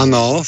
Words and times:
Ano. 0.00 0.42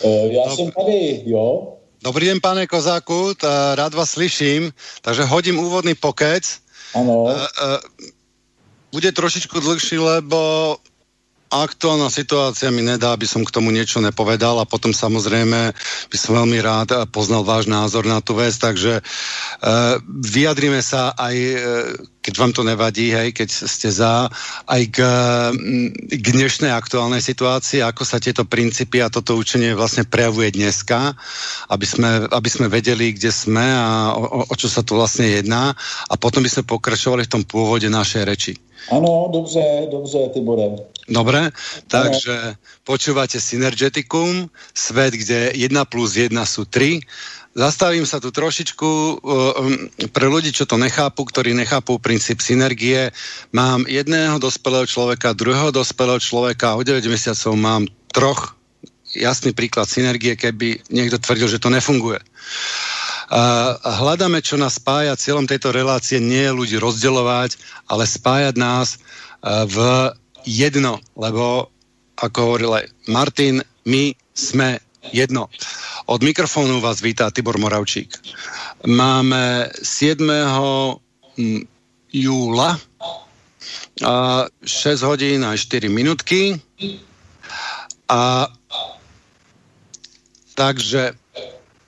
Uh, 0.00 0.32
já 0.32 0.42
Dob- 0.48 0.56
jsem 0.56 0.70
tady, 0.72 1.22
jo. 1.26 1.76
Dobrý 2.02 2.26
den, 2.26 2.40
pane 2.40 2.66
Kozáku, 2.66 3.34
tá, 3.36 3.76
rád 3.76 3.92
vás 3.94 4.16
slyším, 4.16 4.72
takže 5.04 5.28
hodím 5.28 5.60
úvodný 5.60 5.94
pokec. 5.94 6.64
Ano. 6.96 7.28
Uh, 7.28 7.36
uh, 7.36 7.44
bude 8.92 9.12
trošičku 9.12 9.60
dlhší, 9.60 10.00
lebo 10.00 10.76
aktuálna 11.50 12.08
situácia 12.08 12.70
mi 12.70 12.80
nedá, 12.80 13.12
aby 13.12 13.26
som 13.26 13.42
k 13.42 13.50
tomu 13.50 13.74
niečo 13.74 13.98
nepovedal 14.00 14.62
a 14.62 14.70
potom 14.70 14.94
samozrejme 14.94 15.74
by 16.08 16.16
som 16.16 16.38
veľmi 16.38 16.62
rád 16.62 17.10
poznal 17.10 17.42
váš 17.42 17.66
názor 17.66 18.06
na 18.06 18.22
tú 18.22 18.38
vec, 18.38 18.54
takže 18.54 19.02
uh, 19.02 19.98
vyjadrime 20.08 20.80
sa 20.80 21.10
aj, 21.18 21.36
uh, 21.36 21.60
keď 22.20 22.34
vám 22.36 22.52
to 22.52 22.62
nevadí, 22.62 23.16
hej, 23.16 23.32
keď 23.32 23.48
ste 23.48 23.88
za, 23.88 24.28
aj 24.68 24.82
k, 24.92 24.98
k 26.20 26.26
dnešnej 26.36 26.68
aktuálnej 26.68 27.24
situácii, 27.24 27.80
ako 27.80 28.04
sa 28.04 28.20
tieto 28.20 28.44
princípy 28.44 29.00
a 29.00 29.08
toto 29.08 29.40
učenie 29.40 29.72
vlastne 29.72 30.04
prejavuje 30.04 30.52
dneska, 30.52 31.16
aby 31.72 31.86
sme, 31.88 32.28
aby 32.28 32.48
sme 32.52 32.68
vedeli, 32.68 33.16
kde 33.16 33.32
sme 33.32 33.64
a 33.64 34.12
o, 34.12 34.44
o 34.44 34.54
čo 34.54 34.68
sa 34.68 34.84
tu 34.84 35.00
vlastne 35.00 35.24
jedná 35.24 35.72
a 36.08 36.14
potom 36.20 36.44
by 36.44 36.52
sme 36.52 36.68
pokračovali 36.68 37.24
v 37.24 37.32
tom 37.32 37.42
pôvode 37.42 37.88
našej 37.88 38.22
reči. 38.28 38.54
Ano, 38.88 39.28
dobře, 39.32 39.88
dobře, 39.90 40.18
Tibore. 40.32 40.64
Dobre, 41.10 41.50
takže 41.90 42.54
počúvate 42.86 43.42
Synergeticum, 43.42 44.46
svet, 44.72 45.12
kde 45.18 45.50
1 45.52 45.84
plus 45.90 46.16
1 46.16 46.32
sú 46.46 46.64
3. 46.64 47.02
Zastavím 47.50 48.06
sa 48.06 48.22
tu 48.22 48.30
trošičku 48.30 48.86
um, 48.86 49.18
pre 50.14 50.26
ľudí, 50.30 50.54
čo 50.54 50.70
to 50.70 50.78
nechápu, 50.78 51.26
ktorí 51.26 51.50
nechápu 51.50 51.98
princíp 51.98 52.38
synergie. 52.38 53.10
Mám 53.50 53.90
jedného 53.90 54.38
dospelého 54.38 54.86
človeka, 54.86 55.34
druhého 55.34 55.74
dospelého 55.74 56.22
človeka 56.22 56.78
o 56.78 56.86
9 56.86 57.02
mesiacov 57.10 57.58
mám 57.58 57.90
troch 58.14 58.54
jasný 59.18 59.50
príklad 59.50 59.90
synergie, 59.90 60.38
keby 60.38 60.86
niekto 60.94 61.18
tvrdil, 61.18 61.50
že 61.50 61.58
to 61.58 61.74
nefunguje. 61.74 62.22
Hľadáme, 63.82 64.42
čo 64.42 64.54
nás 64.54 64.78
spája. 64.78 65.18
Cieľom 65.18 65.50
tejto 65.50 65.74
relácie 65.74 66.22
nie 66.22 66.46
je 66.46 66.54
ľudí 66.54 66.76
rozdeľovať, 66.78 67.58
ale 67.90 68.06
spájať 68.06 68.54
nás 68.58 69.02
v 69.42 69.78
jedno, 70.46 71.02
lebo 71.18 71.70
ako 72.18 72.38
hovoril 72.38 72.86
Martin, 73.10 73.62
my 73.86 74.14
sme 74.34 74.82
jedno. 75.12 75.48
Od 76.06 76.20
mikrofónu 76.22 76.80
vás 76.80 77.00
vítá 77.00 77.30
Tibor 77.30 77.58
Moravčík. 77.58 78.12
Máme 78.86 79.70
7. 79.82 80.20
Mm, 81.36 81.64
júla 82.12 82.80
a 84.04 84.46
6 84.64 85.02
hodín 85.02 85.44
a 85.44 85.56
4 85.56 85.88
minutky 85.88 86.60
a 88.08 88.48
takže 90.54 91.14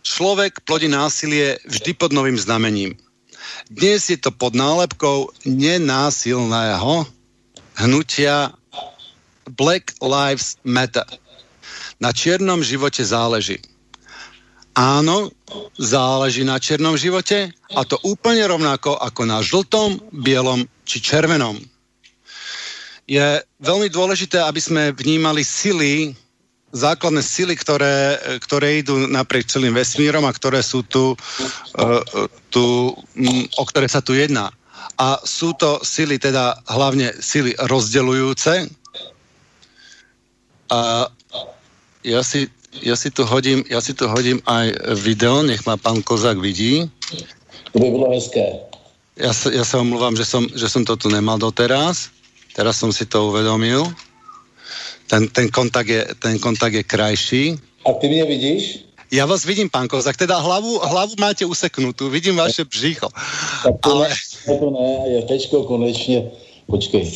človek 0.03 0.61
plodí 0.65 0.89
násilie 0.89 1.59
vždy 1.67 1.93
pod 1.95 2.13
novým 2.13 2.39
znamením. 2.39 2.95
Dnes 3.71 4.11
je 4.11 4.17
to 4.21 4.31
pod 4.31 4.55
nálepkou 4.55 5.33
nenásilného 5.45 7.09
hnutia 7.77 8.53
Black 9.57 9.97
Lives 9.99 10.57
Matter. 10.65 11.05
Na 12.03 12.11
čiernom 12.11 12.67
živote 12.67 13.07
záleží. 13.07 13.63
Áno, 14.75 15.31
záleží 15.79 16.43
na 16.43 16.59
čiernom 16.59 16.99
živote 16.99 17.55
a 17.71 17.87
to 17.87 18.01
úplne 18.03 18.43
rovnako 18.43 18.99
ako 18.99 19.23
na 19.23 19.39
žltom, 19.39 20.03
bielom 20.11 20.67
či 20.83 20.99
červenom. 20.99 21.61
Je 23.07 23.39
veľmi 23.63 23.87
dôležité, 23.93 24.43
aby 24.43 24.59
sme 24.59 24.97
vnímali 24.97 25.47
sily, 25.47 26.17
základné 26.73 27.21
sily, 27.21 27.55
ktoré, 27.55 28.17
ktoré 28.41 28.81
idú 28.81 29.07
naprieč 29.07 29.53
celým 29.53 29.77
vesmírom 29.77 30.25
a 30.25 30.33
ktoré 30.33 30.65
sú 30.65 30.83
tu, 30.83 31.13
uh, 31.13 32.03
tu 32.49 32.97
o 33.55 33.65
ktoré 33.69 33.87
sa 33.87 34.01
tu 34.01 34.17
jedná 34.17 34.51
a 34.99 35.19
sú 35.25 35.53
to 35.57 35.81
sily, 35.83 36.19
teda 36.19 36.59
hlavne 36.69 37.13
sily 37.19 37.57
rozdelujúce. 37.67 38.71
Ja 42.03 42.27
si, 42.27 42.51
ja 42.83 42.99
si 42.99 43.15
tu 43.15 43.23
hodím, 43.23 43.63
ja 43.71 43.79
si 43.79 43.95
tu 43.95 44.11
hodím 44.11 44.43
aj 44.43 44.75
video, 44.99 45.47
nech 45.47 45.63
ma 45.63 45.79
pán 45.79 46.03
Kozák 46.03 46.39
vidí. 46.39 46.91
To 47.73 47.79
by 47.79 47.89
bylo 47.91 48.11
hezké. 48.11 48.43
Ja 49.17 49.31
sa, 49.31 49.55
ja 49.55 49.63
sa 49.63 49.79
omluvám, 49.79 50.17
že 50.17 50.25
som, 50.25 50.49
že 50.51 50.67
som 50.67 50.83
to 50.83 50.97
tu 50.99 51.07
nemal 51.13 51.39
doteraz. 51.39 52.11
Teraz 52.59 52.81
som 52.81 52.91
si 52.91 53.07
to 53.07 53.31
uvedomil. 53.31 53.87
Ten, 55.07 55.29
ten, 55.29 55.47
kontakt, 55.53 55.89
je, 55.89 56.03
ten 56.19 56.39
kontakt 56.43 56.75
je 56.75 56.83
krajší. 56.83 57.45
A 57.87 57.93
ty 57.93 58.09
mě 58.09 58.25
vidíš? 58.25 58.93
Ja 59.13 59.29
vás 59.29 59.45
vidím, 59.45 59.69
pán 59.69 59.93
Kozak, 59.93 60.17
teda 60.17 60.41
hlavu, 60.41 60.81
hlavu 60.81 61.21
máte 61.21 61.45
useknutú, 61.45 62.09
vidím 62.09 62.41
vaše 62.41 62.65
břicho. 62.65 63.13
Tak 63.63 63.75
to, 63.85 63.91
ale... 63.93 64.09
ne, 64.49 64.57
to 64.59 64.71
ne, 64.73 64.89
je 65.13 65.23
tečko 65.23 65.69
konečně, 65.69 66.33
počkej. 66.67 67.13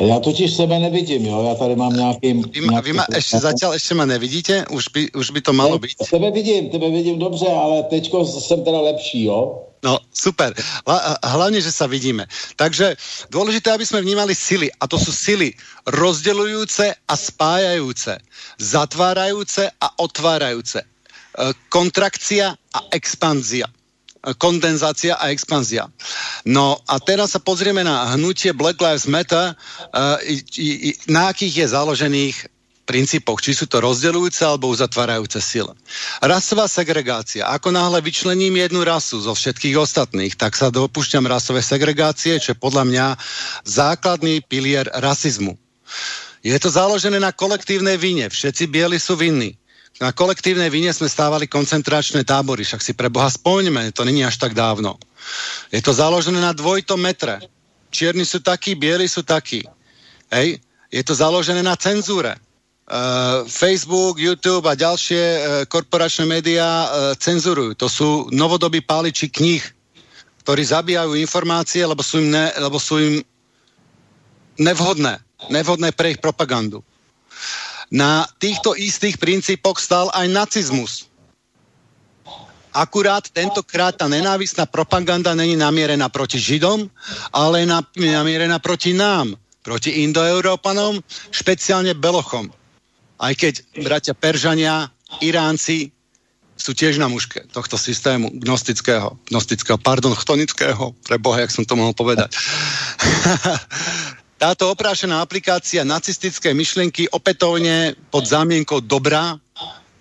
Já 0.00 0.20
totiž 0.20 0.56
sebe 0.56 0.78
nevidím, 0.78 1.26
jo, 1.26 1.44
já 1.48 1.54
tady 1.54 1.76
mám 1.76 1.92
nějaký... 1.92 2.32
Vy, 2.32 2.60
nějaký 2.60 2.86
vy 2.86 2.92
ma, 2.92 3.04
ještě 3.14 3.38
zatím 3.38 3.72
ještě 3.72 3.94
ma 3.94 4.04
nevidíte? 4.04 4.64
Už 4.70 4.88
by, 4.88 5.12
už 5.12 5.30
by 5.30 5.40
to 5.40 5.52
malo 5.52 5.78
být. 5.78 5.96
Tebe 6.10 6.30
vidím, 6.30 6.70
tebe 6.70 6.90
vidím 6.90 7.18
dobře, 7.18 7.46
ale 7.48 7.82
teďko 7.82 8.26
jsem 8.26 8.64
teda 8.64 8.80
lepší, 8.80 9.24
jo. 9.24 9.68
No, 9.82 9.98
super. 10.14 10.54
Hlavne, 11.26 11.58
že 11.58 11.74
sa 11.74 11.90
vidíme. 11.90 12.30
Takže 12.54 12.94
dôležité, 13.34 13.74
aby 13.74 13.82
sme 13.82 13.98
vnímali 13.98 14.30
sily. 14.30 14.70
A 14.78 14.86
to 14.86 14.94
sú 14.94 15.10
sily 15.10 15.58
rozdeľujúce 15.90 16.94
a 16.94 17.14
spájajúce. 17.18 18.14
Zatvárajúce 18.62 19.66
a 19.82 19.86
otvárajúce. 19.98 20.86
Kontrakcia 21.66 22.54
a 22.54 22.80
expanzia 22.94 23.66
kondenzácia 24.38 25.18
a 25.18 25.34
expanzia. 25.34 25.90
No 26.46 26.78
a 26.86 27.02
teraz 27.02 27.34
sa 27.34 27.40
pozrieme 27.42 27.82
na 27.82 28.14
hnutie 28.14 28.54
Black 28.54 28.78
Lives 28.78 29.10
Matter, 29.10 29.58
i, 30.26 30.94
na 31.10 31.34
akých 31.34 31.66
je 31.66 31.66
založených 31.74 32.36
princípoch, 32.82 33.38
či 33.38 33.54
sú 33.54 33.70
to 33.70 33.78
rozdeľujúce 33.78 34.42
alebo 34.42 34.70
uzatvárajúce 34.70 35.38
sily. 35.38 35.74
Rasová 36.18 36.66
segregácia. 36.66 37.46
Ako 37.46 37.70
náhle 37.70 38.02
vyčlením 38.02 38.58
jednu 38.58 38.82
rasu 38.82 39.22
zo 39.22 39.34
všetkých 39.34 39.78
ostatných, 39.78 40.34
tak 40.34 40.58
sa 40.58 40.70
dopúšťam 40.70 41.26
rasové 41.26 41.62
segregácie, 41.62 42.42
čo 42.42 42.54
je 42.54 42.58
podľa 42.58 42.84
mňa 42.86 43.06
základný 43.62 44.42
pilier 44.46 44.90
rasizmu. 44.90 45.54
Je 46.42 46.58
to 46.58 46.74
založené 46.74 47.22
na 47.22 47.30
kolektívnej 47.30 47.94
vine. 47.94 48.26
Všetci 48.26 48.66
bieli 48.66 48.98
sú 48.98 49.14
vinní 49.14 49.61
na 50.00 50.10
kolektívnej 50.10 50.72
vine 50.72 50.88
sme 50.94 51.10
stávali 51.10 51.50
koncentračné 51.50 52.24
tábory, 52.24 52.64
však 52.64 52.80
si 52.80 52.92
pre 52.96 53.12
Boha 53.12 53.28
to 53.92 54.02
není 54.08 54.24
až 54.24 54.40
tak 54.40 54.56
dávno. 54.56 54.96
Je 55.68 55.82
to 55.84 55.92
založené 55.92 56.40
na 56.40 56.56
dvojitom 56.56 56.98
metre. 56.98 57.38
Čierni 57.92 58.24
sú 58.24 58.40
takí, 58.40 58.72
bieli 58.72 59.04
sú 59.04 59.20
takí. 59.20 59.60
Hej? 60.32 60.58
Je 60.88 61.02
to 61.04 61.12
založené 61.12 61.60
na 61.60 61.76
cenzúre. 61.76 62.34
Uh, 62.82 63.46
Facebook, 63.46 64.18
YouTube 64.18 64.66
a 64.66 64.74
ďalšie 64.74 65.22
uh, 65.22 65.40
korporačné 65.70 66.26
médiá 66.26 66.68
uh, 66.68 66.88
cenzurujú. 67.14 67.78
To 67.78 67.88
sú 67.88 68.08
novodobí 68.34 68.82
páliči 68.82 69.30
knih, 69.30 69.62
ktorí 70.42 70.62
zabíjajú 70.66 71.14
informácie, 71.14 71.86
lebo 71.86 72.02
sú 72.02 72.20
im, 72.20 72.34
ne, 72.34 72.50
lebo 72.58 72.76
sú 72.82 72.98
im 72.98 73.14
nevhodné. 74.58 75.22
Nevhodné 75.48 75.94
pre 75.94 76.12
ich 76.12 76.20
propagandu. 76.20 76.82
Na 77.92 78.24
týchto 78.40 78.72
istých 78.72 79.20
princípoch 79.20 79.76
stal 79.76 80.08
aj 80.16 80.26
nacizmus. 80.32 81.12
Akurát 82.72 83.28
tentokrát 83.28 83.92
tá 83.92 84.08
nenávistná 84.08 84.64
propaganda 84.64 85.36
není 85.36 85.60
namierená 85.60 86.08
proti 86.08 86.40
Židom, 86.40 86.88
ale 87.28 87.68
na, 87.68 87.84
namierená 87.92 88.56
proti 88.64 88.96
nám, 88.96 89.36
proti 89.60 90.08
Indoeurópanom, 90.08 91.04
špeciálne 91.28 91.92
Belochom. 91.92 92.48
Aj 93.20 93.32
keď 93.36 93.60
bratia 93.76 94.16
Peržania, 94.16 94.88
Iránci 95.20 95.92
sú 96.56 96.72
tiež 96.72 96.96
na 96.96 97.12
muške 97.12 97.44
tohto 97.52 97.76
systému 97.76 98.32
gnostického, 98.40 99.20
gnostického, 99.28 99.76
pardon, 99.76 100.16
chtonického, 100.16 100.96
pre 101.04 101.20
Boha, 101.20 101.44
jak 101.44 101.52
som 101.52 101.68
to 101.68 101.76
mohol 101.76 101.92
povedať. 101.92 102.32
Táto 104.42 104.74
oprášená 104.74 105.22
aplikácia 105.22 105.86
nacistické 105.86 106.50
myšlienky 106.50 107.06
opätovne 107.14 107.94
pod 108.10 108.26
zámienkou 108.26 108.82
dobra, 108.82 109.38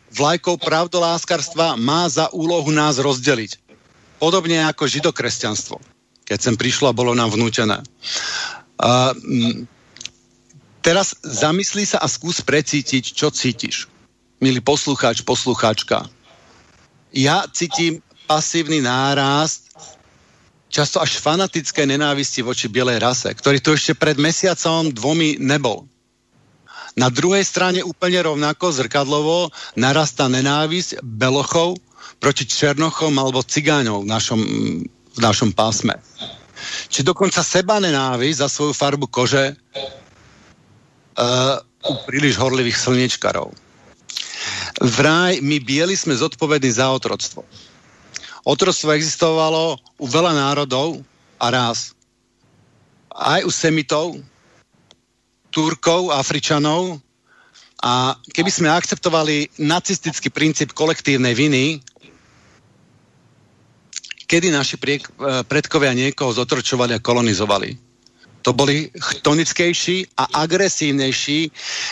vlajkou 0.10 0.58
pravdoláskarstva 0.58 1.78
má 1.78 2.10
za 2.10 2.26
úlohu 2.34 2.74
nás 2.74 2.98
rozdeliť. 2.98 3.62
Podobne 4.18 4.66
ako 4.66 4.90
židokresťanstvo, 4.90 5.78
keď 6.26 6.40
sem 6.42 6.56
prišlo 6.58 6.90
a 6.90 6.98
bolo 6.98 7.14
nám 7.14 7.30
vnútené. 7.38 7.86
Uh, 8.82 9.14
teraz 10.82 11.14
zamyslí 11.22 11.86
sa 11.86 12.02
a 12.02 12.10
skús 12.10 12.42
precítiť, 12.42 13.14
čo 13.14 13.30
cítiš. 13.30 13.94
Milý 14.42 14.58
poslucháč, 14.58 15.22
poslucháčka. 15.22 16.10
Ja 17.14 17.46
cítim 17.54 18.02
pasívny 18.26 18.82
nárast 18.82 19.70
často 20.71 21.03
až 21.03 21.19
fanatické 21.19 21.83
nenávisti 21.83 22.41
voči 22.41 22.71
bielej 22.71 23.03
rase, 23.03 23.29
ktorý 23.35 23.59
tu 23.59 23.75
ešte 23.75 23.94
pred 23.94 24.15
mesiacom 24.15 24.89
dvomi 24.89 25.38
nebol. 25.38 25.85
Na 26.95 27.07
druhej 27.07 27.44
strane 27.44 27.83
úplne 27.83 28.19
rovnako 28.23 28.71
zrkadlovo 28.71 29.51
narastá 29.79 30.27
nenávisť 30.27 31.03
belochov 31.03 31.79
proti 32.19 32.47
černochom 32.47 33.15
alebo 33.15 33.44
cigáňov 33.44 34.03
v 34.03 34.12
našom, 34.12 34.41
v 34.88 35.19
našom 35.19 35.56
pásme. 35.56 35.95
Či 36.91 37.03
dokonca 37.03 37.44
seba 37.44 37.79
nenávisť 37.79 38.39
za 38.44 38.47
svoju 38.51 38.73
farbu 38.75 39.07
kože 39.07 39.56
uh, 41.15 41.57
u 41.88 41.94
príliš 42.06 42.38
horlivých 42.38 42.77
slniečkarov. 42.77 43.56
Vraj, 44.81 45.41
my 45.41 45.57
bieli 45.62 45.97
sme 45.97 46.18
zodpovední 46.18 46.71
za 46.73 46.91
otroctvo. 46.91 47.45
Otroctvo 48.42 48.98
existovalo 48.98 49.78
u 50.02 50.06
veľa 50.10 50.34
národov 50.34 51.02
a 51.38 51.54
rás. 51.54 51.94
Aj 53.14 53.46
u 53.46 53.52
Semitov, 53.54 54.18
Turkov, 55.54 56.10
Afričanov. 56.10 56.98
A 57.82 58.14
keby 58.34 58.50
sme 58.54 58.70
akceptovali 58.70 59.58
nacistický 59.62 60.30
princíp 60.30 60.74
kolektívnej 60.74 61.34
viny, 61.34 61.82
kedy 64.30 64.54
naši 64.54 64.78
predkovia 65.50 65.92
niekoho 65.98 66.30
zotročovali 66.34 66.98
a 66.98 67.04
kolonizovali? 67.04 67.92
To 68.42 68.58
boli 68.58 68.90
chtonickejší 68.90 70.18
a 70.18 70.46
agresívnejší, 70.46 71.52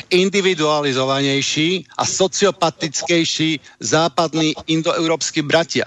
individualizovanejší 0.10 1.86
a 1.98 2.04
sociopatickejší 2.06 3.60
západní 3.80 4.58
indoeurópsky 4.66 5.42
bratia. 5.46 5.86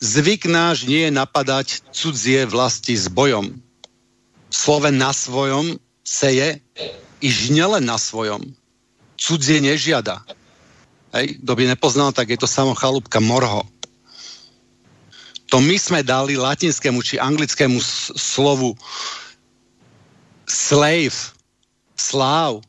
Zvyk 0.00 0.48
náš 0.48 0.88
nie 0.88 1.08
je 1.08 1.12
napadať 1.12 1.84
cudzie 1.92 2.48
vlasti 2.48 2.96
s 2.96 3.12
bojom. 3.12 3.60
Sloven 4.48 4.96
na 4.96 5.12
svojom 5.12 5.76
seje, 6.00 6.64
iž 7.20 7.52
nielen 7.52 7.84
na 7.84 8.00
svojom. 8.00 8.56
Cudzie 9.20 9.60
nežiada. 9.60 10.24
Hej, 11.12 11.44
kto 11.44 11.52
by 11.52 11.62
nepoznal, 11.68 12.16
tak 12.16 12.32
je 12.32 12.40
to 12.40 12.48
samo 12.48 12.72
chalúbka 12.72 13.20
morho. 13.20 13.68
To 15.52 15.60
my 15.60 15.76
sme 15.76 16.00
dali 16.00 16.38
latinskému 16.38 17.04
či 17.04 17.20
anglickému 17.20 17.76
slovu 18.16 18.78
slave, 20.48 21.34
sláv, 21.98 22.64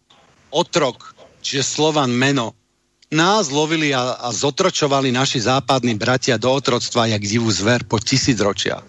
otrok, 0.51 1.15
čiže 1.39 1.63
slovan 1.63 2.11
meno, 2.11 2.57
nás 3.12 3.51
lovili 3.51 3.91
a, 3.91 4.15
a 4.18 4.32
zotročovali 4.32 5.12
naši 5.12 5.44
západní 5.44 6.00
bratia 6.00 6.39
do 6.39 6.48
otroctva 6.48 7.12
jak 7.12 7.22
divú 7.22 7.51
zver 7.51 7.84
po 7.84 8.00
tisícročia. 8.00 8.80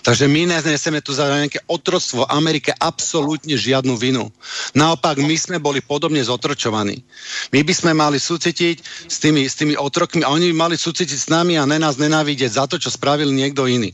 Takže 0.00 0.28
my 0.28 0.48
neseme 0.48 1.04
tu 1.04 1.12
za 1.12 1.28
nejaké 1.28 1.60
otroctvo 1.68 2.24
Amerike 2.24 2.72
absolútne 2.72 3.52
žiadnu 3.54 3.96
vinu. 4.00 4.32
Naopak, 4.72 5.20
my 5.20 5.36
sme 5.36 5.56
boli 5.60 5.84
podobne 5.84 6.24
zotročovaní. 6.24 7.04
My 7.52 7.60
by 7.60 7.74
sme 7.74 7.92
mali 7.92 8.16
súcitiť 8.16 8.76
s 9.08 9.16
tými, 9.20 9.44
s 9.44 9.54
tými 9.60 9.74
otrokmi 9.76 10.24
a 10.24 10.32
oni 10.32 10.52
by 10.52 10.56
mali 10.56 10.76
súcitiť 10.80 11.18
s 11.20 11.28
nami 11.28 11.60
a 11.60 11.68
ne 11.68 11.76
nás 11.76 12.00
nenávidieť 12.00 12.50
za 12.60 12.64
to, 12.64 12.80
čo 12.80 12.88
spravil 12.88 13.28
niekto 13.28 13.68
iný. 13.68 13.92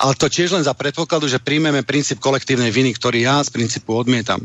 Ale 0.00 0.16
to 0.16 0.32
tiež 0.32 0.56
len 0.56 0.64
za 0.64 0.72
predpokladu, 0.72 1.28
že 1.28 1.42
príjmeme 1.42 1.84
princíp 1.84 2.18
kolektívnej 2.18 2.72
viny, 2.72 2.96
ktorý 2.96 3.22
ja 3.22 3.44
z 3.44 3.52
princípu 3.52 3.92
odmietam. 3.92 4.40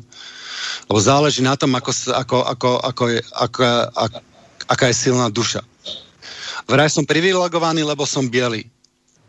Lebo 0.86 1.00
záleží 1.00 1.42
na 1.42 1.56
tom, 1.56 1.72
ako, 1.74 1.92
ako, 2.12 2.38
ako, 2.46 2.70
ako, 2.84 3.04
je, 3.10 3.20
ako, 3.32 3.64
ako, 3.96 4.18
aká 4.66 4.90
je 4.90 5.10
silná 5.10 5.30
duša. 5.30 5.62
Vraj 6.66 6.90
som 6.90 7.06
privilegovaný, 7.06 7.86
lebo 7.86 8.10
som 8.10 8.26
biely. 8.26 8.66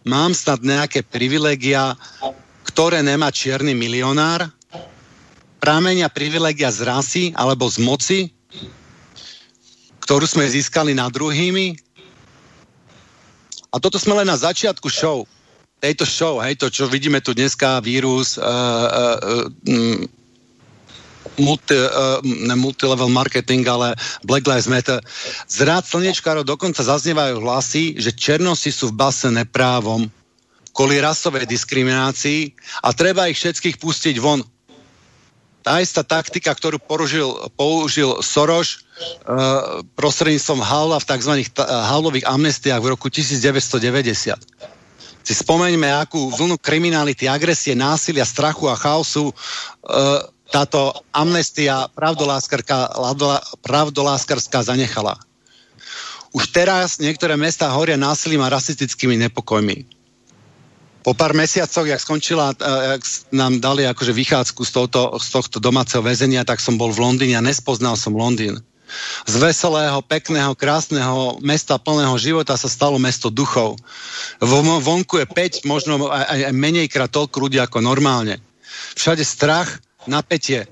Mám 0.07 0.33
snad 0.33 0.63
nejaké 0.65 1.03
privilegia, 1.05 1.99
ktoré 2.65 3.05
nemá 3.05 3.29
čierny 3.29 3.77
milionár? 3.77 4.49
Pramenia 5.61 6.07
privilegia 6.07 6.71
z 6.71 6.81
rasy 6.87 7.25
alebo 7.35 7.67
z 7.67 7.77
moci, 7.83 8.21
ktorú 10.07 10.25
sme 10.25 10.47
získali 10.47 10.95
nad 10.95 11.11
druhými? 11.11 11.75
A 13.75 13.83
toto 13.83 13.99
sme 13.99 14.17
len 14.23 14.31
na 14.31 14.39
začiatku 14.39 14.87
show. 14.89 15.27
Tejto 15.83 16.09
show, 16.09 16.41
hej, 16.41 16.57
to, 16.57 16.73
čo 16.73 16.89
vidíme 16.89 17.21
tu 17.21 17.37
dneska, 17.37 17.85
vírus, 17.85 18.41
uh, 18.41 18.47
uh, 18.47 19.45
multi, 21.39 21.77
uh, 21.77 22.21
ne 22.25 22.57
multilevel 22.57 23.09
marketing, 23.09 23.65
ale 23.69 23.97
Black 24.25 24.45
Lives 24.47 24.69
Matter. 24.69 25.01
Z 25.47 25.65
rád 25.65 25.85
slnečkárov 25.85 26.45
dokonca 26.45 26.85
zaznievajú 26.85 27.41
hlasy, 27.41 27.97
že 27.97 28.15
černosti 28.15 28.73
sú 28.73 28.93
v 28.93 28.99
base 28.99 29.29
neprávom 29.29 30.09
kvôli 30.77 31.01
rasovej 31.01 31.49
diskriminácii 31.49 32.53
a 32.85 32.93
treba 32.93 33.33
ich 33.33 33.41
všetkých 33.41 33.81
pustiť 33.81 34.21
von. 34.21 34.45
Tá 35.65 35.83
istá 35.83 36.07
taktika, 36.07 36.55
ktorú 36.55 36.79
použil, 36.79 37.27
použil 37.59 38.23
Soros 38.23 38.85
uh, 39.25 39.83
prostredníctvom 39.99 40.61
Halla 40.63 41.01
v 41.03 41.09
tzv. 41.11 41.33
Hallových 41.65 42.29
amnestiách 42.29 42.79
v 42.85 42.91
roku 42.93 43.09
1990 43.11 44.77
si 45.27 45.35
spomeňme, 45.35 45.91
akú 45.91 46.31
vlnu 46.31 46.55
kriminality, 46.55 47.27
agresie, 47.27 47.75
násilia, 47.75 48.23
strachu 48.23 48.71
a 48.71 48.79
chaosu 48.79 49.35
uh, 49.35 50.23
táto 50.51 50.95
amnestia 51.11 51.89
pravdoláskarská 51.95 54.63
zanechala. 54.63 55.19
Už 56.37 56.53
teraz 56.53 57.01
niektoré 57.01 57.41
mesta 57.41 57.73
horia 57.73 57.97
násilím 57.97 58.45
a 58.45 58.53
rasistickými 58.53 59.17
nepokojmi. 59.27 59.89
Po 61.07 61.15
pár 61.15 61.39
mesiacoch, 61.39 61.87
jak 61.87 62.03
skončila, 62.03 62.51
eh, 62.51 62.99
jak 62.99 63.03
nám 63.31 63.63
dali 63.63 63.87
akože 63.87 64.11
vychádzku 64.11 64.67
z, 64.67 64.71
tohto, 64.75 65.15
z 65.23 65.29
tohto 65.31 65.63
domáceho 65.63 66.03
väzenia, 66.03 66.43
tak 66.43 66.59
som 66.59 66.75
bol 66.75 66.91
v 66.91 66.99
Londýne 66.99 67.39
a 67.39 67.47
nespoznal 67.47 67.95
som 67.95 68.19
Londýn. 68.19 68.59
Z 69.27 69.35
veselého, 69.39 70.03
pekného, 70.03 70.55
krásneho 70.55 71.39
mesta 71.43 71.79
plného 71.79 72.15
života 72.19 72.59
sa 72.59 72.71
stalo 72.71 72.99
mesto 72.99 73.31
duchov. 73.31 73.79
Vonku 74.43 75.23
je 75.23 75.27
5, 75.27 75.67
možno 75.67 76.11
aj, 76.11 76.51
aj 76.51 76.55
menejkrát 76.55 77.11
toľko 77.11 77.39
ľudí 77.39 77.59
ako 77.59 77.83
normálne. 77.83 78.39
Všade 78.95 79.27
strach, 79.27 79.83
napätie. 80.09 80.67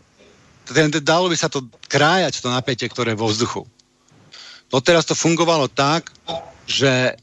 Dalo 1.04 1.28
by 1.28 1.36
sa 1.36 1.52
to 1.52 1.68
krájať, 1.90 2.40
to 2.40 2.48
napätie, 2.48 2.88
ktoré 2.88 3.12
je 3.12 3.20
vo 3.20 3.28
vzduchu. 3.28 3.62
Doteraz 4.72 5.04
to 5.04 5.14
fungovalo 5.14 5.68
tak, 5.68 6.08
že 6.64 7.14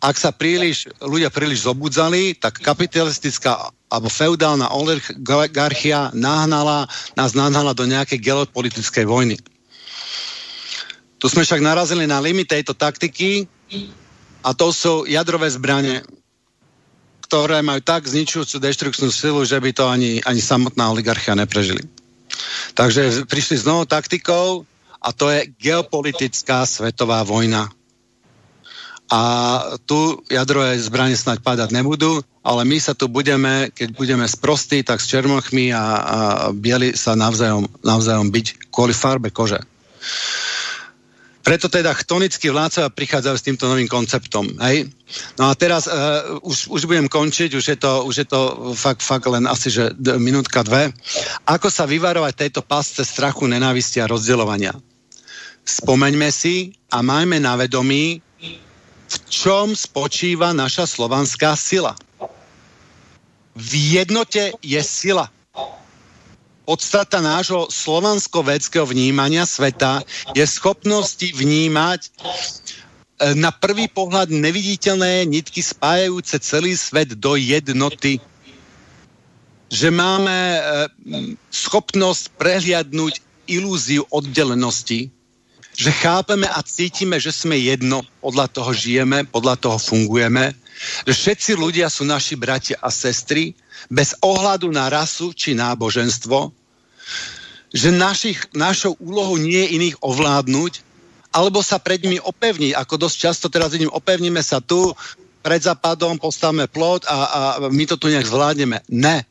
ak 0.00 0.16
sa 0.16 0.32
príliš, 0.32 0.88
ľudia 1.00 1.28
príliš 1.28 1.68
zobudzali, 1.68 2.36
tak 2.36 2.60
kapitalistická 2.60 3.72
alebo 3.90 4.08
feudálna 4.08 4.70
oligarchia 4.72 6.14
nahnala, 6.14 6.86
nás 7.18 7.34
nahnala 7.34 7.74
do 7.74 7.84
nejakej 7.84 8.22
geopolitickej 8.22 9.04
vojny. 9.04 9.36
Tu 11.20 11.26
sme 11.28 11.44
však 11.44 11.60
narazili 11.60 12.08
na 12.08 12.22
limit 12.22 12.48
tejto 12.48 12.72
taktiky 12.72 13.44
a 14.40 14.56
to 14.56 14.72
sú 14.72 15.04
jadrové 15.04 15.52
zbranie, 15.52 16.00
ktoré 17.30 17.62
majú 17.62 17.78
tak 17.78 18.10
zničujúcu 18.10 18.58
deštrukčnú 18.58 19.06
silu, 19.14 19.46
že 19.46 19.62
by 19.62 19.70
to 19.70 19.86
ani, 19.86 20.18
ani 20.26 20.42
samotná 20.42 20.90
oligarchia 20.90 21.38
neprežili. 21.38 21.86
Takže 22.74 23.30
prišli 23.30 23.62
s 23.62 23.68
novou 23.70 23.86
taktikou 23.86 24.66
a 24.98 25.08
to 25.14 25.30
je 25.30 25.46
geopolitická 25.62 26.66
svetová 26.66 27.22
vojna. 27.22 27.70
A 29.14 29.22
tu 29.86 30.18
jadrové 30.26 30.74
zbranie 30.82 31.14
snať 31.14 31.38
padať 31.38 31.70
nebudú, 31.70 32.18
ale 32.42 32.66
my 32.66 32.82
sa 32.82 32.98
tu 32.98 33.06
budeme, 33.06 33.70
keď 33.78 33.94
budeme 33.94 34.26
sprostí, 34.26 34.82
tak 34.82 34.98
s 34.98 35.06
čermochmi 35.06 35.70
a, 35.70 35.78
a 35.78 35.84
bieli 36.50 36.98
sa 36.98 37.14
navzájom, 37.14 37.70
navzájom 37.86 38.26
byť 38.26 38.74
kvôli 38.74 38.90
farbe 38.90 39.30
kože. 39.30 39.62
Preto 41.50 41.66
teda 41.66 41.90
chtonickí 41.90 42.46
vládcovia 42.46 42.94
prichádzajú 42.94 43.34
s 43.34 43.42
týmto 43.42 43.66
novým 43.66 43.90
konceptom. 43.90 44.54
Hej? 44.62 44.86
No 45.34 45.50
a 45.50 45.58
teraz 45.58 45.90
uh, 45.90 46.38
už, 46.46 46.70
už 46.70 46.86
budem 46.86 47.10
končiť, 47.10 47.58
už 47.58 47.74
je 47.74 47.74
to, 47.74 48.06
už 48.06 48.22
je 48.22 48.26
to 48.30 48.70
fakt, 48.78 49.02
fakt 49.02 49.26
len 49.26 49.50
asi, 49.50 49.66
že 49.66 49.90
minútka, 50.22 50.62
dve. 50.62 50.94
Ako 51.50 51.66
sa 51.66 51.90
vyvarovať 51.90 52.46
tejto 52.46 52.62
pasce 52.62 53.02
strachu, 53.02 53.50
nenávisti 53.50 53.98
a 53.98 54.06
rozdeľovania? 54.06 54.78
Spomeňme 55.66 56.30
si 56.30 56.70
a 56.86 57.02
majme 57.02 57.42
na 57.42 57.58
vedomí, 57.58 58.22
v 59.10 59.16
čom 59.26 59.74
spočíva 59.74 60.54
naša 60.54 60.86
slovanská 60.86 61.58
sila. 61.58 61.98
V 63.58 63.98
jednote 63.98 64.54
je 64.62 64.78
sila 64.86 65.26
podstata 66.70 67.18
nášho 67.18 67.66
slovansko-védského 67.66 68.86
vnímania 68.86 69.42
sveta 69.42 70.06
je 70.38 70.46
schopnosti 70.46 71.26
vnímať 71.34 72.06
e, 72.06 72.10
na 73.34 73.50
prvý 73.50 73.90
pohľad 73.90 74.30
neviditeľné 74.30 75.26
nitky 75.26 75.66
spájajúce 75.66 76.38
celý 76.38 76.78
svet 76.78 77.18
do 77.18 77.34
jednoty. 77.34 78.22
Že 79.66 79.88
máme 79.90 80.38
e, 80.38 80.60
schopnosť 81.50 82.38
prehliadnúť 82.38 83.18
ilúziu 83.50 84.06
oddelenosti, 84.06 85.10
že 85.74 85.90
chápeme 85.90 86.46
a 86.46 86.62
cítime, 86.62 87.18
že 87.18 87.34
sme 87.34 87.58
jedno, 87.58 88.06
podľa 88.22 88.46
toho 88.46 88.70
žijeme, 88.70 89.26
podľa 89.26 89.58
toho 89.58 89.78
fungujeme, 89.82 90.54
že 91.02 91.18
všetci 91.18 91.58
ľudia 91.58 91.90
sú 91.90 92.06
naši 92.06 92.38
bratia 92.38 92.78
a 92.78 92.94
sestry, 92.94 93.58
bez 93.90 94.14
ohľadu 94.22 94.70
na 94.70 94.86
rasu 94.86 95.34
či 95.34 95.58
náboženstvo, 95.58 96.59
že 97.70 97.94
našich, 97.94 98.50
našou 98.50 98.98
úlohou 98.98 99.38
nie 99.38 99.62
je 99.62 99.72
iných 99.78 99.96
ovládnuť, 100.02 100.72
alebo 101.30 101.62
sa 101.62 101.78
pred 101.78 102.02
nimi 102.02 102.18
opevniť, 102.18 102.74
ako 102.74 103.06
dosť 103.06 103.16
často 103.16 103.46
teraz 103.46 103.70
vidím, 103.70 103.94
opevníme 103.94 104.42
sa 104.42 104.58
tu, 104.58 104.90
pred 105.40 105.62
západom 105.62 106.18
postavíme 106.18 106.66
plot 106.68 107.06
a, 107.06 107.16
a 107.16 107.40
my 107.70 107.84
to 107.86 107.96
tu 107.96 108.10
nejak 108.10 108.26
zvládneme. 108.26 108.82
Ne. 108.90 109.24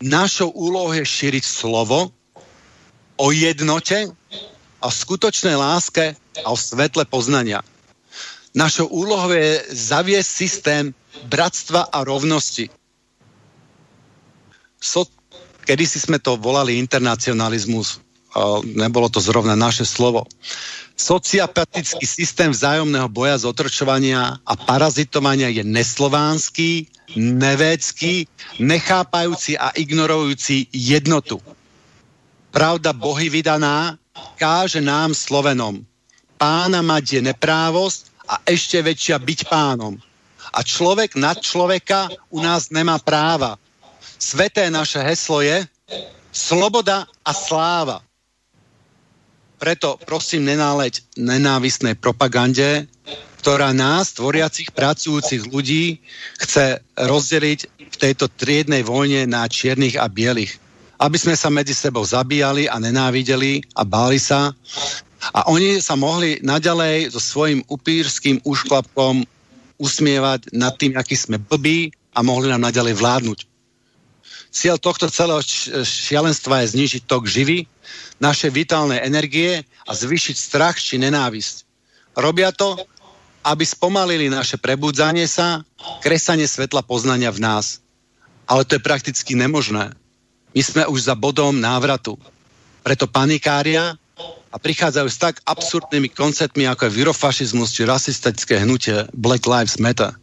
Našou 0.00 0.50
úlohou 0.50 0.96
je 0.96 1.04
šíriť 1.04 1.44
slovo 1.44 2.10
o 3.14 3.26
jednote 3.30 4.10
a 4.82 4.86
skutočnej 4.90 5.54
láske 5.54 6.18
a 6.42 6.48
o 6.50 6.58
svetle 6.58 7.06
poznania. 7.06 7.62
Našou 8.54 8.90
úlohou 8.90 9.30
je 9.34 9.62
zaviesť 9.70 10.30
systém 10.30 10.84
bratstva 11.26 11.90
a 11.90 12.02
rovnosti. 12.02 12.70
So, 14.82 15.06
kedy 15.64 15.84
si 15.88 15.98
sme 15.98 16.20
to 16.20 16.36
volali 16.36 16.76
internacionalizmus, 16.78 17.98
nebolo 18.76 19.08
to 19.08 19.18
zrovna 19.18 19.56
naše 19.56 19.88
slovo. 19.88 20.28
Sociopatický 20.94 22.06
systém 22.06 22.54
vzájomného 22.54 23.10
boja, 23.10 23.34
zotrčovania 23.42 24.38
a 24.46 24.52
parazitovania 24.54 25.50
je 25.50 25.66
neslovánsky, 25.66 26.86
nevécky, 27.18 28.30
nechápajúci 28.62 29.58
a 29.58 29.74
ignorujúci 29.74 30.70
jednotu. 30.70 31.42
Pravda 32.54 32.94
Bohy 32.94 33.26
vydaná 33.26 33.98
káže 34.38 34.78
nám 34.78 35.10
Slovenom. 35.10 35.82
Pána 36.38 36.86
mať 36.86 37.18
je 37.18 37.20
neprávosť 37.26 38.14
a 38.30 38.38
ešte 38.46 38.78
väčšia 38.78 39.18
byť 39.18 39.40
pánom. 39.50 39.98
A 40.54 40.62
človek 40.62 41.18
nad 41.18 41.42
človeka 41.42 42.06
u 42.30 42.38
nás 42.38 42.70
nemá 42.70 43.02
práva. 43.02 43.58
Sveté 44.24 44.72
naše 44.72 45.04
heslo 45.04 45.44
je 45.44 45.68
sloboda 46.32 47.04
a 47.20 47.30
sláva. 47.36 48.00
Preto 49.60 50.00
prosím 50.00 50.48
nenáleď 50.48 51.04
nenávistnej 51.20 51.92
propagande, 51.92 52.88
ktorá 53.44 53.76
nás, 53.76 54.16
tvoriacich, 54.16 54.72
pracujúcich 54.72 55.44
ľudí, 55.52 56.00
chce 56.40 56.80
rozdeliť 56.96 57.60
v 57.84 57.96
tejto 58.00 58.32
triednej 58.32 58.80
vojne 58.80 59.28
na 59.28 59.44
čiernych 59.44 60.00
a 60.00 60.08
bielých. 60.08 60.56
Aby 60.96 61.20
sme 61.20 61.36
sa 61.36 61.52
medzi 61.52 61.76
sebou 61.76 62.08
zabíjali 62.08 62.64
a 62.64 62.80
nenávideli 62.80 63.60
a 63.76 63.84
báli 63.84 64.16
sa. 64.16 64.56
A 65.36 65.52
oni 65.52 65.84
sa 65.84 66.00
mohli 66.00 66.40
naďalej 66.40 67.12
so 67.12 67.20
svojím 67.20 67.60
upírským 67.68 68.40
úšklapkom 68.40 69.28
usmievať 69.76 70.48
nad 70.56 70.72
tým, 70.80 70.96
aký 70.96 71.12
sme 71.12 71.36
blbí 71.36 71.92
a 72.16 72.24
mohli 72.24 72.48
nám 72.48 72.64
naďalej 72.64 72.96
vládnuť. 72.96 73.53
Cieľ 74.54 74.78
tohto 74.78 75.10
celého 75.10 75.42
šialenstva 75.82 76.62
je 76.62 76.78
znižiť 76.78 77.02
tok 77.10 77.26
živy, 77.26 77.66
naše 78.22 78.54
vitálne 78.54 79.02
energie 79.02 79.66
a 79.82 79.90
zvýšiť 79.90 80.36
strach 80.38 80.78
či 80.78 81.02
nenávisť. 81.02 81.66
Robia 82.14 82.54
to, 82.54 82.78
aby 83.42 83.66
spomalili 83.66 84.30
naše 84.30 84.56
prebudzanie 84.56 85.26
sa, 85.26 85.66
kresanie 86.00 86.46
svetla 86.46 86.86
poznania 86.86 87.34
v 87.34 87.42
nás. 87.42 87.82
Ale 88.46 88.62
to 88.62 88.78
je 88.78 88.86
prakticky 88.86 89.34
nemožné. 89.34 89.90
My 90.54 90.62
sme 90.62 90.86
už 90.86 91.10
za 91.10 91.18
bodom 91.18 91.58
návratu. 91.58 92.14
Preto 92.86 93.10
panikária 93.10 93.98
a 94.54 94.56
prichádzajú 94.56 95.08
s 95.10 95.18
tak 95.18 95.42
absurdnými 95.42 96.14
konceptmi, 96.14 96.70
ako 96.70 96.86
je 96.86 96.96
virofašizmus 97.02 97.74
či 97.74 97.82
rasistické 97.82 98.62
hnutie 98.62 99.10
Black 99.10 99.50
Lives 99.50 99.82
Matter. 99.82 100.14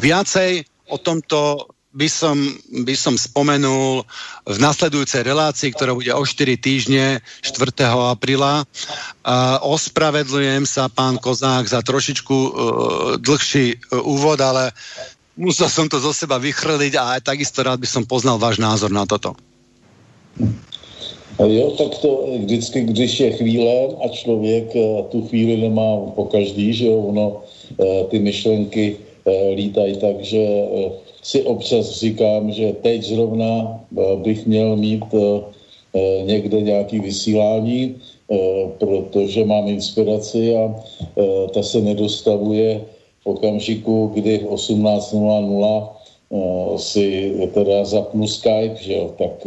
Viacej 0.00 0.64
o 0.88 0.96
tomto 0.96 1.68
by 1.90 2.06
som, 2.06 2.38
by 2.86 2.94
som 2.94 3.18
spomenul 3.18 4.06
v 4.46 4.56
nasledujúcej 4.62 5.26
relácii, 5.26 5.74
ktorá 5.74 5.90
bude 5.90 6.14
o 6.14 6.22
4 6.22 6.54
týždne 6.54 7.18
4. 7.42 7.82
apríla. 8.14 8.62
Uh, 8.62 9.58
ospravedlujem 9.66 10.62
sa, 10.70 10.86
pán 10.86 11.18
Kozák, 11.18 11.66
za 11.66 11.82
trošičku 11.82 12.36
uh, 12.36 12.50
dlhší 13.18 13.74
uh, 13.74 14.06
úvod, 14.06 14.38
ale 14.38 14.70
musel 15.34 15.66
som 15.66 15.90
to 15.90 15.98
zo 15.98 16.14
seba 16.14 16.38
vychrliť 16.38 16.94
a 16.94 17.18
aj 17.18 17.26
takisto 17.26 17.66
rád 17.66 17.82
by 17.82 17.88
som 17.90 18.06
poznal 18.06 18.38
váš 18.38 18.62
názor 18.62 18.94
na 18.94 19.02
toto. 19.02 19.34
Jo, 21.40 21.72
tak 21.72 21.98
to 22.04 22.36
vždycky, 22.44 22.84
když 22.84 23.20
je 23.20 23.30
chvíle 23.32 23.96
a 24.04 24.08
člověk 24.12 24.76
tu 25.08 25.24
chvíli 25.28 25.56
nemá 25.56 26.12
po 26.12 26.28
každý, 26.28 26.72
že 26.72 26.86
jo, 26.86 27.00
ono, 27.00 27.40
ty 28.12 28.18
myšlenky 28.18 28.96
lítají 29.56 29.96
tak, 29.96 30.20
že 30.20 30.36
si 31.22 31.42
občas 31.42 31.90
říkám, 31.90 32.52
že 32.52 32.72
teď 32.72 33.04
zrovna 33.04 33.80
eh, 33.98 34.16
bych 34.16 34.46
měl 34.46 34.76
mít 34.76 35.04
eh, 35.14 35.40
eh, 35.94 36.22
někde 36.24 36.60
nějaký 36.60 37.00
vysílání, 37.00 37.96
protože 38.78 39.44
mám 39.44 39.68
inspiraci 39.68 40.56
a 40.56 40.74
ta 41.50 41.62
se 41.62 41.80
nedostavuje 41.80 42.84
v 43.22 43.26
okamžiku, 43.26 44.10
kdy 44.14 44.38
v 44.38 44.46
18.00 44.54 46.78
si 46.78 47.34
teda 47.54 47.84
zapnu 47.84 48.28
Skype, 48.28 48.78
že 48.78 48.94
jo, 48.94 49.14
tak 49.18 49.46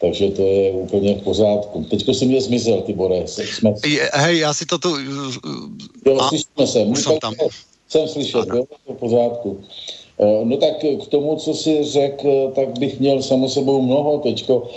takže 0.00 0.30
to 0.30 0.42
je 0.42 0.72
úplně 0.72 1.14
v 1.14 1.22
pořádku. 1.22 1.84
Teďko 1.90 2.14
si 2.14 2.26
mě 2.26 2.40
zmizel, 2.40 2.82
Tibore. 2.82 3.22
Jsme... 3.26 3.74
Hej, 4.12 4.38
já 4.38 4.54
si 4.54 4.66
to 4.66 4.78
tu... 4.78 4.96
Jo, 6.06 6.18
slyšíme 6.28 6.66
se. 6.66 6.84
Už 6.84 7.02
jsem 7.02 7.18
tam. 7.18 7.34
Jsem 7.88 8.08
slyšet, 8.08 8.48
jo, 8.54 8.64
v 8.88 8.94
pořádku. 8.94 9.60
Eh, 9.60 10.03
no 10.18 10.56
tak 10.56 10.78
k 10.78 11.06
tomu, 11.08 11.36
co 11.36 11.54
si 11.54 11.84
řekl, 11.84 12.52
tak 12.54 12.78
bych 12.78 13.00
měl 13.00 13.22
samo 13.22 13.48
sebou 13.48 13.82
mnoho. 13.82 14.18
Teďko, 14.18 14.68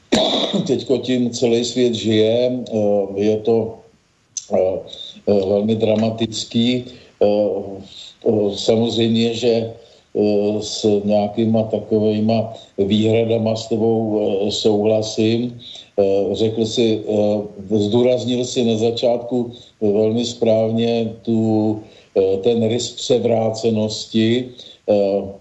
teďko 0.66 0.98
tím 0.98 1.30
celý 1.30 1.64
svět 1.64 1.94
žije. 1.94 2.64
Eh, 2.72 3.06
je 3.14 3.36
to 3.36 3.78
eh, 4.52 4.78
velmi 5.26 5.76
dramatický. 5.76 6.84
Samozřejmě, 8.54 9.34
že 9.34 9.72
s 10.60 11.00
nějakýma 11.04 11.62
takovýma 11.62 12.52
výhradama 12.78 13.56
s 13.56 13.68
tebou 13.68 14.20
souhlasím. 14.48 15.60
Řekl 16.32 16.66
si, 16.66 17.04
zdůraznil 17.70 18.44
si 18.44 18.64
na 18.64 18.76
začátku 18.76 19.52
velmi 19.80 20.24
správně 20.24 21.12
tu, 21.22 21.80
ten 22.42 22.68
rys 22.68 22.90
převrácenosti, 22.90 24.48
Eh, 24.48 24.69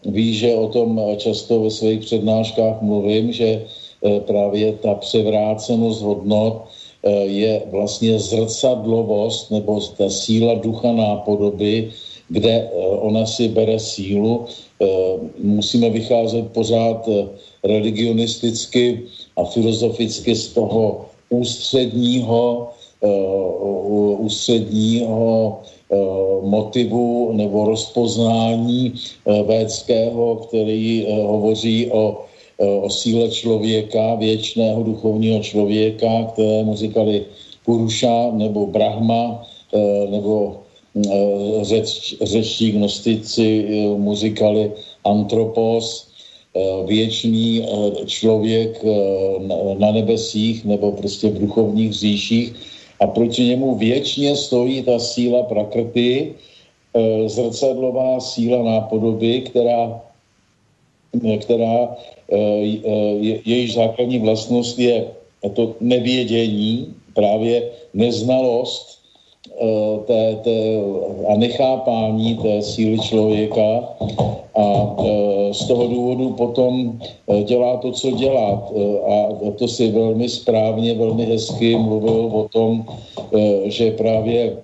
ví, 0.05 0.33
že 0.33 0.55
o 0.55 0.67
tom 0.67 1.01
často 1.17 1.61
ve 1.61 1.71
svých 1.71 1.99
přednáškách 1.99 2.81
mluvím, 2.81 3.31
že 3.33 3.45
eh, 3.45 4.19
právě 4.19 4.73
ta 4.73 4.93
převrácenost 4.93 6.01
hodnot 6.01 6.63
eh, 7.03 7.11
je 7.25 7.61
vlastně 7.71 8.19
zrcadlovost 8.19 9.51
nebo 9.51 9.81
ta 9.97 10.09
síla 10.09 10.53
ducha 10.53 10.91
nápodoby, 10.91 11.91
kde 12.29 12.69
ona 13.01 13.25
si 13.25 13.49
bere 13.49 13.79
sílu. 13.79 14.45
Musíme 15.41 15.89
vycházet 15.89 16.53
pořád 16.53 17.09
religionisticky 17.63 19.01
a 19.37 19.43
filozoficky 19.49 20.35
z 20.35 20.47
toho 20.53 21.09
ústředního, 21.29 22.69
ústředního 24.17 25.59
Eh, 25.91 26.45
motivu 26.45 27.33
nebo 27.33 27.65
rozpoznání 27.65 28.93
eh, 28.93 29.43
védského, 29.43 30.35
který 30.35 31.01
eh, 31.01 31.13
hovoří 31.25 31.89
o, 31.91 32.29
o 32.81 32.89
síle 32.89 33.29
člověka, 33.29 34.15
věčného 34.15 34.83
duchovního 34.83 35.39
člověka, 35.39 36.29
kterému 36.33 36.75
říkali 36.75 37.25
Puruša 37.65 38.31
nebo 38.31 38.67
Brahma, 38.67 39.47
nebo 40.09 40.59
řeč, 41.61 42.15
řečtí 42.21 42.71
gnostici 42.71 43.65
mu 43.97 44.15
říkali 44.15 44.71
Antropos, 45.03 46.11
věčný 46.85 47.63
člověk 48.05 48.83
na 49.77 49.91
nebesích 49.91 50.65
nebo 50.65 50.91
prostě 50.91 51.29
v 51.29 51.39
duchovních 51.39 51.93
říších, 51.93 52.53
a 52.99 53.07
proti 53.07 53.43
němu 53.43 53.75
věčně 53.75 54.35
stojí 54.35 54.83
ta 54.83 54.99
síla 54.99 55.43
prakrty, 55.43 56.35
e, 56.93 57.29
zrcadlová 57.29 58.19
síla 58.19 58.63
nápodoby, 58.63 59.41
která, 59.41 60.01
e, 61.23 61.37
která 61.37 61.95
e, 62.31 62.37
je, 63.19 63.39
jejíž 63.45 63.73
základní 63.73 64.19
vlastnost 64.19 64.79
je 64.79 65.07
to 65.53 65.75
nevědění, 65.79 66.93
právě 67.13 67.71
neznalost 67.93 68.98
té, 70.05 70.35
té, 70.43 70.57
a 71.27 71.37
nechápání 71.37 72.37
té 72.37 72.61
síly 72.61 72.99
člověka 72.99 73.83
a 74.55 74.95
z 75.51 75.67
toho 75.67 75.87
důvodu 75.87 76.29
potom 76.29 76.99
dělá 77.43 77.77
to, 77.77 77.91
co 77.91 78.11
dělá. 78.11 78.69
A 79.07 79.51
to 79.57 79.67
si 79.67 79.91
velmi 79.91 80.29
správně, 80.29 80.93
velmi 80.93 81.25
hezky 81.25 81.77
mluvil 81.77 82.29
o 82.33 82.47
tom, 82.47 82.85
že 83.65 83.91
právě 83.91 84.57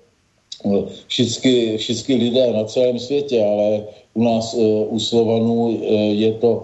všichni, 1.07 1.77
všichni 1.77 2.15
lidé 2.15 2.53
na 2.53 2.63
celém 2.63 2.99
světě, 2.99 3.45
ale 3.45 3.83
u 4.13 4.23
nás, 4.23 4.55
u 4.89 4.99
Slovanů 4.99 5.79
je 6.11 6.31
to 6.33 6.63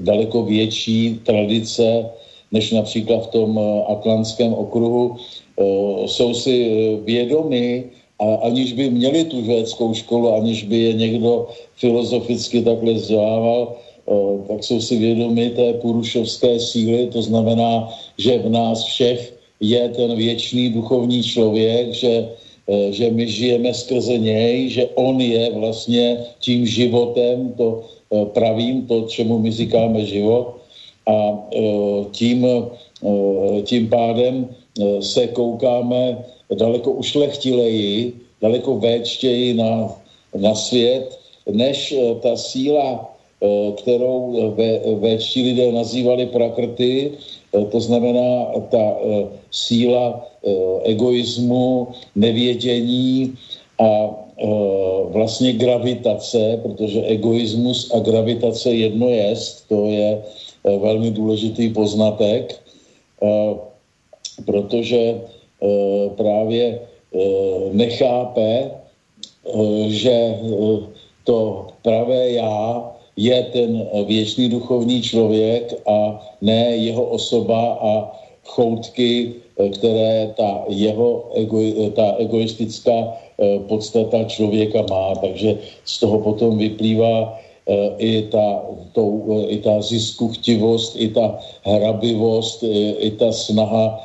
daleko 0.00 0.42
větší 0.42 1.20
tradice 1.24 2.10
než 2.52 2.70
například 2.70 3.26
v 3.26 3.30
tom 3.30 3.60
atlantském 3.88 4.54
okruhu, 4.54 5.16
jsou 6.06 6.34
si 6.34 6.56
vědomi, 7.04 7.84
a 8.18 8.34
aniž 8.46 8.72
by 8.72 8.90
měli 8.90 9.24
tu 9.24 9.44
švédskou 9.44 9.94
školu, 9.94 10.34
aniž 10.34 10.64
by 10.64 10.78
je 10.78 10.92
někdo 10.92 11.48
filozoficky 11.76 12.62
takhle 12.62 12.92
vzdělával, 12.92 13.74
tak 14.48 14.64
jsou 14.64 14.80
si 14.80 14.96
vědomi 14.96 15.50
té 15.50 15.72
purušovské 15.72 16.60
síly, 16.60 17.06
to 17.12 17.22
znamená, 17.22 17.88
že 18.18 18.38
v 18.38 18.48
nás 18.50 18.84
všech 18.84 19.34
je 19.60 19.88
ten 19.88 20.16
věčný 20.16 20.70
duchovní 20.70 21.22
člověk, 21.22 21.92
že, 21.92 22.28
že 22.90 23.10
my 23.10 23.28
žijeme 23.28 23.74
skrze 23.74 24.18
něj, 24.18 24.68
že 24.68 24.86
on 24.94 25.20
je 25.20 25.50
vlastně 25.54 26.18
tím 26.38 26.66
životem, 26.66 27.52
to 27.56 27.82
pravým, 28.24 28.86
to, 28.86 29.02
čemu 29.08 29.38
my 29.38 29.50
říkáme 29.50 30.04
život. 30.04 30.54
A 31.06 31.38
tím, 32.12 32.46
tím 33.64 33.88
pádem 33.88 34.48
se 35.00 35.26
koukáme 35.26 36.24
daleko 36.54 36.90
ušlechtileji, 36.90 38.12
daleko 38.42 38.78
véčtěji 38.78 39.54
na, 39.54 39.94
na 40.38 40.54
svět, 40.54 41.18
než 41.50 41.94
ta 42.22 42.36
síla 42.36 43.14
Eh, 43.44 43.72
kterou 43.76 44.32
véčtí 45.04 45.42
lidé 45.42 45.72
nazývali 45.72 46.26
prakrty, 46.26 47.12
eh, 47.52 47.64
to 47.68 47.80
znamená 47.80 48.56
ta 48.70 48.84
eh, 48.96 49.26
síla 49.50 50.26
egoismu, 50.84 51.88
nevědění 52.16 53.32
a 53.80 54.12
vlastně 55.08 55.52
gravitace, 55.52 56.60
protože 56.62 57.00
egoismus 57.00 57.88
a 57.96 57.98
gravitace 58.04 58.70
jedno 58.76 59.08
jest, 59.08 59.64
to 59.68 59.88
je 59.88 60.22
velmi 60.64 61.10
důležitý 61.10 61.72
poznatek, 61.72 62.60
protože 64.46 65.20
právě 66.16 66.80
nechápe, 67.72 68.70
že 69.88 70.34
to 71.24 71.66
pravé 71.82 72.30
já 72.30 72.84
je 73.16 73.42
ten 73.52 73.70
eh, 73.78 74.04
věčný 74.04 74.48
duchovní 74.48 75.02
člověk 75.02 75.74
a 75.86 76.20
ne 76.42 76.76
jeho 76.76 77.04
osoba 77.04 77.78
a 77.80 77.92
choutky, 78.44 79.34
eh, 79.58 79.68
které 79.68 80.34
ta 80.36 80.64
jeho 80.68 81.30
ego, 81.34 81.58
eh, 81.62 81.90
ta 81.90 82.14
egoistická 82.18 83.16
podstata 83.66 84.24
člověka 84.30 84.86
má. 84.90 85.14
Takže 85.18 85.58
z 85.84 85.94
toho 85.98 86.22
potom 86.22 86.54
vyplývá 86.54 87.34
i 87.98 88.30
ta, 88.30 88.62
to, 88.94 89.02
i 89.50 89.58
ta 89.58 89.82
ziskuchtivost, 89.82 90.94
i 90.94 91.10
ta 91.10 91.34
hrabivost, 91.66 92.62
i, 92.62 92.94
i 92.94 93.10
ta 93.18 93.34
snaha 93.34 93.98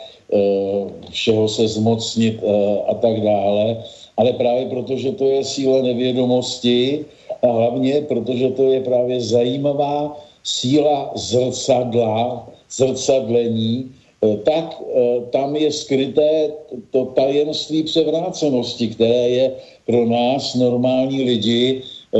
všeho 1.09 1.47
se 1.47 1.67
zmocnit 1.67 2.43
a 2.87 2.93
tak 2.93 3.21
dále. 3.21 3.83
Ale 4.17 4.33
právě 4.33 4.65
protože 4.65 5.11
to 5.11 5.25
je 5.25 5.43
síla 5.43 5.81
nevědomosti, 5.81 7.05
a 7.41 7.47
hlavně, 7.47 8.01
protože 8.01 8.49
to 8.49 8.63
je 8.63 8.81
právě 8.81 9.21
zajímavá 9.21 10.17
síla 10.43 11.11
zrcadla, 11.15 12.47
zrcadlení, 12.71 13.91
eh, 14.23 14.37
tak 14.43 14.81
eh, 14.81 15.21
tam 15.31 15.55
je 15.55 15.71
skryté 15.71 16.51
to 16.91 17.05
tajemství 17.05 17.83
převrácenosti, 17.83 18.87
které 18.87 19.29
je 19.29 19.45
pro 19.85 20.05
nás, 20.05 20.55
normální 20.55 21.23
lidi, 21.23 21.81
eh, 21.81 22.17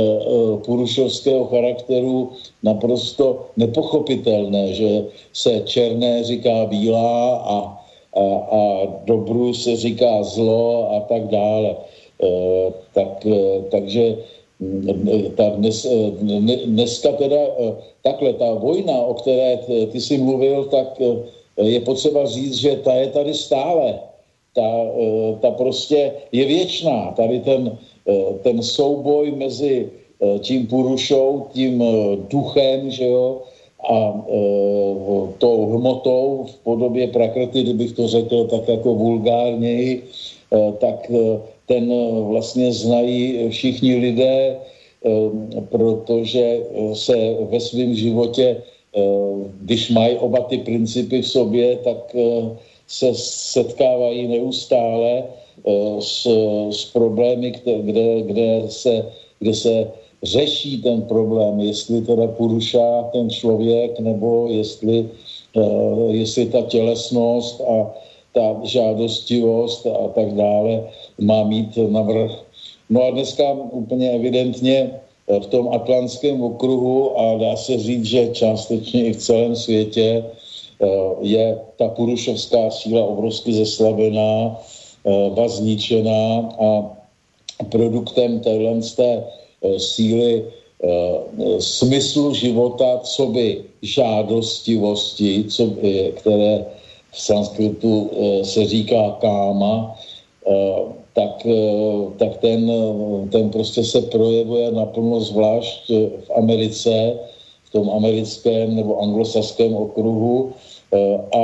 purušovského 0.65 1.45
charakteru 1.45 2.31
naprosto 2.63 3.51
nepochopitelné, 3.57 4.73
že 4.73 5.05
se 5.33 5.61
černé 5.65 6.23
říká 6.23 6.65
bílá 6.65 7.35
a, 7.37 7.78
a, 8.13 8.23
a 8.51 8.87
dobru 9.05 9.53
se 9.53 9.75
říká 9.75 10.23
zlo 10.23 10.91
a 10.91 10.99
tak 10.99 11.27
dále. 11.27 11.75
Tak, 12.93 13.27
takže 13.71 14.17
ta 15.35 15.55
dnes, 15.55 15.87
dneska 16.65 17.11
teda 17.15 17.39
eh, 17.39 17.73
takhle, 18.03 18.33
ta 18.33 18.53
vojna, 18.53 18.97
o 19.07 19.13
které 19.13 19.59
ty 19.91 20.01
jsi 20.01 20.17
mluvil, 20.17 20.63
tak 20.65 20.99
eh, 21.01 21.63
je 21.63 21.79
potřeba 21.79 22.25
říct, 22.25 22.55
že 22.55 22.75
ta 22.75 22.93
je 22.93 23.07
tady 23.07 23.33
stále. 23.33 23.99
Ta, 24.55 24.69
eh, 24.99 25.35
ta 25.41 25.51
prostě 25.51 26.11
je 26.31 26.45
věčná. 26.45 27.11
Tady 27.15 27.39
ten, 27.39 27.77
ten 28.41 28.63
souboj 28.63 29.31
mezi 29.31 29.89
tím 30.39 30.67
Purušou, 30.67 31.45
tím 31.53 31.83
duchem, 32.29 32.91
že 32.91 33.05
jo, 33.05 33.41
a 33.79 34.25
tou 35.37 35.65
hmotou 35.65 36.45
v 36.49 36.55
podobě 36.63 37.07
prakrty, 37.07 37.63
kdybych 37.63 37.91
to 37.91 38.07
řekl 38.07 38.47
tak 38.47 38.67
jako 38.67 38.95
vulgárněji, 38.95 40.03
tak 40.77 41.11
ten 41.69 41.85
eh, 41.93 42.21
vlastně 42.33 42.73
znají 42.73 43.49
všichni 43.49 43.95
lidé, 43.95 44.57
eh, 44.57 45.61
protože 45.69 46.41
eh, 46.41 46.95
se 46.95 47.15
ve 47.53 47.59
svém 47.59 47.95
životě, 47.95 48.61
když 49.61 49.93
mají 49.93 50.17
oba 50.17 50.49
ty 50.49 50.65
principy 50.65 51.21
v 51.21 51.29
sobě, 51.29 51.77
tak 51.85 52.09
se 52.89 53.13
setkávají 53.53 54.27
neustále 54.27 55.23
s, 55.99 56.25
s 56.73 56.85
problémy, 56.89 57.53
kde, 57.85 58.21
kde, 58.25 58.47
se, 58.67 59.05
kde 59.39 59.53
se 59.53 59.73
řeší 60.23 60.81
ten 60.81 61.01
problém, 61.01 61.59
jestli 61.59 62.01
teda 62.01 62.27
porušá 62.27 63.03
ten 63.11 63.29
člověk, 63.29 63.99
nebo 63.99 64.47
jestli, 64.49 65.09
jestli 66.09 66.45
ta 66.45 66.61
tělesnost 66.61 67.61
a 67.61 67.91
ta 68.33 68.59
žádostivost 68.63 69.87
a 69.87 70.07
tak 70.07 70.33
dále 70.33 70.83
má 71.19 71.43
mít 71.43 71.77
navrh. 71.89 72.31
No 72.89 73.03
a 73.03 73.09
dneska 73.09 73.51
úplně 73.71 74.11
evidentně 74.11 74.91
v 75.29 75.45
tom 75.45 75.69
atlantském 75.69 76.41
okruhu 76.41 77.19
a 77.19 77.37
dá 77.37 77.55
se 77.55 77.77
říct, 77.77 78.05
že 78.05 78.27
částečně 78.33 79.05
i 79.05 79.13
v 79.13 79.17
celém 79.17 79.55
světě 79.55 80.25
eh, 80.25 80.87
je 81.21 81.59
ta 81.77 81.87
purušovská 81.87 82.69
síla 82.71 83.05
obrovsky 83.05 83.53
zeslabená, 83.53 84.57
eh, 85.05 85.49
zničená 85.49 86.49
a 86.59 86.89
produktem 87.69 88.39
téhle 88.39 88.81
eh, 88.99 89.23
síly 89.77 90.45
smyslu 91.59 92.33
života, 92.33 92.99
co 93.03 93.25
by 93.25 93.63
žádostivosti, 93.81 95.43
co 95.49 95.65
by, 95.65 96.13
které 96.15 96.65
v 97.11 97.21
sanskritu 97.21 98.09
se 98.43 98.65
říká 98.65 99.17
káma, 99.21 99.95
tak, 101.19 101.43
eh, 101.45 102.15
tak 102.17 102.37
ten, 102.37 102.71
ten 103.31 103.49
prostě 103.49 103.83
se 103.83 104.01
projevuje 104.01 104.71
naplno 104.71 105.19
zvlášť 105.19 105.81
eh, 105.91 105.95
v 106.23 106.29
Americe, 106.39 107.19
v 107.67 107.69
tom 107.75 107.89
americkém 107.91 108.75
nebo 108.75 109.03
anglosaském 109.03 109.75
okruhu 109.75 110.55
eh, 110.93 111.17
a 111.35 111.43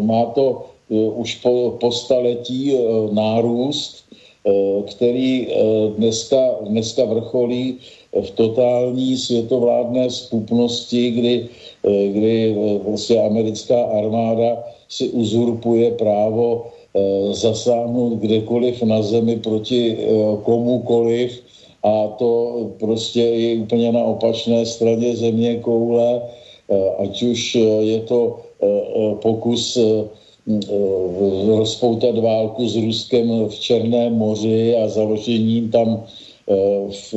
má 0.00 0.32
to 0.32 0.64
už 0.88 1.44
po, 1.44 1.76
po 1.80 1.92
staletí 1.92 2.72
nárůst, 3.12 4.07
který 4.86 5.48
dneska, 5.96 6.56
dneska 6.64 7.04
vrcholí 7.04 7.78
v 8.12 8.30
totální 8.30 9.16
světovládné 9.16 10.10
spupnosti, 10.10 11.10
kdy, 11.10 11.48
kdy 12.12 12.56
vlastně 12.84 13.20
americká 13.20 13.82
armáda 13.82 14.64
si 14.88 15.08
uzurpuje 15.08 15.90
právo 15.90 16.70
Eh, 16.98 17.34
zasáhnout 17.34 18.18
kdekoliv 18.18 18.82
na 18.82 19.02
zemi 19.02 19.36
proti 19.44 19.92
eh, 19.92 20.06
komukoliv 20.42 21.42
a 21.84 22.08
to 22.18 22.30
prostě 22.80 23.20
je 23.20 23.60
úplně 23.60 23.92
na 23.92 24.02
opačné 24.04 24.66
straně 24.66 25.16
země 25.16 25.60
koule, 25.60 26.22
eh, 26.68 26.90
ať 26.98 27.22
už 27.22 27.54
je 27.80 28.00
to 28.00 28.40
pokus 29.22 29.78
rozpoutat 31.46 32.18
válku 32.18 32.68
s 32.68 32.76
Ruskem 32.76 33.48
v 33.48 33.54
Černém 33.60 34.12
moři 34.12 34.76
a 34.76 34.88
založením 34.88 35.70
tam 35.70 36.04
v, 36.88 37.14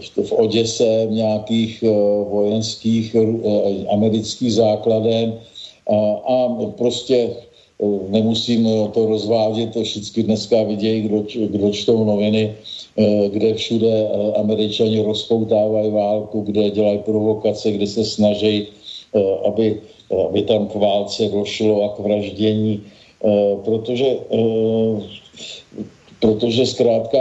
v, 0.00 0.26
v 0.26 0.32
Oděse 0.32 1.06
nějakých 1.10 1.84
vojenských 2.30 3.16
amerických 3.92 4.54
základen 4.54 5.34
a, 5.90 5.96
a 6.32 6.48
prostě 6.76 7.30
nemusím 8.08 8.66
eh, 8.66 8.88
to 8.88 9.06
rozvádět, 9.06 9.72
to 9.72 9.82
všichni 9.82 10.22
dneska 10.22 10.62
vidějí, 10.62 11.02
kdo, 11.02 11.24
kdo 11.46 11.70
čtou 11.70 12.04
noviny, 12.04 12.54
eh, 12.98 13.28
kde 13.28 13.54
všude 13.54 13.92
eh, 13.92 14.32
američani 14.40 15.02
rozpoutávají 15.02 15.90
válku, 15.90 16.40
kde 16.40 16.70
dělají 16.70 16.98
provokace, 16.98 17.72
kde 17.72 17.86
se 17.86 18.04
snaží, 18.04 18.66
aby, 19.44 19.80
aby 20.20 20.42
tam 20.42 20.68
k 20.68 20.74
válce 20.74 21.28
došlo 21.28 21.82
a 21.82 21.88
k 21.96 21.98
vraždění, 21.98 22.82
protože, 23.64 24.16
protože 26.20 26.66
zkrátka 26.66 27.18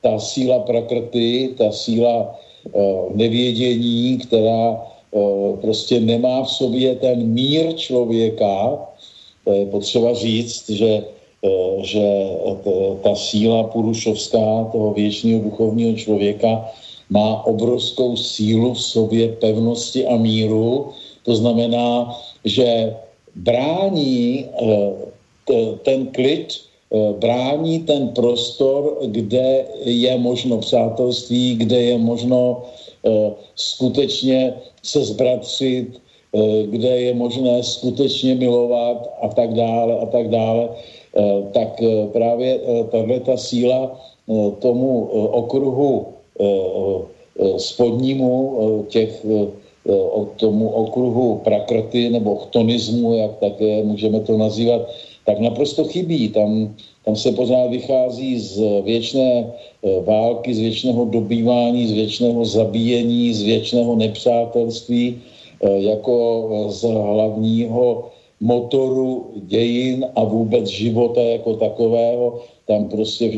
ta 0.00 0.18
síla 0.18 0.58
prakrty, 0.58 1.54
ta 1.58 1.72
síla 1.72 2.38
nevědění, 3.14 4.18
která 4.18 4.86
prostě 5.60 6.00
nemá 6.00 6.42
v 6.42 6.50
sobě 6.50 6.94
ten 6.94 7.26
mír 7.26 7.74
člověka, 7.76 8.78
to 9.44 9.52
je 9.52 9.66
potřeba 9.66 10.14
říct, 10.14 10.70
že, 10.70 11.04
že 11.82 12.06
ta 13.02 13.14
síla 13.14 13.64
purušovská 13.64 14.68
toho 14.72 14.92
věčného 14.92 15.40
duchovního 15.40 15.94
člověka 15.96 16.68
má 17.10 17.46
obrovskou 17.46 18.16
sílu 18.16 18.74
v 18.74 18.82
sobě 18.82 19.28
pevnosti 19.28 20.06
a 20.06 20.16
míru. 20.16 20.92
To 21.24 21.34
znamená, 21.36 22.16
že 22.44 22.94
brání 23.36 24.46
ten 25.82 26.06
klid, 26.06 26.60
brání 27.12 27.78
ten 27.78 28.08
prostor, 28.08 28.96
kde 29.06 29.64
je 29.84 30.16
možno 30.18 30.58
přátelství, 30.58 31.54
kde 31.54 31.82
je 31.82 31.98
možno 31.98 32.62
skutečně 33.54 34.54
se 34.82 35.04
zbratřit, 35.04 36.00
kde 36.64 37.00
je 37.00 37.14
možné 37.14 37.62
skutečně 37.62 38.34
milovat 38.34 39.08
a 39.22 39.28
tak 39.28 39.54
dále 39.54 39.98
a 39.98 40.06
tak 40.06 40.28
dále, 40.28 40.68
tak 41.52 41.80
právě 42.12 42.60
tahle 42.90 43.20
ta 43.20 43.36
síla 43.36 44.00
tomu 44.58 45.02
okruhu 45.30 46.06
spodnímu 47.56 48.56
těch 48.88 49.26
tomu 50.36 50.68
okruhu 50.68 51.40
prakrty 51.44 52.10
nebo 52.10 52.36
chtonismu, 52.36 53.14
jak 53.14 53.36
také 53.36 53.84
můžeme 53.84 54.20
to 54.20 54.38
nazývat, 54.38 54.82
tak 55.26 55.38
naprosto 55.38 55.84
chybí. 55.84 56.28
Tam, 56.28 56.74
tam 57.04 57.16
se 57.16 57.32
pořád 57.32 57.70
vychází 57.70 58.38
z 58.38 58.60
věčné 58.84 59.52
války, 60.04 60.54
z 60.54 60.58
věčného 60.58 61.04
dobývání, 61.04 61.86
z 61.86 61.92
věčného 61.92 62.44
zabíjení, 62.44 63.34
z 63.34 63.42
věčného 63.42 63.96
nepřátelství 63.96 65.20
jako 65.76 66.48
z 66.68 66.82
hlavního 66.82 68.08
motoru 68.40 69.26
dějin 69.36 70.06
a 70.16 70.24
vůbec 70.24 70.66
života 70.66 71.20
jako 71.20 71.54
takového. 71.54 72.40
Tam 72.66 72.88
prostě, 72.88 73.28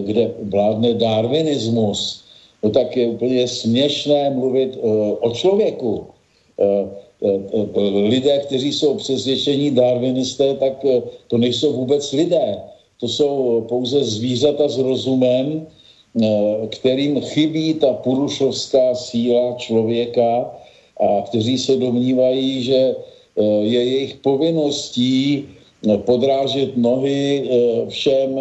kde 0.00 0.30
vládne 0.42 0.94
darwinismus, 0.94 2.21
no 2.62 2.70
tak 2.70 2.96
je 2.96 3.06
úplně 3.08 3.48
směšné 3.48 4.30
mluvit 4.30 4.76
uh, 4.76 5.16
o 5.20 5.30
člověku. 5.30 6.06
Uh, 6.56 6.88
lidé, 8.10 8.38
kteří 8.38 8.72
jsou 8.72 8.94
přesvědčení 8.94 9.70
darwinisté, 9.70 10.54
tak 10.54 10.84
to 11.28 11.38
nejsou 11.38 11.72
vůbec 11.72 12.12
lidé. 12.12 12.56
To 13.00 13.08
jsou 13.08 13.64
pouze 13.68 14.04
zvířata 14.04 14.68
s 14.68 14.78
rozumem, 14.78 15.66
kterým 16.68 17.20
chybí 17.20 17.74
ta 17.74 17.92
purušovská 17.92 18.94
síla 18.94 19.54
člověka 19.58 20.50
a 21.00 21.22
kteří 21.22 21.58
se 21.58 21.76
domnívají, 21.76 22.62
že 22.62 22.96
je 23.62 23.84
jejich 23.84 24.14
povinností 24.14 25.44
podrážet 25.96 26.76
nohy 26.76 27.48
všem, 27.88 28.40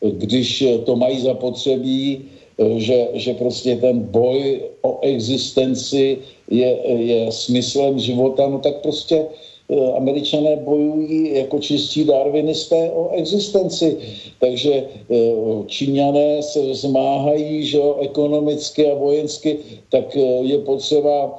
když 0.00 0.64
to 0.86 0.96
mají 0.96 1.20
zapotřebí, 1.20 2.29
že, 2.76 3.08
že 3.14 3.34
prostě 3.34 3.76
ten 3.76 4.00
boj 4.00 4.60
o 4.82 4.98
existenci 5.00 6.18
je, 6.50 6.78
je 6.84 7.32
smyslem 7.32 7.98
života, 7.98 8.48
no 8.48 8.58
tak 8.58 8.76
prostě 8.76 9.24
eh, 9.70 9.92
američané 9.96 10.56
bojují 10.56 11.34
jako 11.34 11.58
čistí 11.58 12.04
darwinisté 12.04 12.90
o 12.90 13.10
existenci. 13.16 13.96
Takže 14.40 14.74
eh, 14.74 15.16
Číňané 15.66 16.42
se 16.42 16.74
zmáhají 16.74 17.66
že 17.66 17.80
ekonomicky 18.00 18.90
a 18.90 18.94
vojensky, 18.94 19.58
tak 19.88 20.16
eh, 20.16 20.20
je 20.42 20.58
potřeba 20.58 21.38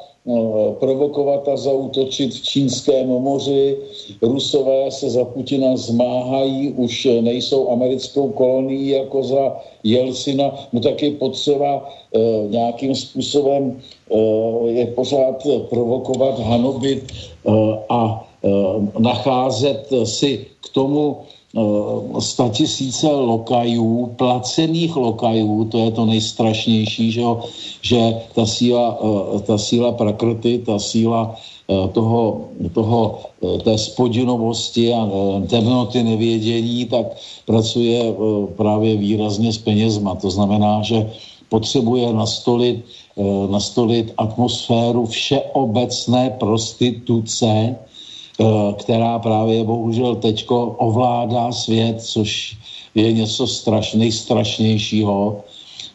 provokovat 0.79 1.47
a 1.47 1.57
zautočit 1.57 2.33
v 2.33 2.43
čínském 2.43 3.07
moři. 3.07 3.77
Rusové 4.21 4.91
se 4.91 5.09
za 5.09 5.25
Putina 5.25 5.77
zmáhají, 5.77 6.73
už 6.77 7.07
nejsou 7.21 7.69
americkou 7.69 8.29
kolonií 8.29 8.89
jako 8.89 9.23
za 9.23 9.57
Jelcina, 9.83 10.51
no 10.73 10.79
tak 10.79 11.01
je 11.01 11.11
potřeba 11.11 11.89
e, 12.15 12.19
nějakým 12.47 12.95
způsobem 12.95 13.81
e, 14.11 14.17
je 14.69 14.85
pořád 14.85 15.47
provokovat, 15.69 16.39
hanobit 16.39 17.01
e, 17.01 17.51
a 17.89 18.27
e, 18.43 18.49
nacházet 18.99 19.89
si 20.03 20.45
k 20.61 20.69
tomu 20.73 21.17
Eh, 21.51 22.21
statisíce 22.21 23.07
lokajů, 23.07 24.15
placených 24.15 24.95
lokajů, 24.95 25.65
to 25.65 25.77
je 25.77 25.91
to 25.91 26.05
nejstrašnější, 26.05 27.11
že, 27.11 27.23
že 27.81 27.99
ta, 28.35 28.45
síla, 28.45 28.97
eh, 29.03 29.39
ta 29.39 29.57
síla 29.57 29.91
prakrty, 29.91 30.63
ta 30.63 30.79
síla 30.79 31.35
eh, 31.35 31.87
toho, 31.91 32.47
toho, 32.73 33.19
té 33.63 33.77
spodinovosti 33.77 34.93
a 34.93 35.09
temnoty 35.49 36.03
nevědění, 36.03 36.85
tak 36.85 37.05
pracuje 37.45 38.13
právě 38.55 38.95
výrazně 38.95 39.53
s 39.53 39.57
penězma. 39.57 40.15
To 40.15 40.29
znamená, 40.29 40.81
že 40.85 41.09
potřebuje 41.49 42.13
nastolit, 42.13 42.85
nastolit 43.49 44.13
atmosféru 44.17 45.05
všeobecné 45.05 46.37
prostituce, 46.39 47.75
která 48.77 49.19
právě 49.19 49.63
bohužel 49.63 50.15
teďko 50.15 50.75
ovládá 50.77 51.51
svět, 51.51 52.01
což 52.01 52.57
je 52.95 53.11
něco 53.11 53.47
straš, 53.47 53.93
nejstrašnějšího, 53.93 55.43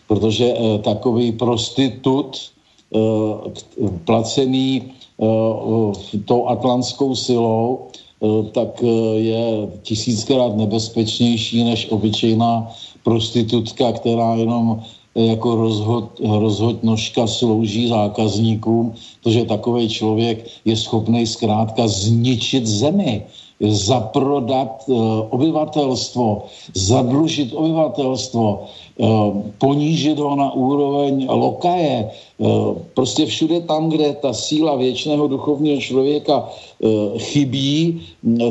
protože 0.09 0.55
eh, 0.55 0.79
takový 0.79 1.33
prostitut 1.33 2.37
eh, 2.37 2.99
placený 4.05 4.83
tou 6.25 6.49
atlantskou 6.49 7.15
silou, 7.15 7.89
tak 8.53 8.85
je 9.17 9.69
tisíckrát 9.83 10.57
nebezpečnější 10.57 11.65
než 11.65 11.89
obyčejná 11.91 12.69
prostitutka, 13.03 13.93
která 13.93 14.35
jenom 14.35 14.83
jako 15.17 15.55
rozhod, 15.57 16.21
rozhod 16.21 16.85
nožka 16.85 17.27
slouží 17.27 17.89
zákazníkům, 17.89 18.95
protože 19.23 19.45
takový 19.45 19.89
člověk 19.89 20.45
je 20.65 20.77
schopný 20.77 21.27
zkrátka 21.27 21.89
zničit 21.89 22.67
zemi, 22.67 23.25
zaprodat 23.61 24.85
uh, 24.87 25.33
obyvatelstvo, 25.33 26.45
zadlužit 26.75 27.57
obyvatelstvo, 27.57 28.69
uh, 28.97 29.09
ponížit 29.59 30.19
ho 30.19 30.37
na 30.37 30.53
úroveň 30.53 31.27
lokaje. 31.29 32.11
Uh, 32.39 32.77
prostě 32.95 33.27
všude 33.27 33.61
tam, 33.61 33.89
kde 33.89 34.13
ta 34.13 34.33
síla 34.33 34.77
věčného 34.77 35.29
duchovního 35.29 35.81
člověka 35.81 36.49
chybí, 37.19 38.01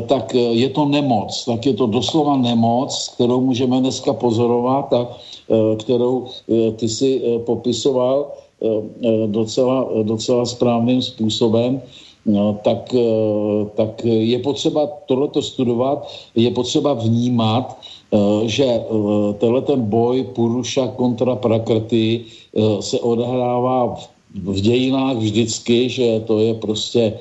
tak 0.06 0.34
je 0.34 0.68
to 0.68 0.84
nemoc. 0.84 1.44
Tak 1.44 1.66
je 1.66 1.74
to 1.74 1.86
doslova 1.86 2.36
nemoc, 2.36 2.90
kterou 3.14 3.40
můžeme 3.40 3.80
dneska 3.80 4.12
pozorovat 4.12 4.92
a 4.92 5.06
Eh, 5.06 5.35
kterou 5.78 6.26
eh, 6.26 6.72
ty 6.72 6.88
si 6.88 7.22
eh, 7.22 7.38
popisoval 7.38 8.32
docela, 9.26 9.84
docela 10.02 10.46
správným 10.48 11.02
způsobem, 11.02 11.76
no, 12.26 12.58
tak, 12.64 12.88
tak 13.76 14.04
je 14.04 14.38
potřeba 14.38 14.88
tohleto 15.06 15.42
studovat, 15.42 16.08
je 16.34 16.50
potřeba 16.50 16.94
vnímat, 16.96 17.76
že 18.48 18.80
tenhle 19.38 19.60
ten 19.62 19.80
boj 19.92 20.24
Puruša 20.32 20.88
kontra 20.96 21.36
Prakrty 21.36 22.24
se 22.80 22.96
odehrává 23.00 24.00
v 24.34 24.60
dějinách 24.60 25.16
vždycky, 25.16 25.88
že 25.88 26.24
to 26.24 26.40
je 26.40 26.54
prostě 26.54 27.12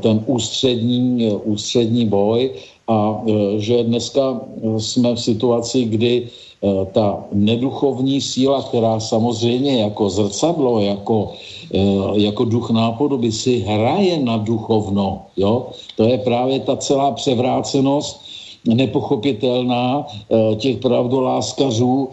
ten 0.00 0.24
ústřední, 0.26 1.28
ústřední 1.44 2.08
boj 2.08 2.50
a 2.88 3.20
že 3.60 3.84
dneska 3.84 4.40
jsme 4.80 5.14
v 5.14 5.20
situaci, 5.20 5.84
kdy 5.84 6.12
Eh, 6.22 6.43
ta 6.92 7.24
neduchovní 7.32 8.20
síla, 8.20 8.62
která 8.62 9.00
samozřejmě 9.00 9.80
jako 9.80 10.10
zrcadlo, 10.10 10.80
jako, 10.80 11.32
eh, 11.74 11.78
jako 12.14 12.44
duch 12.44 12.70
nápodoby 12.70 13.32
si 13.32 13.58
hraje 13.60 14.18
na 14.24 14.36
duchovno. 14.36 15.28
Jo? 15.36 15.66
To 15.96 16.04
je 16.04 16.18
právě 16.18 16.60
ta 16.60 16.76
celá 16.76 17.12
převrácenost, 17.12 18.24
nepochopitelná 18.64 20.08
eh, 20.08 20.56
těch 20.56 20.80
pravdoláskařů, 20.80 22.08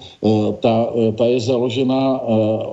ta, 0.60 0.92
ta 1.16 1.26
je 1.26 1.40
založena 1.40 2.20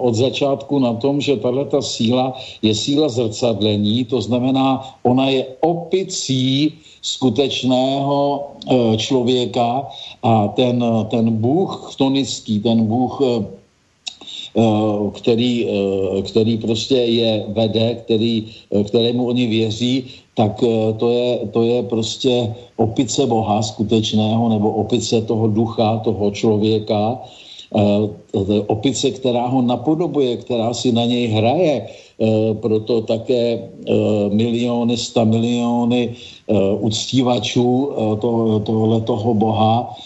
od 0.03 0.15
začátku 0.15 0.79
na 0.79 0.99
tom, 0.99 1.23
že 1.23 1.39
tahle 1.39 1.65
ta 1.65 1.79
síla 1.83 2.35
je 2.63 2.75
síla 2.75 3.09
zrcadlení, 3.09 4.05
to 4.05 4.19
znamená, 4.21 4.83
ona 5.07 5.31
je 5.31 5.47
opicí 5.63 6.75
skutečného 7.03 8.19
eh, 8.67 8.97
člověka 8.97 9.87
a 10.23 10.49
ten, 10.49 10.85
ten 11.11 11.37
Bůh 11.37 11.93
chtonický, 11.93 12.61
ten 12.61 12.87
Bůh, 12.87 13.21
eh, 13.23 13.45
eh, 14.57 15.11
který, 15.15 15.69
který 16.23 16.59
prostě 16.59 16.97
je 16.97 17.45
vede, 17.49 17.95
který, 17.95 18.47
kterému 18.85 19.27
oni 19.27 19.47
věří, 19.47 20.05
tak 20.35 20.65
to 20.99 21.11
je, 21.11 21.39
to 21.51 21.63
je 21.63 21.83
prostě 21.83 22.55
opice 22.77 23.27
Boha 23.27 23.63
skutečného 23.63 24.49
nebo 24.49 24.71
opice 24.71 25.23
toho 25.23 25.47
ducha, 25.49 25.99
toho 25.99 26.31
člověka, 26.31 27.19
opice, 28.67 29.11
která 29.11 29.47
ho 29.47 29.63
napodobuje, 29.63 30.37
která 30.37 30.75
si 30.75 30.93
na 30.93 31.05
něj 31.05 31.27
hraje, 31.27 31.87
proto 32.61 33.01
také 33.01 33.69
miliony, 34.29 34.97
sta 34.97 35.25
miliony 35.25 36.15
uctívačů 36.81 37.91
tohle 38.65 39.01
toho 39.01 39.35
boha 39.35 39.97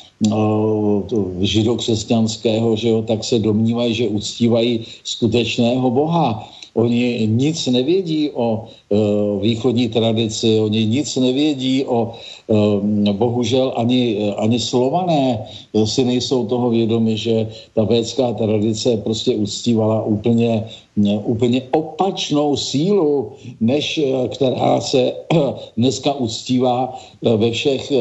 židokřesťanského, 1.40 2.76
že 2.76 2.88
jo, 2.88 3.02
tak 3.02 3.24
se 3.24 3.38
domnívají, 3.38 3.94
že 3.94 4.08
uctívají 4.08 4.80
skutečného 5.04 5.90
boha. 5.90 6.48
Oni 6.74 7.28
nic 7.28 7.66
nevědí 7.66 8.30
o 8.32 8.64
e, 8.64 8.96
východní 9.40 9.88
tradici, 9.88 10.60
oni 10.60 10.86
nic 10.86 11.16
nevědí 11.16 11.84
o, 11.84 12.12
e, 12.48 13.12
bohužel 13.12 13.72
ani, 13.76 14.32
ani 14.36 14.60
slované 14.60 15.44
si 15.84 16.04
nejsou 16.04 16.46
toho 16.46 16.70
vědomi, 16.70 17.16
že 17.16 17.48
ta 17.74 17.84
védská 17.84 18.32
tradice 18.32 18.96
prostě 18.96 19.36
uctívala 19.36 20.02
úplně, 20.04 20.64
úplně 21.24 21.62
opačnou 21.70 22.56
sílu, 22.56 23.32
než 23.60 23.98
e, 23.98 24.28
která 24.28 24.80
se 24.80 25.12
dneska 25.76 26.14
uctívá 26.14 26.96
ve 27.22 27.50
všech 27.50 27.92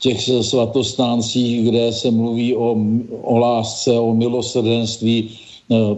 těch 0.00 0.20
svatostáncích, 0.40 1.68
kde 1.68 1.92
se 1.92 2.10
mluví 2.10 2.56
o, 2.56 2.76
o 3.22 3.38
lásce, 3.38 3.92
o 3.92 4.14
milosrdenství, 4.14 5.47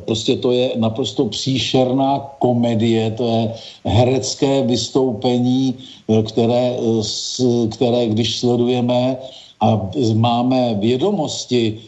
prostě 0.05 0.37
to 0.37 0.53
je 0.53 0.73
naprosto 0.77 1.25
příšerná 1.25 2.19
komedie, 2.39 3.11
to 3.11 3.27
je 3.29 3.55
herecké 3.85 4.63
vystoupení, 4.63 5.75
eh, 6.09 6.23
které, 6.23 6.77
eh, 6.77 7.69
které 7.69 8.07
když 8.07 8.39
sledujeme 8.39 9.17
a 9.61 9.91
máme 10.15 10.75
vědomosti 10.81 11.79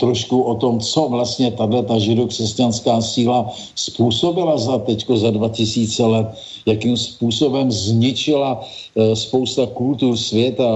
trošku 0.00 0.42
o 0.42 0.54
tom, 0.56 0.80
co 0.80 1.08
vlastně 1.12 1.52
tahle 1.52 1.84
ta 1.84 1.98
židokřesťanská 1.98 3.04
síla 3.04 3.52
způsobila 3.76 4.56
za 4.56 4.78
teďko 4.78 5.16
za 5.16 5.30
2000 5.30 6.06
let, 6.06 6.26
jakým 6.66 6.96
způsobem 6.96 7.70
zničila 7.70 8.60
spousta 9.14 9.66
kultur 9.66 10.16
světa, 10.16 10.66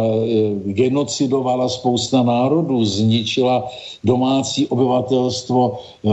genocidovala 0.64 1.68
spousta 1.68 2.22
národů, 2.22 2.84
zničila 2.84 3.70
domácí 4.04 4.66
obyvatelstvo 4.66 5.78
eh, 5.78 6.08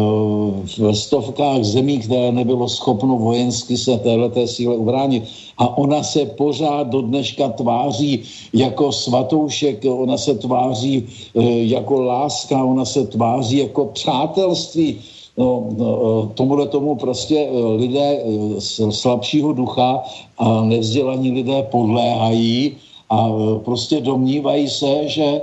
v 0.66 0.94
stovkách 0.94 1.64
zemí, 1.64 2.00
které 2.00 2.32
nebylo 2.32 2.70
schopno 2.70 3.18
vojensky 3.18 3.78
se 3.78 3.98
téhleté 3.98 4.48
síle 4.48 4.76
ubránit. 4.76 5.24
A 5.58 5.78
ona 5.78 6.04
se 6.04 6.26
pořád 6.26 6.88
do 6.88 7.02
dneška 7.02 7.50
tváří 7.50 8.24
jako 8.54 8.92
svatoušek, 8.92 9.86
ona 9.90 10.18
se 10.18 10.36
tváří 10.36 11.04
eh, 11.36 11.42
jako 11.72 12.02
láska, 12.02 12.64
ona 12.64 12.86
se 12.86 13.08
tváří 13.08 13.58
jako 13.58 13.86
přátelství. 13.86 15.00
No, 15.38 15.70
no, 15.78 15.90
eh, 16.24 16.34
tomuhle 16.34 16.68
tomu 16.68 16.96
prostě 16.96 17.50
lidé 17.76 18.24
slabšího 18.90 19.54
ducha 19.54 20.04
a 20.38 20.62
nevzdělaní 20.62 21.32
lidé 21.32 21.64
podléhají 21.72 22.76
a 23.10 23.28
e, 23.28 23.60
prostě 23.60 24.02
domnívají 24.02 24.70
se, 24.70 25.08
že 25.08 25.24
e, 25.24 25.42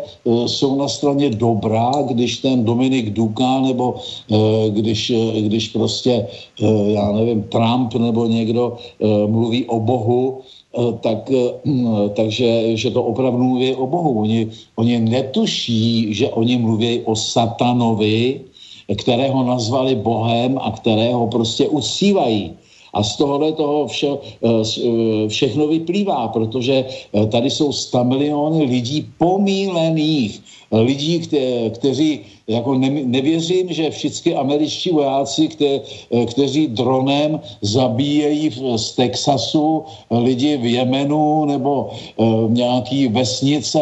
jsou 0.49 0.77
na 0.77 0.89
straně 0.89 1.31
dobrá, 1.31 1.93
když 2.09 2.39
ten 2.39 2.65
Dominik 2.65 3.11
Duka 3.11 3.61
nebo 3.61 3.95
e, 4.31 4.71
když, 4.71 5.13
když 5.41 5.69
prostě, 5.69 6.27
já 6.87 7.13
nevím, 7.13 7.43
Trump 7.43 7.95
nebo 7.95 8.27
někdo 8.27 8.77
mluví 9.27 9.65
o 9.65 9.81
Bohu, 9.81 10.41
tak, 11.01 11.31
takže 12.15 12.77
že 12.77 12.91
to 12.91 13.03
opravdu 13.03 13.45
mluví 13.45 13.75
o 13.75 13.87
Bohu. 13.87 14.21
Oni, 14.21 14.51
oni 14.77 15.01
netuší, 15.01 16.15
že 16.15 16.29
oni 16.29 16.59
mluví 16.59 17.01
o 17.05 17.17
satanovi, 17.17 18.41
kterého 18.93 19.45
nazvali 19.45 19.95
Bohem 19.95 20.59
a 20.61 20.71
kterého 20.71 21.27
prostě 21.27 21.69
uctívají. 21.69 22.53
A 22.95 23.03
z 23.03 23.17
tohohle 23.17 23.53
toho 23.53 23.87
vše, 23.89 24.07
eh, 24.07 24.49
eh, 24.63 25.29
všechno 25.29 25.67
vyplývá, 25.67 26.29
protože 26.29 26.85
eh, 26.85 27.27
tady 27.27 27.51
jsou 27.51 27.73
100 27.73 28.05
miliony 28.05 28.65
lidí 28.65 29.07
pomílených, 29.19 30.41
lidí, 30.71 31.19
kte, 31.19 31.71
kteří, 31.71 32.21
jako 32.49 32.75
ne, 32.75 32.91
nevěřím, 32.91 33.73
že 33.73 33.91
všichni 33.91 34.35
američtí 34.35 34.91
vojáci, 34.91 35.49
kte, 35.49 35.81
kteří 36.27 36.67
dronem 36.67 37.41
zabíjejí 37.61 38.51
z 38.77 38.93
Texasu 38.93 39.85
lidi 40.11 40.57
v 40.57 40.65
Jemenu 40.67 41.45
nebo 41.45 41.91
uh, 42.17 42.53
nějaký 42.53 43.09
vesnice 43.09 43.81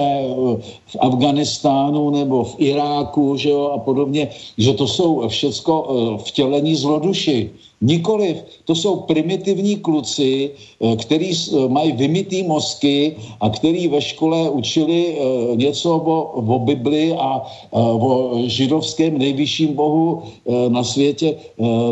v 0.87 0.96
Afganistánu 1.01 2.11
nebo 2.11 2.44
v 2.44 2.55
Iráku 2.59 3.37
že 3.37 3.51
jo, 3.51 3.70
a 3.75 3.79
podobně, 3.79 4.29
že 4.59 4.72
to 4.72 4.87
jsou 4.87 5.29
všecko 5.29 5.75
vtělení 6.25 6.75
zloduši. 6.77 7.51
Nikoliv, 7.83 8.44
to 8.64 8.75
jsou 8.75 8.96
primitivní 9.11 9.77
kluci, 9.77 10.51
eh, 10.55 10.96
který 10.96 11.35
eh, 11.35 11.68
mají 11.68 11.92
vymitý 11.92 12.42
mozky 12.42 13.16
a 13.40 13.51
který 13.51 13.88
ve 13.88 14.01
škole 14.01 14.51
učili 14.51 15.18
eh, 15.18 15.57
něco 15.57 15.98
o, 15.98 16.16
o 16.38 16.59
Bibli 16.59 17.11
a 17.18 17.42
o 17.75 18.31
židovském 18.53 19.19
nejvyšším 19.19 19.75
bohu 19.75 20.23
na 20.69 20.85
světě. 20.85 21.37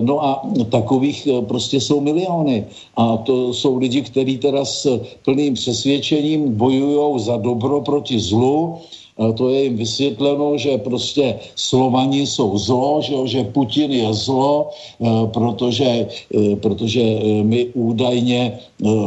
No 0.01 0.25
a 0.25 0.43
takových 0.71 1.29
prostě 1.49 1.81
jsou 1.81 2.01
miliony. 2.01 2.65
A 2.97 3.17
to 3.17 3.55
jsou 3.55 3.79
lidi, 3.79 4.03
kteří 4.03 4.39
teda 4.39 4.65
s 4.65 5.01
plným 5.25 5.55
přesvědčením 5.55 6.55
bojují 6.57 7.21
za 7.21 7.37
dobro 7.37 7.81
proti 7.81 8.21
zlu, 8.21 8.79
to 9.21 9.49
je 9.49 9.63
jim 9.63 9.77
vysvětleno, 9.77 10.57
že 10.57 10.79
prostě 10.79 11.37
Slovani 11.57 12.27
jsou 12.27 12.59
zlo, 12.59 13.05
že, 13.05 13.15
že 13.25 13.45
Putin 13.53 13.93
je 13.93 14.09
zlo, 14.15 14.71
eh, 14.73 15.07
protože, 15.29 16.09
eh, 16.09 16.57
protože 16.57 17.03
eh, 17.03 17.45
my 17.45 17.67
údajně 17.77 18.59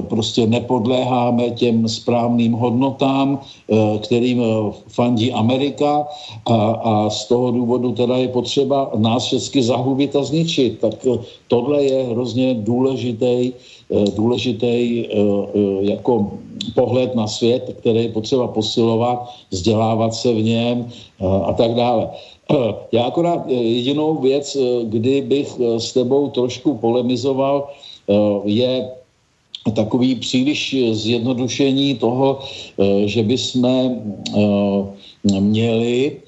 prostě 0.05 0.45
nepodléháme 0.45 1.57
těm 1.57 1.89
správným 1.89 2.53
hodnotám, 2.53 3.41
kterým 4.05 4.37
fandí 4.87 5.33
Amerika 5.33 6.05
a, 6.45 6.57
a 6.77 6.93
z 7.09 7.25
toho 7.25 7.51
důvodu 7.51 7.97
teda 7.97 8.21
je 8.21 8.29
potřeba 8.29 8.93
nás 8.93 9.25
všechny 9.25 9.63
zahubit 9.65 10.13
a 10.13 10.21
zničit. 10.23 10.77
Tak 10.77 10.93
tohle 11.49 11.83
je 11.83 12.13
hrozně 12.13 12.53
důležitý, 12.53 13.57
důležitý 14.13 15.09
jako 15.81 16.37
pohled 16.75 17.15
na 17.15 17.27
svět, 17.27 17.75
který 17.79 18.03
je 18.03 18.09
potřeba 18.09 18.47
posilovat, 18.47 19.29
vzdělávat 19.51 20.13
se 20.13 20.33
v 20.33 20.43
něm 20.43 20.87
eh, 20.87 21.25
a 21.25 21.53
tak 21.53 21.75
dále. 21.75 22.09
Eh, 22.51 22.73
já 22.91 23.03
akorát 23.03 23.45
eh, 23.47 23.53
jedinou 23.53 24.15
věc, 24.21 24.57
kdy 24.83 25.21
bych 25.21 25.59
s 25.77 25.93
tebou 25.93 26.29
trošku 26.29 26.77
polemizoval, 26.77 27.69
je 28.43 28.91
takový 29.75 30.15
příliš 30.15 30.75
zjednodušení 30.91 31.95
toho, 31.95 32.39
že 33.05 33.23
bychom 33.23 33.63
měli 35.23 36.19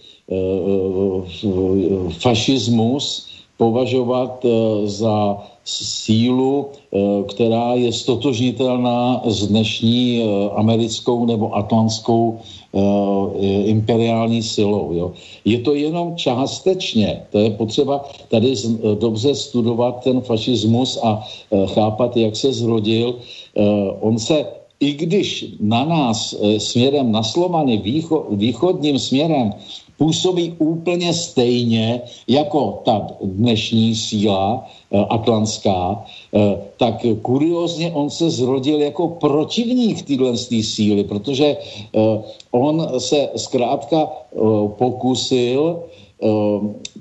fašismus 2.23 3.27
považovat 3.57 4.45
za 4.87 5.43
sílu, 5.65 6.69
eh, 6.69 6.97
která 7.25 7.73
je 7.73 7.89
stotožnitelná 7.93 9.21
s 9.25 9.47
dnešní 9.47 10.21
eh, 10.21 10.49
americkou 10.55 11.25
nebo 11.25 11.49
atlantskou 11.57 12.37
eh, 12.37 12.79
imperiální 13.73 14.43
silou. 14.43 14.93
Jo. 14.93 15.11
Je 15.45 15.59
to 15.59 15.73
jenom 15.73 16.15
částečně. 16.15 17.25
To 17.31 17.39
je 17.39 17.49
potřeba 17.49 18.05
tady 18.29 18.53
dobře 18.99 19.35
studovat 19.35 20.03
ten 20.03 20.21
fašismus 20.21 20.99
a 21.03 21.23
chápat, 21.65 22.17
jak 22.17 22.35
se 22.35 22.53
zrodil. 22.53 23.15
On 24.01 24.19
se 24.19 24.45
i 24.79 24.91
když 24.93 25.45
na 25.59 25.85
nás 25.85 26.35
směrem 26.57 27.11
na 27.11 27.23
Slovany, 27.23 27.81
východním 28.31 28.99
směrem, 28.99 29.53
působí 29.97 30.55
úplně 30.59 31.13
stejně 31.13 32.01
jako 32.27 32.81
ta 32.85 33.07
dnešní 33.21 33.95
síla 33.95 34.67
eh, 34.91 35.05
atlantská, 35.09 36.03
eh, 36.33 36.57
tak 36.77 37.05
kuriozně 37.21 37.91
on 37.91 38.09
se 38.09 38.29
zrodil 38.29 38.81
jako 38.81 39.07
protivník 39.07 40.07
téhle 40.07 40.37
síly, 40.37 41.03
protože 41.03 41.57
eh, 41.57 42.21
on 42.51 42.99
se 42.99 43.29
zkrátka 43.35 44.09
pokusil 44.77 45.83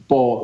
po 0.06 0.42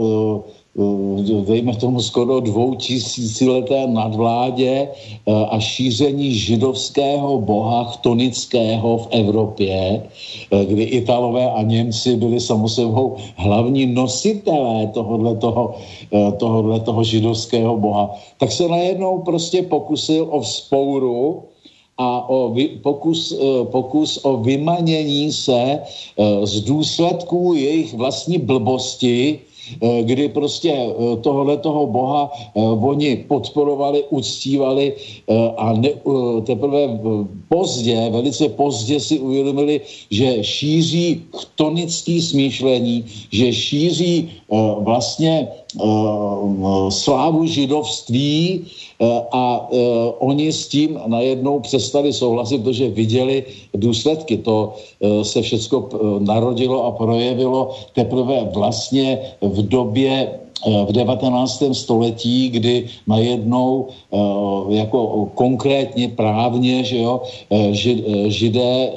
dejme 1.45 1.77
tomu 1.77 2.01
skoro 2.01 2.41
dvou 2.41 2.75
tisícileté 2.75 3.87
nadvládě 3.87 4.89
eh, 4.89 5.33
a 5.51 5.61
šíření 5.61 6.35
židovského 6.35 7.41
boha 7.41 7.85
chtonického 7.85 8.99
v 8.99 9.07
Evropě, 9.11 10.03
eh, 10.51 10.65
kdy 10.65 10.83
Italové 10.83 11.51
a 11.51 11.63
Němci 11.63 12.17
byli 12.17 12.41
samozebou 12.41 13.17
hlavní 13.37 13.87
nositelé 13.87 14.87
tohohle 14.95 15.37
toho, 15.37 15.75
tohohle 16.39 16.81
toho 16.81 17.05
židovského 17.05 17.77
boha, 17.77 18.15
tak 18.39 18.53
se 18.53 18.69
najednou 18.69 19.19
prostě 19.23 19.63
pokusil 19.63 20.27
o 20.31 20.41
vzpouru 20.41 21.43
a 21.99 22.29
o 22.29 22.49
vy, 22.49 22.81
pokus, 22.81 23.37
pokus 23.69 24.25
o 24.25 24.37
vymanění 24.37 25.33
se 25.33 25.83
z 26.45 26.61
důsledků 26.61 27.55
jejich 27.55 27.95
vlastní 27.95 28.39
blbosti, 28.39 29.39
kdy 30.03 30.29
prostě 30.29 30.75
tohle 31.21 31.57
toho 31.57 31.87
boha 31.87 32.33
oni 32.83 33.17
podporovali, 33.29 34.05
uctívali 34.11 34.93
a 35.57 35.73
ne, 35.73 35.91
teprve 36.47 37.01
pozdě, 37.49 38.11
velice 38.11 38.49
pozdě 38.49 39.01
si 39.01 39.19
uvědomili, 39.19 39.81
že 40.11 40.45
šíří 40.45 41.23
chtonický 41.37 42.23
smýšlení, 42.23 43.05
že 43.33 43.53
šíří 43.53 44.31
vlastně 44.79 45.49
slávu 46.89 47.47
židovství 47.47 48.65
a 49.33 49.69
oni 50.19 50.53
s 50.53 50.69
tím 50.69 50.99
najednou 51.07 51.61
přestali 51.61 52.13
souhlasit, 52.13 52.63
protože 52.63 52.89
viděli 52.91 53.45
důsledky. 53.75 54.37
To 54.37 54.75
se 55.23 55.43
všechno 55.43 55.89
narodilo 56.19 56.85
a 56.85 56.91
projevilo 56.91 57.71
teprve 57.95 58.51
vlastně 58.55 59.19
v 59.41 59.69
době 59.69 60.41
v 60.89 60.93
19. 60.93 61.63
století, 61.73 62.49
kdy 62.49 62.87
najednou 63.07 63.89
jako 64.69 65.29
konkrétně 65.35 66.09
právně, 66.09 66.85
že 66.85 66.99
jo, 66.99 67.23
židé 68.27 68.93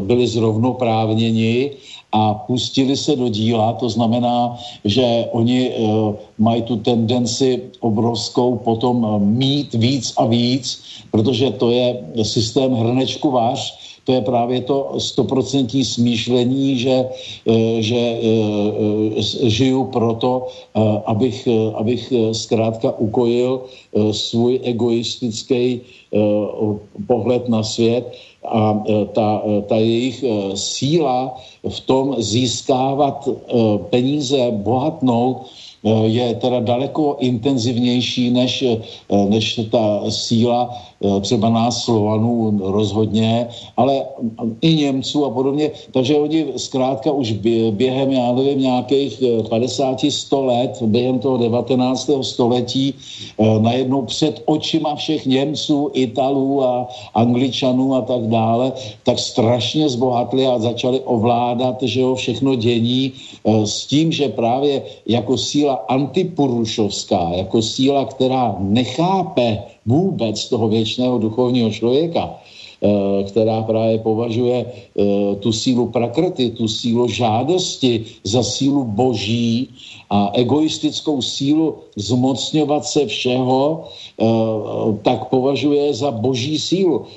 byli 0.00 0.26
zrovnoprávněni 0.26 1.70
a 2.12 2.34
pustili 2.34 2.96
se 2.96 3.16
do 3.16 3.28
díla, 3.28 3.72
to 3.72 3.88
znamená, 3.88 4.58
že 4.84 5.26
oni 5.32 5.70
uh, 5.70 6.14
mají 6.38 6.62
tu 6.62 6.76
tendenci 6.76 7.62
obrovskou 7.80 8.56
potom 8.56 9.06
mít 9.18 9.74
víc 9.74 10.12
a 10.16 10.26
víc, 10.26 10.82
protože 11.10 11.50
to 11.50 11.70
je 11.70 12.04
systém 12.22 12.72
hrnečku 12.74 13.30
váš, 13.30 13.82
to 14.04 14.12
je 14.12 14.20
právě 14.20 14.60
to 14.60 14.94
stoprocentní 14.98 15.84
smýšlení, 15.84 16.78
že, 16.78 17.06
eh, 17.46 17.82
že 17.82 18.00
eh, 18.18 19.22
žiju 19.46 19.84
proto, 19.94 20.50
abych, 21.06 21.48
abych 21.74 22.12
zkrátka 22.32 22.98
ukojil 22.98 23.62
svůj 24.10 24.60
egoistický 24.62 25.80
pohled 27.06 27.48
na 27.48 27.62
svět 27.62 28.10
a 28.44 28.82
e, 28.86 29.04
ta, 29.14 29.42
e, 29.46 29.62
ta 29.62 29.76
jejich 29.76 30.22
e, 30.22 30.56
síla 30.56 31.36
v 31.68 31.80
tom 31.80 32.14
získávat 32.18 33.28
peníze, 33.90 34.50
bohatnout, 34.50 35.46
je 36.06 36.34
teda 36.34 36.60
daleko 36.60 37.16
intenzivnější 37.20 38.30
než, 38.30 38.64
než 39.28 39.60
ta 39.70 40.10
síla 40.10 40.70
třeba 41.20 41.48
nás 41.48 41.84
Slovanů 41.84 42.58
rozhodně, 42.62 43.48
ale 43.76 44.02
i 44.60 44.74
Němců 44.74 45.24
a 45.24 45.30
podobně. 45.30 45.70
Takže 45.92 46.16
oni 46.16 46.46
zkrátka 46.56 47.12
už 47.12 47.32
během, 47.70 48.12
já 48.12 48.32
nevím, 48.32 48.60
nějakých 48.60 49.22
50-100 49.22 50.42
eh, 50.42 50.46
let, 50.46 50.82
během 50.82 51.18
toho 51.18 51.36
19. 51.36 52.10
století, 52.22 52.94
eh, 52.94 53.58
najednou 53.58 54.02
před 54.02 54.42
očima 54.44 54.94
všech 54.94 55.26
Němců, 55.26 55.90
Italů 55.94 56.62
a 56.64 56.88
Angličanů 57.14 57.94
a 57.94 58.00
tak 58.00 58.26
dále, 58.26 58.72
tak 59.02 59.18
strašně 59.18 59.88
zbohatli 59.88 60.46
a 60.46 60.58
začali 60.58 61.00
ovládat 61.00 61.82
že 61.82 62.00
jo, 62.00 62.14
všechno 62.14 62.54
dění 62.54 63.12
s 63.44 63.86
tím, 63.86 64.12
že 64.12 64.28
právě 64.28 64.82
jako 65.06 65.38
síla 65.38 65.74
antipurušovská, 65.88 67.30
jako 67.34 67.62
síla, 67.62 68.04
která 68.04 68.56
nechápe 68.58 69.62
vůbec 69.86 70.48
toho 70.48 70.68
věčného 70.68 71.18
duchovního 71.18 71.70
člověka, 71.70 72.34
eh, 72.34 73.24
která 73.24 73.62
právě 73.62 73.98
považuje 73.98 74.58
eh, 74.66 75.36
tu 75.36 75.52
sílu 75.52 75.86
prakrty, 75.88 76.50
tu 76.50 76.68
sílu 76.68 77.08
žádosti 77.08 78.04
za 78.24 78.42
sílu 78.42 78.84
boží 78.84 79.68
a 80.12 80.28
egoistickou 80.36 81.24
sílu 81.24 81.88
zmocňovat 81.96 82.84
se 82.84 83.06
všeho, 83.08 83.84
eh, 84.20 84.24
tak 85.02 85.32
považuje 85.32 85.94
za 85.94 86.10
boží 86.12 86.58
sílu. 86.60 87.08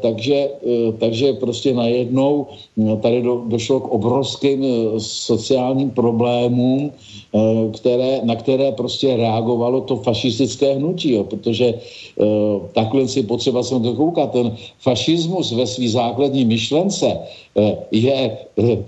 Takže, 0.00 0.50
takže 1.00 1.32
prostě 1.40 1.72
najednou 1.72 2.46
tady 3.00 3.22
do, 3.22 3.48
došlo 3.48 3.80
k 3.80 3.88
obrovským 3.88 4.60
sociálním 5.00 5.90
problémům, 5.90 6.92
Eh, 7.32 7.70
které, 7.72 8.20
na 8.24 8.36
které 8.36 8.72
prostě 8.72 9.16
reagovalo 9.16 9.80
to 9.80 9.96
fašistické 9.96 10.74
hnutí, 10.74 11.12
jo, 11.12 11.24
protože 11.24 11.74
takhle 12.72 13.08
si 13.08 13.22
potřeba 13.22 13.62
se 13.62 13.80
to 13.80 13.94
koukat. 13.94 14.32
Ten 14.32 14.56
fašismus 14.78 15.52
ve 15.52 15.66
své 15.66 15.88
základní 15.88 16.44
myšlence 16.44 17.18
je, 17.90 18.38
uh, 18.56 18.78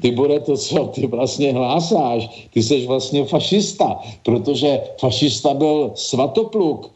ty 0.00 0.10
bude 0.10 0.40
to, 0.40 0.56
co 0.56 0.84
ty 0.84 1.06
vlastně 1.06 1.52
hlásáš, 1.52 2.48
ty 2.52 2.62
jsi 2.62 2.86
vlastně 2.86 3.24
fašista, 3.24 4.00
protože 4.22 4.80
fašista 5.00 5.54
byl 5.54 5.92
svatopluk, 5.94 6.90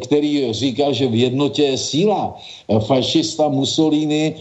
který 0.00 0.52
říkal, 0.52 0.92
že 0.92 1.06
v 1.06 1.14
jednotě 1.14 1.62
je 1.62 1.78
síla. 1.78 2.36
Fašista 2.78 3.48
Mussolini, 3.48 4.34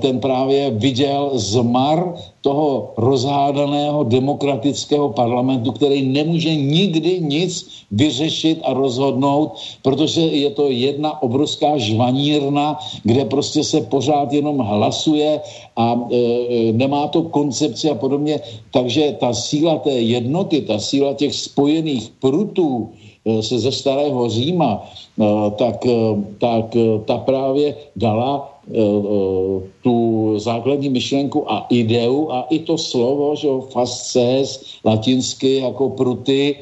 ten 0.00 0.20
právě 0.20 0.70
viděl 0.70 1.30
zmar 1.34 2.14
toho 2.40 2.92
rozhádaného 2.96 4.04
demokratického 4.04 5.08
parlamentu, 5.16 5.72
který 5.72 6.02
nemůže 6.04 6.54
nikdy 6.54 7.20
nic 7.20 7.68
vyřešit 7.90 8.60
a 8.64 8.72
rozhodnout, 8.76 9.56
protože 9.82 10.20
je 10.20 10.50
to 10.50 10.68
jedna 10.70 11.22
obrovská 11.22 11.78
žvanírna, 11.78 12.78
kde 13.02 13.24
prostě 13.24 13.64
se 13.64 13.80
pořád 13.80 14.32
jenom 14.32 14.58
hlasuje 14.58 15.40
a 15.76 15.96
e, 15.96 16.72
nemá 16.72 17.08
to 17.08 17.22
koncepci 17.32 17.90
a 17.90 17.94
podobně. 17.94 18.40
Takže 18.70 19.16
ta 19.20 19.32
síla 19.32 19.78
té 19.80 19.96
jednoty, 20.04 20.60
ta 20.60 20.78
síla 20.78 21.14
těch 21.14 21.34
spojených 21.34 22.12
prutů, 22.20 22.92
se 23.40 23.58
ze 23.58 23.72
starého 23.72 24.28
Říma, 24.28 24.84
e, 25.20 25.24
tak, 25.50 25.86
tak 26.38 26.76
ta 27.04 27.18
právě 27.18 27.76
dala 27.96 28.54
Eh, 28.64 28.80
eh, 28.80 29.60
tu 29.82 29.94
základní 30.40 30.88
myšlenku 30.88 31.52
a 31.52 31.66
ideu 31.68 32.32
a 32.32 32.48
i 32.48 32.58
to 32.64 32.78
slovo, 32.78 33.36
že 33.36 33.48
fasces, 33.72 34.80
latinsky 34.84 35.56
jako 35.56 35.90
pruty, 35.90 36.56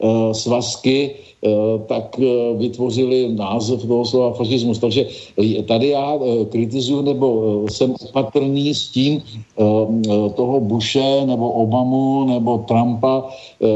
eh, 0.00 0.34
svazky, 0.34 1.14
Eh, 1.14 1.31
tak 1.86 2.18
eh, 2.22 2.54
vytvořili 2.54 3.34
název 3.34 3.82
toho 3.82 4.04
slova 4.04 4.32
fašismus. 4.32 4.78
Takže 4.78 5.06
tady 5.66 5.88
já 5.88 6.14
eh, 6.14 6.44
kritizuju 6.44 7.02
nebo 7.02 7.26
jsem 7.70 7.94
opatrný 8.08 8.74
s 8.74 8.88
tím 8.88 9.22
toho 10.36 10.60
Bushe 10.60 11.26
nebo 11.26 11.50
Obamu 11.50 12.24
nebo 12.24 12.58
Trumpa 12.58 13.28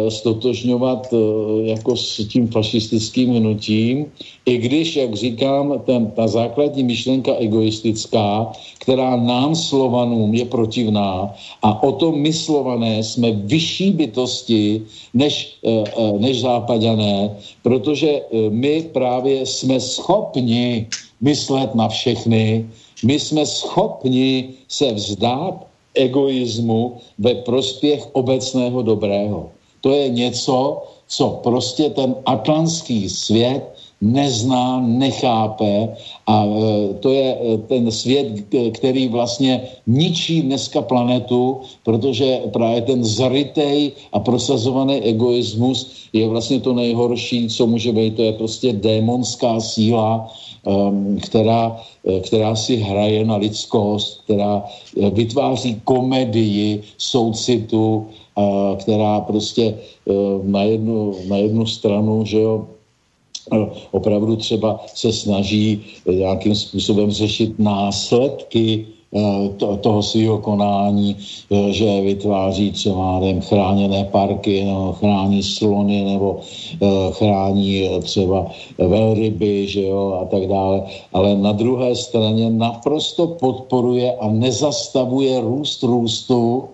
stotožňovat 0.09 1.15
jako 1.63 1.97
s 1.97 2.27
tím 2.29 2.49
fašistickým 2.49 3.35
hnutím, 3.35 4.07
i 4.47 4.59
když, 4.59 4.97
jak 4.97 5.15
říkám, 5.15 5.83
ten, 5.85 6.11
ta 6.11 6.29
základní 6.29 6.83
myšlenka 6.85 7.35
egoistická, 7.39 8.53
která 8.79 9.17
nám 9.17 9.55
Slovanům 9.55 10.35
je 10.35 10.45
protivná 10.45 11.35
a 11.63 11.83
o 11.83 11.93
tom 11.93 12.19
my 12.19 12.33
Slované 12.33 13.03
jsme 13.03 13.33
vyšší 13.33 13.91
bytosti 13.91 14.83
než, 15.15 15.57
než 16.19 16.41
západané, 16.41 17.37
protože 17.67 18.23
eh, 18.23 18.51
my 18.51 18.95
právě 18.95 19.43
jsme 19.47 19.81
schopni 19.81 20.87
myslet 21.21 21.75
na 21.75 21.89
všechny, 21.89 22.63
my 23.03 23.19
jsme 23.19 23.47
schopni 23.47 24.55
se 24.69 24.95
vzdát 24.95 25.67
egoismu 25.95 27.03
ve 27.19 27.35
prospěch 27.35 28.07
obecného 28.13 28.83
dobrého. 28.83 29.51
To 29.83 29.91
je 29.91 30.09
něco, 30.09 30.83
co 31.07 31.41
prostě 31.43 31.91
ten 31.91 32.15
atlantský 32.27 33.11
svět 33.11 33.76
nezná, 34.01 34.81
nechápe 34.81 35.89
a 36.27 36.45
e, 36.45 36.95
to 37.01 37.09
je 37.11 37.29
e, 37.35 37.59
ten 37.59 37.91
svět, 37.91 38.27
který 38.73 39.09
vlastně 39.09 39.61
ničí 39.87 40.43
dneska 40.43 40.83
planetu, 40.83 41.61
protože 41.85 42.41
právě 42.53 42.83
ten 42.83 43.05
zarytej 43.05 43.93
a 44.13 44.21
prosazovaný 44.21 45.01
egoismus 45.01 46.09
je 46.13 46.29
vlastně 46.29 46.61
to 46.61 46.73
nejhorší, 46.73 47.49
co 47.49 47.67
může 47.67 47.93
být. 47.93 48.17
To 48.17 48.23
je 48.23 48.33
prostě 48.33 48.73
démonská 48.73 49.61
síla, 49.61 50.29
která, 51.23 51.81
e, 52.05 52.21
která 52.21 52.57
si 52.57 52.77
hraje 52.77 53.25
na 53.25 53.37
lidskost, 53.37 54.21
která 54.25 54.65
vytváří 55.13 55.81
komedii 55.85 56.83
soucitu, 56.99 58.07
která 58.77 59.21
prostě 59.21 59.79
na 60.43 60.63
jednu, 60.63 61.15
na 61.29 61.37
jednu 61.37 61.67
stranu, 61.67 62.25
že 62.25 62.41
jo, 62.41 62.67
opravdu 63.91 64.37
třeba 64.37 64.81
se 64.95 65.13
snaží 65.13 65.81
nějakým 66.11 66.55
způsobem 66.55 67.11
řešit 67.11 67.59
následky 67.59 68.87
eh, 69.15 69.49
to, 69.57 69.77
toho 69.77 70.03
svého 70.03 70.39
konání, 70.39 71.17
eh, 71.17 71.73
že 71.73 72.01
vytváří 72.01 72.73
třeba 72.73 73.21
nevím, 73.21 73.41
chráněné 73.41 74.05
parky, 74.05 74.65
nebo 74.65 74.93
chrání 74.93 75.43
slony, 75.43 76.05
nebo 76.05 76.41
eh, 76.83 76.87
chrání 77.11 77.89
třeba 78.03 78.47
velryby, 78.79 79.67
že 79.67 79.83
jo, 79.83 80.19
a 80.23 80.25
tak 80.25 80.47
dále. 80.47 80.83
Ale 81.13 81.35
na 81.35 81.53
druhé 81.53 81.95
straně 81.95 82.51
naprosto 82.51 83.27
podporuje 83.27 84.17
a 84.17 84.29
nezastavuje 84.29 85.41
růst 85.41 85.83
růstu 85.83 86.65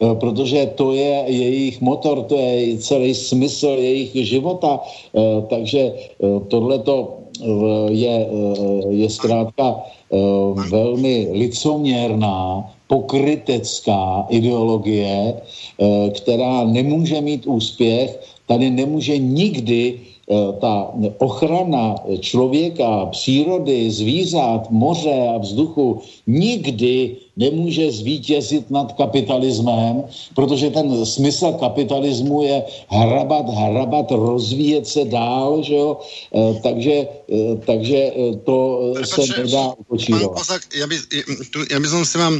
protože 0.00 0.66
to 0.74 0.92
je 0.92 1.24
jejich 1.26 1.80
motor, 1.80 2.22
to 2.22 2.36
je 2.36 2.78
celý 2.78 3.14
smysl 3.14 3.76
jejich 3.78 4.12
života, 4.14 4.80
takže 5.48 5.92
tohleto 6.48 7.16
je, 7.88 8.26
je 8.90 9.10
zkrátka 9.10 9.82
velmi 10.70 11.28
licoměrná, 11.32 12.64
pokrytecká 12.88 14.26
ideologie, 14.28 15.34
která 16.16 16.64
nemůže 16.64 17.20
mít 17.20 17.46
úspěch, 17.46 18.20
tady 18.46 18.70
nemůže 18.70 19.18
nikdy 19.18 20.09
Eh, 20.09 20.09
ta 20.60 20.94
ochrana 21.18 21.94
člověka, 22.20 23.06
přírody, 23.10 23.90
zvířat, 23.90 24.70
moře 24.70 25.28
a 25.34 25.38
vzduchu 25.38 26.00
nikdy 26.26 27.16
nemůže 27.36 27.92
zvítězit 27.92 28.70
nad 28.70 28.92
kapitalismem, 28.92 30.02
protože 30.34 30.70
ten 30.70 31.06
smysl 31.06 31.52
kapitalismu 31.52 32.42
je 32.42 32.62
hrabat, 32.88 33.46
hrabat, 33.48 34.10
rozvíjet 34.10 34.86
se 34.86 35.04
dál, 35.04 35.62
že 35.62 35.74
jo? 35.74 35.98
E, 36.34 36.54
takže, 36.62 36.96
e, 37.32 37.56
takže 37.66 37.98
to 38.44 38.56
Prepače, 38.94 39.26
se 39.26 39.42
nedá 39.42 39.74
ukočírovat. 39.78 40.46
Ja 40.76 40.86
by, 40.86 40.96
ja 41.70 41.78
by 41.80 41.88
som 41.88 42.06
si 42.06 42.16
vám 42.20 42.38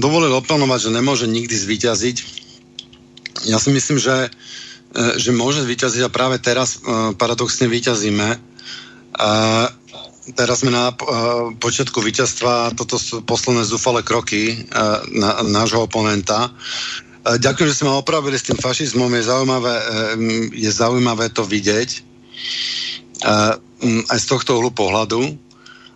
dovolil 0.00 0.32
oplnovať, 0.32 0.88
že 0.88 0.90
nemôže 0.96 1.26
nikdy 1.28 1.52
zvíťaziť. 1.52 2.16
Ja 3.52 3.58
si 3.58 3.74
myslím, 3.74 3.98
že 3.98 4.30
že 4.92 5.30
môže 5.32 5.64
vyťaziť 5.64 6.02
a 6.04 6.12
práve 6.12 6.36
teraz 6.38 6.78
e, 6.78 7.16
paradoxne 7.16 7.68
vyťazíme. 7.68 8.28
Teraz 10.32 10.56
sme 10.62 10.70
na 10.70 10.92
e, 10.92 10.94
počiatku 11.56 11.98
víťazstva, 11.98 12.76
toto 12.76 13.00
sú 13.00 13.24
posledné 13.24 13.64
zúfale 13.66 14.04
kroky 14.04 14.68
nášho 15.48 15.84
oponenta. 15.84 16.52
Ďakujem, 17.22 17.68
že 17.70 17.76
ste 17.78 17.86
opravili 17.86 18.34
s 18.34 18.46
tým 18.50 18.58
fašizmom. 18.58 19.10
Je 19.14 19.22
zaujímavé, 19.22 19.74
je 20.50 20.70
zaujímavé 20.70 21.30
to 21.30 21.46
vidieť 21.46 21.90
aj 24.10 24.18
z 24.18 24.26
tohto 24.26 24.58
uhlu 24.58 24.74
pohľadu 24.74 25.22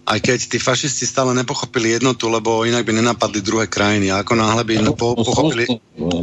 aj 0.07 0.19
keď 0.23 0.39
tí 0.55 0.59
fašisti 0.63 1.03
stále 1.03 1.35
nepochopili 1.35 1.99
jednotu, 1.99 2.31
lebo 2.31 2.63
inak 2.63 2.87
by 2.87 2.95
nenapadli 2.95 3.43
druhé 3.43 3.67
krajiny. 3.67 4.15
A 4.15 4.23
ako 4.23 4.39
náhle 4.39 4.63
by 4.63 4.75
no, 4.79 4.95
po, 4.95 5.19
pochopili... 5.19 5.67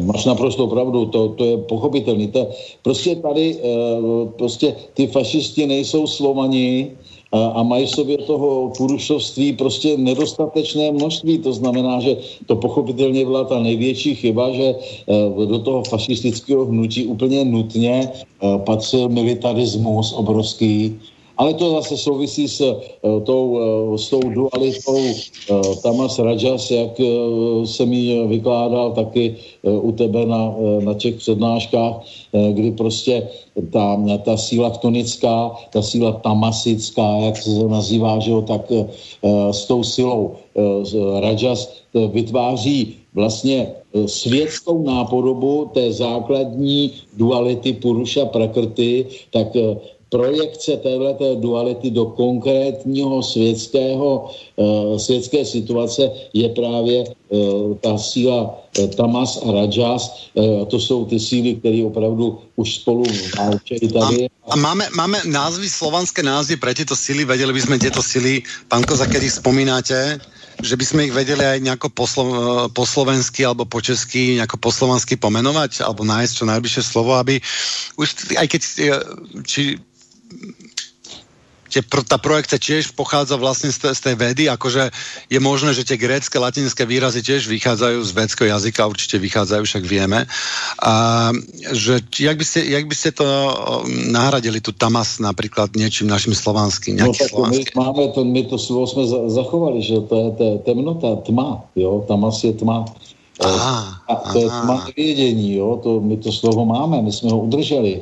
Máš 0.08 0.24
naprosto 0.24 0.72
pravdu, 0.72 1.12
to, 1.12 1.36
to 1.36 1.44
je 1.44 1.56
pochopitelné. 1.68 2.32
To, 2.32 2.48
prostě 2.82 3.16
tady, 3.20 3.60
uh, 3.60 4.32
prostě 4.40 4.76
ty 4.94 5.08
fašisti 5.08 5.68
nejsou 5.68 6.08
slovaní 6.08 6.96
a, 7.36 7.60
a 7.60 7.64
mají 7.64 7.86
v 7.86 7.96
sobě 7.96 8.18
toho 8.24 8.72
purušovství 8.78 9.54
prostě 9.60 9.98
nedostatečné 9.98 10.92
množství. 10.92 11.44
To 11.44 11.54
znamená, 11.54 12.00
že 12.00 12.18
to 12.46 12.56
pochopitelně 12.56 13.26
byla 13.26 13.44
ta 13.44 13.60
největší 13.60 14.16
chyba, 14.16 14.52
že 14.54 14.76
uh, 15.06 15.46
do 15.46 15.60
toho 15.60 15.84
fašistického 15.84 16.66
hnutí 16.66 17.06
úplně 17.06 17.46
nutně 17.46 18.10
patřil 18.66 19.10
militarismus 19.10 20.14
obrovský, 20.14 21.00
ale 21.44 21.60
to 21.60 21.76
zase 21.84 21.98
souvisí 21.98 22.48
s, 22.48 22.64
uh, 22.64 22.80
tou, 23.28 23.44
uh, 23.60 23.98
s 24.00 24.08
tou 24.08 24.24
dualitou 24.24 24.96
uh, 24.96 25.76
Tamas 25.84 26.16
Rajas, 26.20 26.72
jak 26.72 26.96
jsem 27.66 27.94
ji 27.94 28.28
vykládal 28.28 28.92
taky 28.92 29.36
u 29.64 29.92
tebe 29.92 30.26
na, 30.26 30.56
na 30.80 30.94
těch 30.94 31.16
přednáškách, 31.16 31.94
kdy 32.52 32.72
prostě 32.72 33.28
ta, 33.72 34.00
ta 34.24 34.38
síla 34.38 34.70
ktonická, 34.70 35.52
ta 35.70 35.82
síla 35.82 36.12
tamasická, 36.12 37.18
jak 37.18 37.38
se 37.38 37.60
to 37.60 37.68
nazývá, 37.68 38.20
že 38.20 38.32
jo, 38.32 38.42
tak 38.42 38.72
s 39.52 39.66
tou 39.66 39.84
silou 39.84 40.36
Rajas 41.20 41.74
vytváří 42.12 42.96
vlastně 43.14 43.72
světskou 44.06 44.84
nápodobu 44.84 45.70
té 45.74 45.92
základní 45.92 46.92
duality 47.18 47.74
Puruša 47.74 48.26
Prakrty, 48.26 49.06
tak 49.32 49.48
projekce 50.14 50.78
této 50.78 51.36
duality 51.42 51.90
do 51.90 52.06
konkrétního 52.14 53.24
světského, 53.26 54.30
uh, 54.56 54.98
světské 54.98 55.42
situace 55.46 56.12
je 56.34 56.50
právě 56.54 57.04
uh, 57.10 57.74
ta 57.82 57.98
síla 57.98 58.46
uh, 58.46 58.88
Tamas 58.94 59.42
a 59.42 59.50
Rajas. 59.52 60.30
To 60.70 60.78
jsou 60.80 61.06
ty 61.06 61.20
síly, 61.20 61.56
které 61.62 61.86
opravdu 61.86 62.42
už 62.56 62.76
spolu 62.76 63.04
válčejí 63.38 63.86
tady. 63.90 64.26
A, 64.26 64.54
a 64.54 64.56
máme, 64.56 64.90
máme 64.98 65.22
názvy, 65.26 65.70
slovanské 65.70 66.26
názvy 66.26 66.58
pre 66.58 66.74
tieto 66.74 66.98
síly, 66.98 67.22
vedeli 67.22 67.54
by 67.54 67.62
sme 67.62 67.78
tieto 67.78 68.02
síly, 68.02 68.42
pán 68.66 68.82
Koza, 68.82 69.06
keď 69.06 69.30
ich 69.30 69.38
spomínáte, 69.38 70.18
že 70.62 70.78
by 70.78 70.86
sme 70.86 71.02
ich 71.10 71.14
vedeli 71.14 71.42
aj 71.42 71.60
nejako 71.66 71.90
po, 71.94 72.06
po 72.74 72.84
slovensky 72.86 73.46
alebo 73.46 73.66
po 73.66 73.82
česky, 73.82 74.38
nejako 74.38 74.58
po 74.58 74.70
slovansky 74.70 75.18
pomenovať, 75.18 75.82
alebo 75.86 76.06
nájsť 76.06 76.34
čo 76.34 76.46
najbližšie 76.46 76.84
slovo, 76.86 77.18
aby 77.18 77.42
už 77.98 78.38
aj 78.38 78.48
keď 78.50 78.62
či 79.46 79.78
tie, 81.74 81.82
tá 81.82 82.22
projekcia 82.22 82.62
tiež 82.62 82.94
pochádza 82.94 83.34
vlastne 83.34 83.74
z, 83.74 83.98
z 83.98 84.00
tej 84.00 84.16
vedy, 84.16 84.44
akože 84.46 84.94
je 85.34 85.40
možné, 85.42 85.74
že 85.74 85.82
tie 85.82 85.98
grécké, 85.98 86.38
latinské 86.38 86.86
výrazy 86.86 87.26
tiež 87.26 87.50
vychádzajú 87.50 87.98
z 88.06 88.12
védského 88.14 88.48
jazyka, 88.54 88.86
určite 88.86 89.18
vychádzajú, 89.18 89.64
však 89.66 89.84
vieme. 89.90 90.30
A 90.78 90.94
že 91.74 92.06
jak 92.22 92.38
by 92.38 92.46
ste, 92.46 92.62
jak 92.70 92.86
by 92.86 92.96
ste 92.96 93.10
to 93.18 93.26
nahradili, 94.14 94.62
tu 94.62 94.70
tamas 94.70 95.18
napríklad 95.18 95.74
niečím 95.74 96.14
našim 96.14 96.38
slovanským, 96.38 97.02
no, 97.02 97.10
tak 97.10 97.34
my 97.34 97.66
máme 97.74 98.04
to, 98.14 98.22
my 98.22 98.42
to 98.46 98.62
slovo 98.62 98.86
jsme 98.86 99.04
zachovali, 99.34 99.82
že 99.82 99.98
to 100.06 100.14
je, 100.14 100.28
to 100.38 100.44
je 100.44 100.56
temnota, 100.70 101.10
tma, 101.26 101.66
jo, 101.74 102.06
tamas 102.06 102.38
je 102.46 102.54
tma. 102.54 102.86
Aha, 103.42 104.06
a 104.06 104.14
to 104.30 104.38
aha. 104.38 104.40
je 104.40 104.48
tma 104.62 104.76
nevědění, 104.94 105.58
jo, 105.58 105.82
to, 105.84 105.98
my 106.00 106.22
to 106.22 106.30
slovo 106.30 106.66
máme, 106.70 107.02
my 107.02 107.12
jsme 107.12 107.34
ho 107.34 107.40
udrželi. 107.50 108.02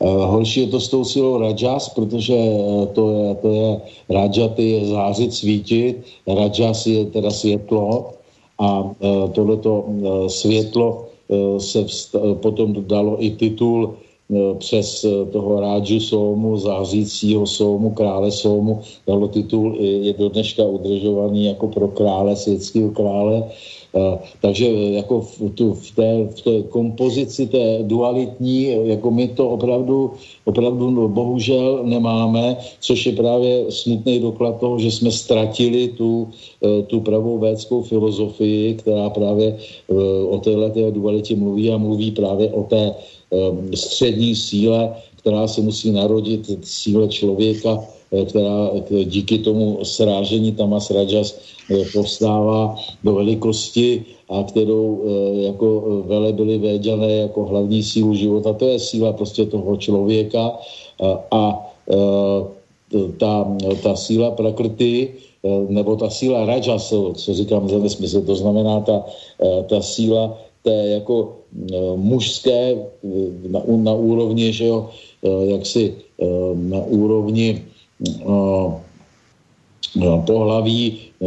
Horší 0.00 0.60
je 0.60 0.66
to 0.66 0.80
s 0.80 0.88
tou 0.88 1.04
silou 1.04 1.38
Rajas, 1.38 1.88
protože 1.88 2.34
e, 2.34 2.86
to 2.86 3.10
je, 3.10 3.34
to 3.34 3.48
je 3.48 3.80
Rajaty 4.10 4.70
je 4.70 4.86
zářit, 4.86 5.34
svítit, 5.34 5.96
Rajas 6.26 6.86
je 6.86 7.04
teda 7.04 7.30
světlo 7.30 8.10
a 8.58 8.90
e, 9.00 9.28
tohleto 9.28 9.84
e, 9.86 10.28
světlo 10.28 11.04
se 11.58 11.84
potom 12.40 12.72
dalo 12.88 13.24
i 13.24 13.30
titul 13.30 13.94
přes 14.58 15.06
toho 15.32 15.60
Rážu 15.60 16.00
Somu, 16.00 16.56
zářícího 16.56 17.46
Somu, 17.46 17.90
krále 17.90 18.30
Somu, 18.32 18.80
dalo 19.06 19.28
titul, 19.28 19.76
je 19.80 20.12
do 20.12 20.28
dneška 20.28 20.64
udržovaný 20.64 21.46
jako 21.46 21.68
pro 21.68 21.88
krále, 21.88 22.36
světského 22.36 22.90
krále, 22.90 23.44
takže 24.40 24.66
jako 24.70 25.20
v, 25.20 25.50
tu, 25.54 25.74
v, 25.74 25.90
té, 25.94 26.28
v 26.36 26.40
té 26.42 26.62
kompozici 26.62 27.46
té 27.46 27.78
dualitní, 27.82 28.68
jako 28.84 29.10
my 29.10 29.28
to 29.28 29.48
opravdu, 29.48 30.12
opravdu 30.44 30.90
no, 30.90 31.08
bohužel 31.08 31.80
nemáme, 31.84 32.56
což 32.80 33.06
je 33.06 33.12
právě 33.12 33.72
smutný 33.72 34.20
doklad 34.20 34.60
toho, 34.60 34.78
že 34.78 34.90
jsme 34.90 35.10
ztratili 35.10 35.88
tu, 35.88 36.28
e, 36.64 36.82
tu 36.82 37.00
pravou 37.00 37.38
védskou 37.38 37.82
filozofii, 37.82 38.74
která 38.74 39.10
právě 39.10 39.46
e, 39.48 39.94
o 40.26 40.38
téhle 40.38 40.72
dualitě 40.90 41.36
mluví 41.36 41.70
a 41.70 41.78
mluví 41.78 42.10
právě 42.10 42.52
o 42.52 42.62
té 42.62 42.92
e, 42.92 43.76
střední 43.76 44.36
síle, 44.36 44.94
která 45.16 45.48
se 45.48 45.60
musí 45.60 45.90
narodit 45.90 46.58
síle 46.64 47.08
člověka, 47.08 47.78
která 48.08 48.70
díky 49.04 49.38
tomu 49.38 49.84
srážení 49.84 50.52
Tamas 50.52 50.90
Rajas 50.90 51.38
povstává 51.92 52.76
do 53.04 53.14
velikosti 53.14 54.04
a 54.28 54.42
kterou 54.42 54.84
eh, 55.04 55.42
jako 55.42 55.66
eh, 55.68 56.08
vele 56.08 56.32
byli 56.32 56.58
věděné 56.58 57.12
jako 57.16 57.44
hlavní 57.44 57.82
sílu 57.82 58.14
života. 58.14 58.52
To 58.52 58.64
je 58.68 58.78
síla 58.78 59.12
prostě 59.12 59.46
toho 59.46 59.76
člověka 59.76 60.52
a 61.30 61.42
eh, 61.90 62.40
ta, 63.18 63.56
ta 63.82 63.96
síla 63.96 64.30
prakrty, 64.30 65.12
nebo 65.68 65.96
ta 65.96 66.10
síla 66.10 66.46
rajas, 66.46 66.88
co 67.14 67.34
říkám 67.34 67.68
za 67.68 67.78
nesmysl, 67.78 68.22
to 68.22 68.34
znamená 68.34 68.80
ta, 68.80 69.04
ta 69.68 69.82
síla 69.82 70.38
té 70.64 70.72
jako 70.72 71.36
mužské 71.96 72.76
na, 73.48 73.60
na 73.66 73.94
úrovni, 73.94 74.52
že 74.52 74.66
jo, 74.66 74.88
jaksi 75.44 75.94
na 76.54 76.80
úrovni 76.88 77.62
pohlaví 80.26 80.98
eh, 80.98 81.26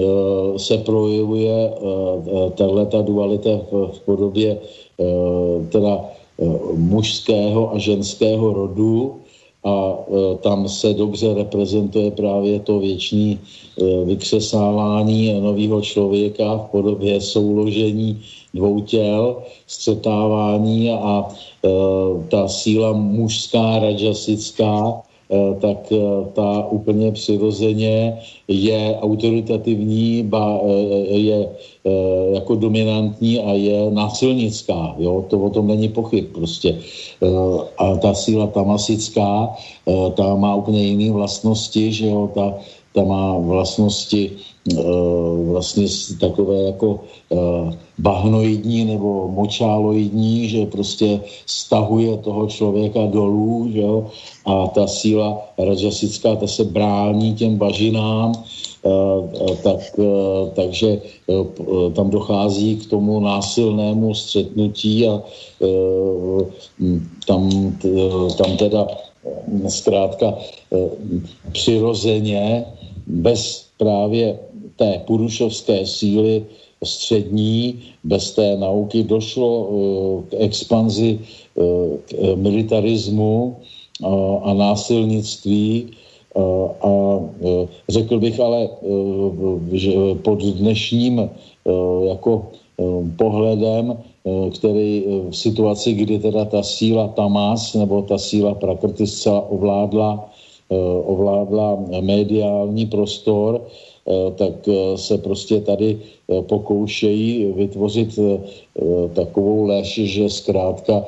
se 0.59 0.77
projevuje 0.77 1.71
eh, 1.73 2.49
tahle 2.55 2.85
ta 2.85 3.01
dualita 3.01 3.49
v, 3.71 3.99
podobě 4.05 4.57
teda 5.69 6.05
mužského 6.73 7.73
a 7.73 7.77
ženského 7.77 8.53
rodu. 8.53 9.17
A 9.65 9.97
tam 10.41 10.69
se 10.69 10.93
dobře 10.93 11.33
reprezentuje 11.33 12.11
právě 12.11 12.59
to 12.59 12.79
věčný 12.79 13.39
vykřesávání 14.05 15.41
nového 15.41 15.81
člověka 15.81 16.57
v 16.57 16.71
podobě 16.71 17.21
souložení 17.21 18.21
dvou 18.53 18.81
těl, 18.81 19.37
střetávání 19.67 20.91
a 20.91 21.29
ta 22.29 22.47
síla 22.47 22.93
mužská, 22.93 23.79
rajasická, 23.79 25.01
tak 25.61 25.93
ta 26.33 26.67
úplně 26.71 27.11
přirozeně 27.11 28.17
je 28.47 28.97
autoritativní, 29.01 30.23
ba 30.23 30.59
je 31.09 31.49
jako 32.33 32.55
dominantní 32.55 33.39
a 33.39 33.51
je 33.53 33.91
násilnická. 33.91 34.95
Jo? 34.99 35.25
To 35.27 35.39
o 35.39 35.49
tom 35.49 35.67
není 35.67 35.89
pochyb 35.89 36.25
prostě. 36.33 36.77
A 37.77 37.95
ta 37.95 38.13
síla 38.13 38.47
tamasická, 38.47 39.49
ta 40.13 40.35
má 40.35 40.55
úplně 40.55 40.83
jiné 40.83 41.11
vlastnosti, 41.11 41.93
že 41.93 42.07
jo? 42.07 42.29
Ta, 42.33 42.53
ta 42.93 43.03
má 43.03 43.37
vlastnosti 43.37 44.31
vlastně 45.51 45.85
takové 46.19 46.61
jako 46.61 46.99
bahnoidní 48.01 48.85
nebo 48.85 49.27
močáloidní, 49.29 50.49
že 50.49 50.65
prostě 50.65 51.21
stahuje 51.45 52.17
toho 52.17 52.47
člověka 52.47 53.05
dolů, 53.05 53.69
že 53.73 53.81
jo? 53.81 54.09
a 54.45 54.67
ta 54.67 54.87
síla 54.87 55.37
rajasická, 55.57 56.35
ta 56.35 56.47
se 56.47 56.63
brání 56.63 57.33
těm 57.33 57.57
bažinám, 57.57 58.33
tak, 59.63 59.79
takže 60.53 61.01
tam 61.93 62.09
dochází 62.09 62.75
k 62.75 62.89
tomu 62.89 63.19
násilnému 63.19 64.13
střetnutí 64.13 65.07
a 65.07 65.21
tam, 67.27 67.49
tam 68.37 68.57
teda 68.57 68.87
zkrátka 69.67 70.33
přirozeně 71.51 72.65
bez 73.07 73.65
právě 73.77 74.39
té 74.75 75.01
purušovské 75.05 75.85
síly 75.85 76.45
střední, 76.83 77.79
bez 78.03 78.31
té 78.31 78.57
nauky 78.57 79.03
došlo 79.03 79.65
uh, 79.65 80.23
k 80.23 80.33
expanzi 80.37 81.19
uh, 81.55 81.97
k 82.05 82.13
uh, 82.17 82.35
militarismu 82.35 83.57
a 84.43 84.53
násilnictví 84.53 85.87
a 86.81 87.19
řekl 87.89 88.19
bych 88.19 88.39
ale, 88.39 88.69
že 89.71 89.93
pod 90.25 90.41
dnešním 90.41 91.29
jako 92.07 92.47
pohledem, 93.17 93.97
který 94.57 95.03
v 95.29 95.37
situaci, 95.37 95.93
kdy 95.93 96.19
teda 96.19 96.45
ta 96.45 96.63
síla 96.63 97.07
Tamás 97.07 97.73
nebo 97.73 98.01
ta 98.01 98.17
síla 98.17 98.53
Prakrty 98.55 99.07
zcela 99.07 99.49
ovládla, 99.49 100.29
ovládla 101.05 101.77
mediální 102.01 102.85
prostor, 102.85 103.61
Eh, 103.61 103.90
tak 104.35 104.67
eh, 104.67 104.97
se 104.97 105.17
prostě 105.17 105.61
tady 105.61 105.97
eh, 105.97 106.41
pokoušejí 106.41 107.53
vytvořit 107.55 108.19
takovou 109.13 109.65
léž, 109.65 109.99
že 110.03 110.29
zkrátka 110.29 111.05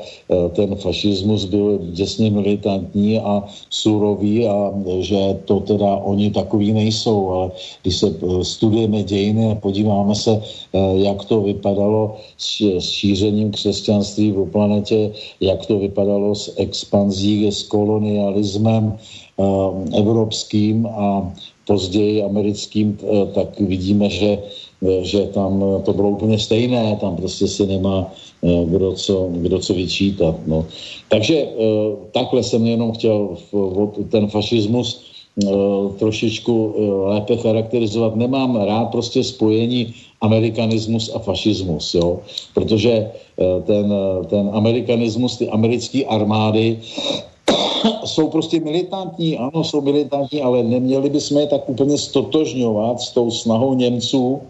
ten 0.51 0.75
fašismus 0.75 1.45
byl 1.45 1.79
děsně 1.95 2.29
militantní 2.29 3.19
a 3.19 3.43
surový 3.69 4.47
a 4.47 4.73
že 4.99 5.39
to 5.45 5.59
teda 5.59 5.95
oni 5.95 6.31
takový 6.31 6.73
nejsou, 6.73 7.29
ale 7.29 7.51
když 7.81 7.97
se 7.97 8.07
studujeme 8.41 9.03
dějiny 9.03 9.51
a 9.51 9.55
podíváme 9.55 10.15
se, 10.15 10.41
jak 10.95 11.25
to 11.25 11.41
vypadalo 11.41 12.15
s 12.37 12.79
šířením 12.79 13.51
křesťanství 13.51 14.31
v 14.31 14.51
planetě, 14.51 15.11
jak 15.39 15.65
to 15.65 15.79
vypadalo 15.79 16.35
s 16.35 16.53
expanzí, 16.57 17.47
s 17.47 17.63
kolonialismem 17.63 18.97
evropským 19.93 20.87
a 20.87 21.33
později 21.67 22.23
americkým, 22.23 22.97
eh, 22.99 23.25
tak 23.33 23.59
vidíme, 23.59 24.09
že, 24.09 24.37
eh, 24.83 25.03
že 25.03 25.19
tam 25.31 25.63
to 25.83 25.93
bylo 25.93 26.09
úplně 26.09 26.39
stejné, 26.39 26.97
tam 27.01 27.15
prostě 27.15 27.47
se 27.47 27.65
nemá 27.65 28.11
eh, 28.43 28.65
kdo 28.65 28.93
co, 28.93 29.29
kdo 29.31 29.59
co 29.59 29.73
vyčítat. 29.73 30.35
No. 30.47 30.65
Takže 31.07 31.47
takhle 32.11 32.43
jsem 32.43 32.65
jenom 32.65 32.91
chtěl 32.91 33.37
ten 34.11 34.27
fašismus 34.27 35.15
trošičku 35.97 36.53
lépe 37.09 37.37
charakterizovat. 37.37 38.15
Nemám 38.15 38.55
rád 38.55 38.91
prostě 38.91 39.23
spojení 39.23 39.93
amerikanismus 40.21 41.09
a 41.15 41.19
fašismus, 41.19 41.93
jo? 41.93 42.19
protože 42.53 43.11
ten, 43.65 43.93
ten 44.29 44.49
amerikanismus, 44.53 45.37
ty 45.37 45.49
americké 45.49 46.05
armády 46.05 46.77
jsou 48.05 48.29
prostě 48.29 48.59
militantní, 48.59 49.37
ano, 49.37 49.63
jsou 49.63 49.81
militantní, 49.81 50.41
ale 50.41 50.63
neměli 50.63 51.09
bychom 51.09 51.37
je 51.37 51.47
tak 51.47 51.69
úplně 51.69 51.97
stotožňovat 51.97 53.01
s 53.01 53.11
tou 53.11 53.31
snahou 53.31 53.73
Němců 53.73 54.41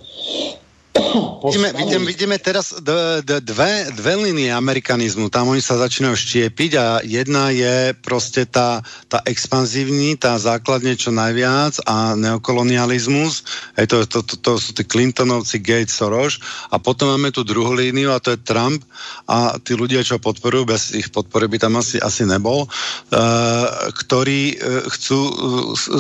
Vidíme, 0.93 1.73
vidíme, 1.73 2.05
vidíme 2.05 2.37
teraz 2.37 2.77
dve, 2.77 3.73
dve 3.89 4.13
linie 4.15 4.53
amerikanizmu. 4.53 5.33
Tam 5.33 5.49
oni 5.49 5.57
sa 5.57 5.81
začínajú 5.81 6.13
štiepiť 6.13 6.71
a 6.77 6.85
jedna 7.01 7.49
je 7.49 7.97
prostě 8.01 8.45
tá, 8.45 8.85
tá 9.09 9.19
expanzívní, 9.25 10.15
tá 10.21 10.37
základne 10.37 10.93
čo 10.93 11.09
najviac 11.09 11.81
a 11.89 12.13
neokolonializmus. 12.13 13.43
Hej, 13.77 13.85
to, 13.89 13.97
to, 14.05 14.19
to, 14.21 14.35
to 14.37 14.51
sú 14.61 14.71
tí 14.77 14.85
Clintonovci, 14.85 15.57
Gates, 15.59 15.97
Soros. 15.97 16.37
A 16.69 16.77
potom 16.77 17.09
máme 17.09 17.33
tu 17.33 17.41
druhú 17.41 17.73
líniu 17.73 18.13
a 18.13 18.21
to 18.21 18.37
je 18.37 18.45
Trump 18.45 18.85
a 19.25 19.57
tí 19.57 19.73
ľudia, 19.73 20.05
čo 20.05 20.21
podporujú, 20.21 20.69
bez 20.69 20.93
ich 20.93 21.09
podpory 21.09 21.49
by 21.49 21.57
tam 21.57 21.73
asi, 21.81 21.97
asi 21.97 22.23
nebol, 22.23 22.69
uh, 22.69 23.65
ktorí 23.97 24.41
uh, 24.55 24.85
chcú 24.93 25.19
uh, 25.19 25.31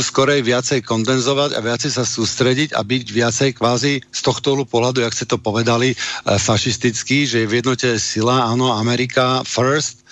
skorej 0.05 0.45
viacej 0.45 0.85
kondenzovať 0.85 1.57
a 1.57 1.59
viacej 1.65 1.91
sa 1.97 2.05
sústrediť 2.05 2.77
a 2.77 2.85
byť 2.85 3.05
viacej 3.09 3.49
kvázi 3.57 4.05
z 4.05 4.19
tohto 4.21 4.53
pohľadu, 4.83 5.07
jak 5.07 5.15
ste 5.15 5.31
to 5.31 5.39
povedali, 5.39 5.95
eh, 5.95 6.35
fašistický, 6.35 7.23
že 7.23 7.47
je 7.47 7.47
v 7.47 7.63
jednote 7.63 7.95
sila, 8.03 8.51
ano, 8.51 8.75
Amerika 8.75 9.47
first, 9.47 10.03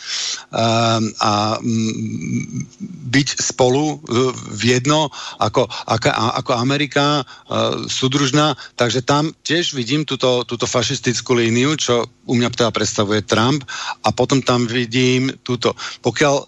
um, 0.50 1.12
a 1.22 1.58
um, 1.60 2.66
byť 3.12 3.28
spolu 3.38 4.00
uh, 4.00 4.32
v 4.34 4.80
jedno 4.80 5.12
ako, 5.38 5.68
ako, 5.86 6.52
Amerika 6.58 7.22
uh, 7.22 7.86
súdružná, 7.86 8.56
takže 8.76 9.06
tam 9.06 9.32
tiež 9.46 9.78
vidím 9.78 10.08
túto, 10.08 10.44
túto 10.48 10.66
fašistickú 10.66 11.38
líniu, 11.38 11.76
čo 11.78 12.08
u 12.26 12.34
mňa 12.34 12.50
teda 12.54 12.72
predstavuje 12.72 13.26
Trump. 13.26 13.66
A 14.06 14.14
potom 14.16 14.40
tam 14.40 14.66
vidím 14.70 15.34
túto, 15.44 15.76
pokiaľ 16.06 16.48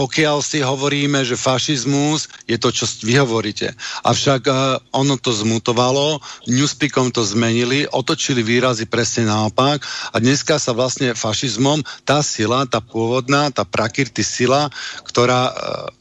pokiaľ 0.00 0.40
si 0.40 0.64
hovoríme, 0.64 1.20
že 1.28 1.36
fašizmus 1.36 2.32
je 2.48 2.56
to, 2.56 2.72
čo 2.72 2.88
vy 3.04 3.20
hovoríte. 3.20 3.76
Avšak 4.00 4.42
uh, 4.48 4.80
ono 4.96 5.20
to 5.20 5.28
zmutovalo, 5.28 6.24
newspeakom 6.48 7.12
to 7.12 7.20
zmenili, 7.20 7.84
otočili 7.84 8.40
výrazy 8.40 8.88
presne 8.88 9.28
naopak 9.28 9.84
a 9.84 10.16
dneska 10.16 10.56
sa 10.56 10.72
vlastne 10.72 11.12
fašizmom 11.12 11.84
tá 12.08 12.24
sila, 12.24 12.64
tá 12.64 12.80
pôvodná, 12.80 13.52
tá 13.52 13.68
prakirty 13.68 14.24
sila, 14.24 14.72
ktorá 15.04 15.52
uh, 15.52 15.92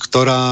ktorá 0.00 0.44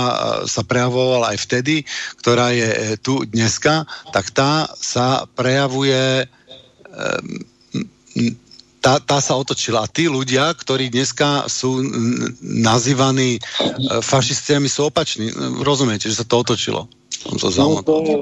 sa 0.44 0.60
prejavovala 0.60 1.32
aj 1.32 1.38
vtedy, 1.48 1.88
ktorá 2.20 2.52
je 2.52 3.00
tu 3.00 3.24
dneska, 3.24 3.88
tak 4.12 4.28
tá 4.36 4.68
sa 4.76 5.24
prejavuje 5.32 6.28
tá, 8.80 8.96
tá 8.98 9.20
sa 9.20 9.36
otočila. 9.36 9.84
A 9.84 9.90
tí 9.90 10.08
ľudia, 10.08 10.50
ktorí 10.56 10.88
dneska 10.88 11.46
sú 11.46 11.84
nazývaní 12.40 13.36
e, 13.36 13.40
fašistiami, 14.00 14.66
sú 14.66 14.88
opační. 14.88 15.30
Rozumiete, 15.60 16.08
že 16.08 16.24
sa 16.24 16.26
to 16.26 16.40
otočilo? 16.40 16.88
No 17.20 17.82
to 17.84 18.00
je, 18.00 18.16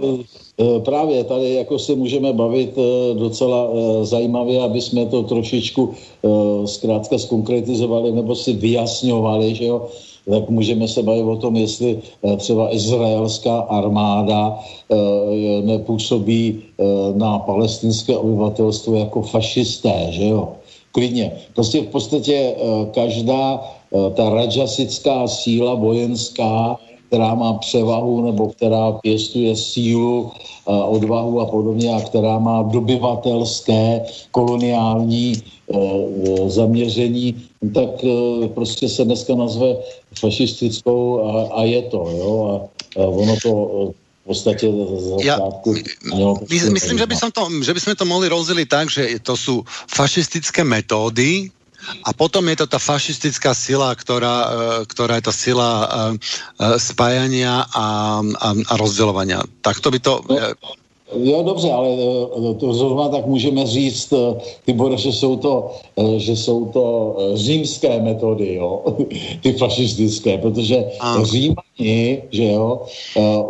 právě 0.82 1.24
tady 1.24 1.54
jako 1.54 1.78
se 1.78 1.94
můžeme 1.94 2.32
bavit 2.32 2.74
e, 2.78 3.14
docela 3.14 3.70
e, 3.70 4.04
zajímavě, 4.06 4.62
aby 4.62 4.80
jsme 4.80 5.06
to 5.06 5.22
trošičku 5.22 5.94
zkrátka 6.66 7.18
skonkretizovali 7.18 8.12
nebo 8.12 8.34
si 8.34 8.52
vyjasňovali, 8.52 9.54
že 9.54 9.64
jo, 9.64 9.88
tak 10.30 10.50
můžeme 10.50 10.88
se 10.88 11.02
bavit 11.02 11.22
o 11.22 11.36
tom, 11.36 11.56
jestli 11.56 11.98
eh, 11.98 12.36
třeba 12.36 12.74
izraelská 12.74 13.58
armáda 13.58 14.58
eh, 14.58 14.96
nepůsobí 15.62 16.62
eh, 16.62 16.84
na 17.16 17.38
palestinské 17.38 18.16
obyvatelstvo 18.16 18.94
jako 18.94 19.22
fašisté, 19.22 20.06
že 20.10 20.28
jo? 20.28 20.48
Klidně. 20.92 21.32
Prostě 21.54 21.80
v 21.80 21.86
podstatě 21.86 22.56
každá 22.94 23.60
ta 24.14 24.30
rajasická 24.30 25.28
síla 25.28 25.74
vojenská, 25.74 26.76
která 27.06 27.34
má 27.34 27.52
převahu 27.52 28.20
nebo 28.24 28.48
která 28.48 28.92
pěstuje 28.92 29.56
sílu, 29.56 30.30
odvahu 30.66 31.40
a 31.40 31.46
podobně 31.46 31.92
a 31.92 32.00
která 32.00 32.38
má 32.38 32.62
dobyvatelské 32.62 34.04
koloniální 34.30 35.32
zaměření, 36.46 37.34
tak 37.74 37.90
prostě 38.54 38.88
se 38.88 39.04
dneska 39.04 39.34
nazve 39.34 39.76
fašistickou 40.20 41.26
a, 41.26 41.30
a 41.60 41.64
je 41.64 41.82
to, 41.82 41.96
jo, 41.96 42.32
a, 42.46 42.54
a 43.00 43.04
ono 43.06 43.36
to 43.42 43.50
e, 43.50 44.08
v 44.22 44.26
podstatě 44.28 44.68
ja, 45.24 45.38
my, 46.50 46.70
myslím, 46.70 46.98
že 46.98 47.06
by, 47.06 47.16
som 47.16 47.30
to, 47.32 47.48
že 47.64 47.72
by 47.72 47.80
sme 47.80 47.94
to 47.96 48.04
mohli 48.04 48.28
rozdeliť 48.28 48.68
tak, 48.68 48.86
že 48.92 49.08
to 49.24 49.40
sú 49.40 49.64
fašistické 49.88 50.68
metódy, 50.68 51.48
a 52.04 52.12
potom 52.12 52.44
je 52.52 52.56
to 52.60 52.66
ta 52.66 52.76
fašistická 52.76 53.54
sila, 53.54 53.94
ktorá, 53.94 54.36
e, 54.44 54.48
ktorá 54.84 55.16
je 55.22 55.24
to 55.24 55.32
sila 55.32 55.70
spájania 56.76 57.64
a, 57.64 58.20
a, 58.20 58.48
a 58.52 58.74
rozdeľovania. 58.76 59.40
Tak 59.64 59.80
to 59.80 59.88
by 59.88 59.98
to... 60.02 60.20
No, 60.28 60.36
Jo, 61.16 61.42
dobře, 61.42 61.72
ale 61.72 61.88
eh, 61.88 62.54
to 62.54 62.74
zrovna 62.74 63.08
tak 63.08 63.26
můžeme 63.26 63.66
říct, 63.66 64.12
eh, 64.12 64.40
Tibor, 64.66 64.96
že 64.96 65.12
jsou 65.12 65.36
to, 65.36 65.70
eh, 65.96 66.18
že 66.18 66.36
jsou 66.36 66.64
to 66.64 67.16
římské 67.34 68.00
metody, 68.00 68.54
jo, 68.54 68.84
ty 69.42 69.52
fašistické, 69.52 70.38
protože 70.38 70.84
a. 71.00 71.24
Římani, 71.24 72.22
že 72.30 72.44
jo, 72.44 72.82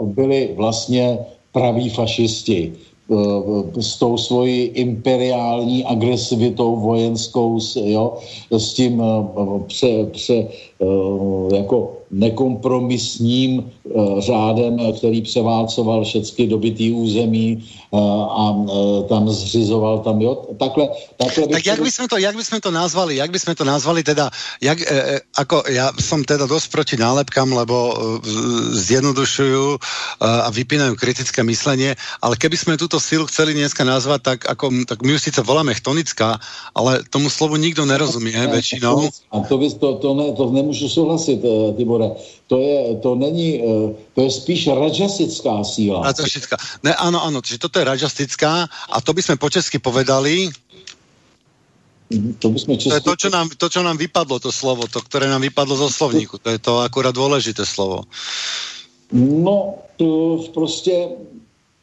byli 0.02 0.54
vlastně 0.56 1.18
praví 1.52 1.88
fašisti 1.88 2.72
s 3.80 3.96
tou 3.96 4.16
svojí 4.16 4.62
imperiální 4.62 5.84
agresivitou 5.84 6.76
vojenskou, 6.76 7.58
jo, 7.84 8.16
s 8.50 8.74
tím 8.74 9.02
pře, 9.66 10.06
pře, 10.12 10.46
jako 11.54 11.97
nekompromisním 12.10 13.64
uh, 13.84 14.20
řádem, 14.20 14.78
který 14.96 15.22
převálcoval 15.22 16.04
všechny 16.04 16.46
dobytý 16.46 16.92
území 16.92 17.64
uh, 17.90 18.00
a 18.22 18.44
uh, 18.50 19.04
tam 19.08 19.28
zřizoval 19.28 19.98
tam, 19.98 20.20
jo, 20.20 20.46
takhle. 20.58 20.88
takhle 21.16 21.46
tak 21.46 21.66
jak 21.66 21.80
bychom 21.80 22.08
to, 22.08 22.16
jak 22.16 22.36
bychom 22.36 22.60
to 22.60 22.70
nazvali, 22.70 23.16
jak 23.16 23.30
bychom 23.30 23.54
to 23.54 23.64
nazvali 23.64 24.02
teda, 24.02 24.30
jak, 24.60 24.78
e, 24.80 25.20
ako, 25.36 25.64
ja 25.68 25.90
som 26.00 26.24
teda 26.24 26.46
dosť 26.46 26.66
proti 26.72 26.96
nálepkám, 26.96 27.48
lebo 27.52 27.76
e, 27.76 27.92
zjednodušujú 28.78 29.66
e, 29.74 29.78
a 30.22 30.48
vypínajú 30.48 30.94
kritické 30.96 31.44
myslenie, 31.44 31.94
ale 32.22 32.34
keby 32.36 32.56
sme 32.56 32.80
túto 32.80 32.96
silu 33.02 33.26
chceli 33.26 33.52
dneska 33.52 33.84
nazvať, 33.84 34.20
tak, 34.22 34.38
ako, 34.46 34.86
tak 34.86 35.02
my 35.04 35.16
ju 35.16 35.20
síce 35.20 35.40
voláme 35.42 35.74
chtonická, 35.74 36.38
ale 36.72 37.04
tomu 37.08 37.28
slovu 37.28 37.56
nikto 37.56 37.84
nerozumie 37.84 38.36
väčšinou. 38.48 39.10
A 39.34 39.36
to, 39.44 39.54
by, 39.58 39.66
to, 39.76 39.88
to, 40.00 40.10
ne, 40.14 40.26
to 40.32 40.44
nemůžu 40.50 40.88
souhlasit, 40.88 41.40
Tibor, 41.76 41.97
Tibore. 41.98 42.14
To, 42.46 42.56
je, 42.62 42.96
to 43.02 43.14
není, 43.14 43.60
eh, 43.60 43.94
to 44.14 44.18
je 44.22 44.30
spíš 44.30 44.66
rajasická 44.70 45.64
síla. 45.64 46.02
Rajasická. 46.06 46.56
Ne, 46.86 46.94
áno, 46.94 47.18
áno, 47.20 47.42
čiže 47.42 47.58
toto 47.58 47.82
je 47.82 47.84
rajasická 47.84 48.70
a 48.70 48.96
to 49.02 49.10
by 49.12 49.20
sme 49.22 49.36
po 49.36 49.50
česky 49.50 49.82
povedali, 49.82 50.48
to, 52.40 52.48
by 52.48 52.58
sme 52.58 52.80
česky... 52.80 52.88
to 52.88 52.96
je 52.96 53.04
to 53.04 53.14
čo, 53.20 53.28
nám, 53.28 53.52
to, 53.52 53.68
čo 53.68 53.84
nám 53.84 54.00
vypadlo, 54.00 54.40
to 54.40 54.48
slovo, 54.48 54.88
to, 54.88 55.04
ktoré 55.04 55.28
nám 55.28 55.44
vypadlo 55.44 55.76
zo 55.76 55.92
slovníku. 55.92 56.40
To 56.40 56.48
je 56.48 56.56
to 56.56 56.80
akurát 56.80 57.12
dôležité 57.12 57.68
slovo. 57.68 58.08
No, 59.12 59.84
to 59.96 60.40
prostě 60.54 61.08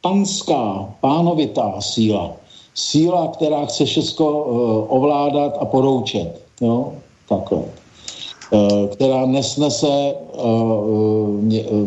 panská, 0.02 0.94
pánovitá 0.98 1.78
síla. 1.78 2.34
Síla, 2.74 3.28
která 3.38 3.66
chce 3.66 3.86
všechno 3.86 4.26
uh, 4.26 4.44
ovládat 4.90 5.62
a 5.62 5.64
poroučet. 5.64 6.42
Jo? 6.60 6.98
Takhle. 7.28 7.85
Eh, 8.52 8.88
která 8.92 9.26
nesnese 9.26 10.14
eh, 10.14 10.40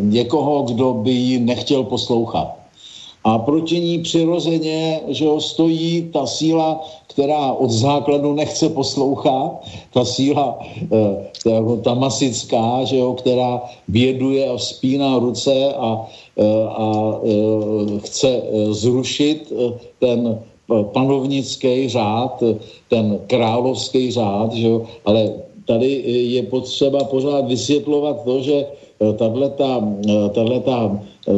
někoho, 0.02 0.62
kdo 0.62 0.94
by 0.94 1.12
ji 1.12 1.40
nechtěl 1.40 1.84
poslouchat. 1.84 2.56
A 3.24 3.38
proti 3.40 3.80
ní 3.80 4.00
přirozeně 4.00 5.02
že 5.08 5.26
jo, 5.26 5.40
stojí 5.40 6.10
ta 6.14 6.26
síla, 6.26 6.84
která 7.08 7.52
od 7.52 7.72
základu 7.72 8.34
nechce 8.34 8.70
poslouchat, 8.70 9.64
ta 9.94 10.06
síla, 10.06 10.60
eh, 10.92 11.78
ta 11.84 11.94
masická, 11.94 12.84
že 12.84 12.98
jo, 12.98 13.14
která 13.14 13.62
věduje 13.88 14.50
a 14.50 14.58
vzpíná 14.58 15.20
ruce 15.20 15.74
a, 15.74 16.08
a 16.68 17.20
chce 18.00 18.42
zrušit 18.72 19.54
ten 20.00 20.40
panovnický 20.94 21.90
řád, 21.90 22.44
ten 22.90 23.20
královský 23.28 24.12
řád, 24.12 24.54
že 24.54 24.68
jo, 24.68 24.82
ale 25.06 25.49
tady 25.70 26.02
je 26.34 26.42
potřeba 26.50 27.04
pořád 27.04 27.46
vysvětlovat 27.46 28.26
to, 28.26 28.42
že 28.42 28.66
eh, 28.66 29.14
tato 29.14 29.38
eh, 29.46 30.62
eh, 31.28 31.34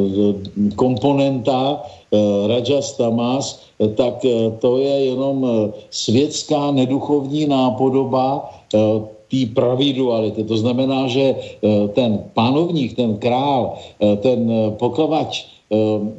komponenta 0.75 1.84
Rajas 2.47 2.99
Tamas, 2.99 3.63
tak 3.95 4.19
to 4.59 4.77
je 4.84 5.15
jenom 5.15 5.47
světská 5.89 6.71
neduchovní 6.75 7.47
nápodoba 7.47 8.51
té 9.32 9.41
praviduality. 9.55 10.43
To 10.43 10.57
znamená, 10.59 11.07
že 11.07 11.36
ten 11.95 12.19
panovník, 12.36 12.99
ten 12.99 13.15
král, 13.15 13.79
ten 14.19 14.51
pokovač 14.75 15.47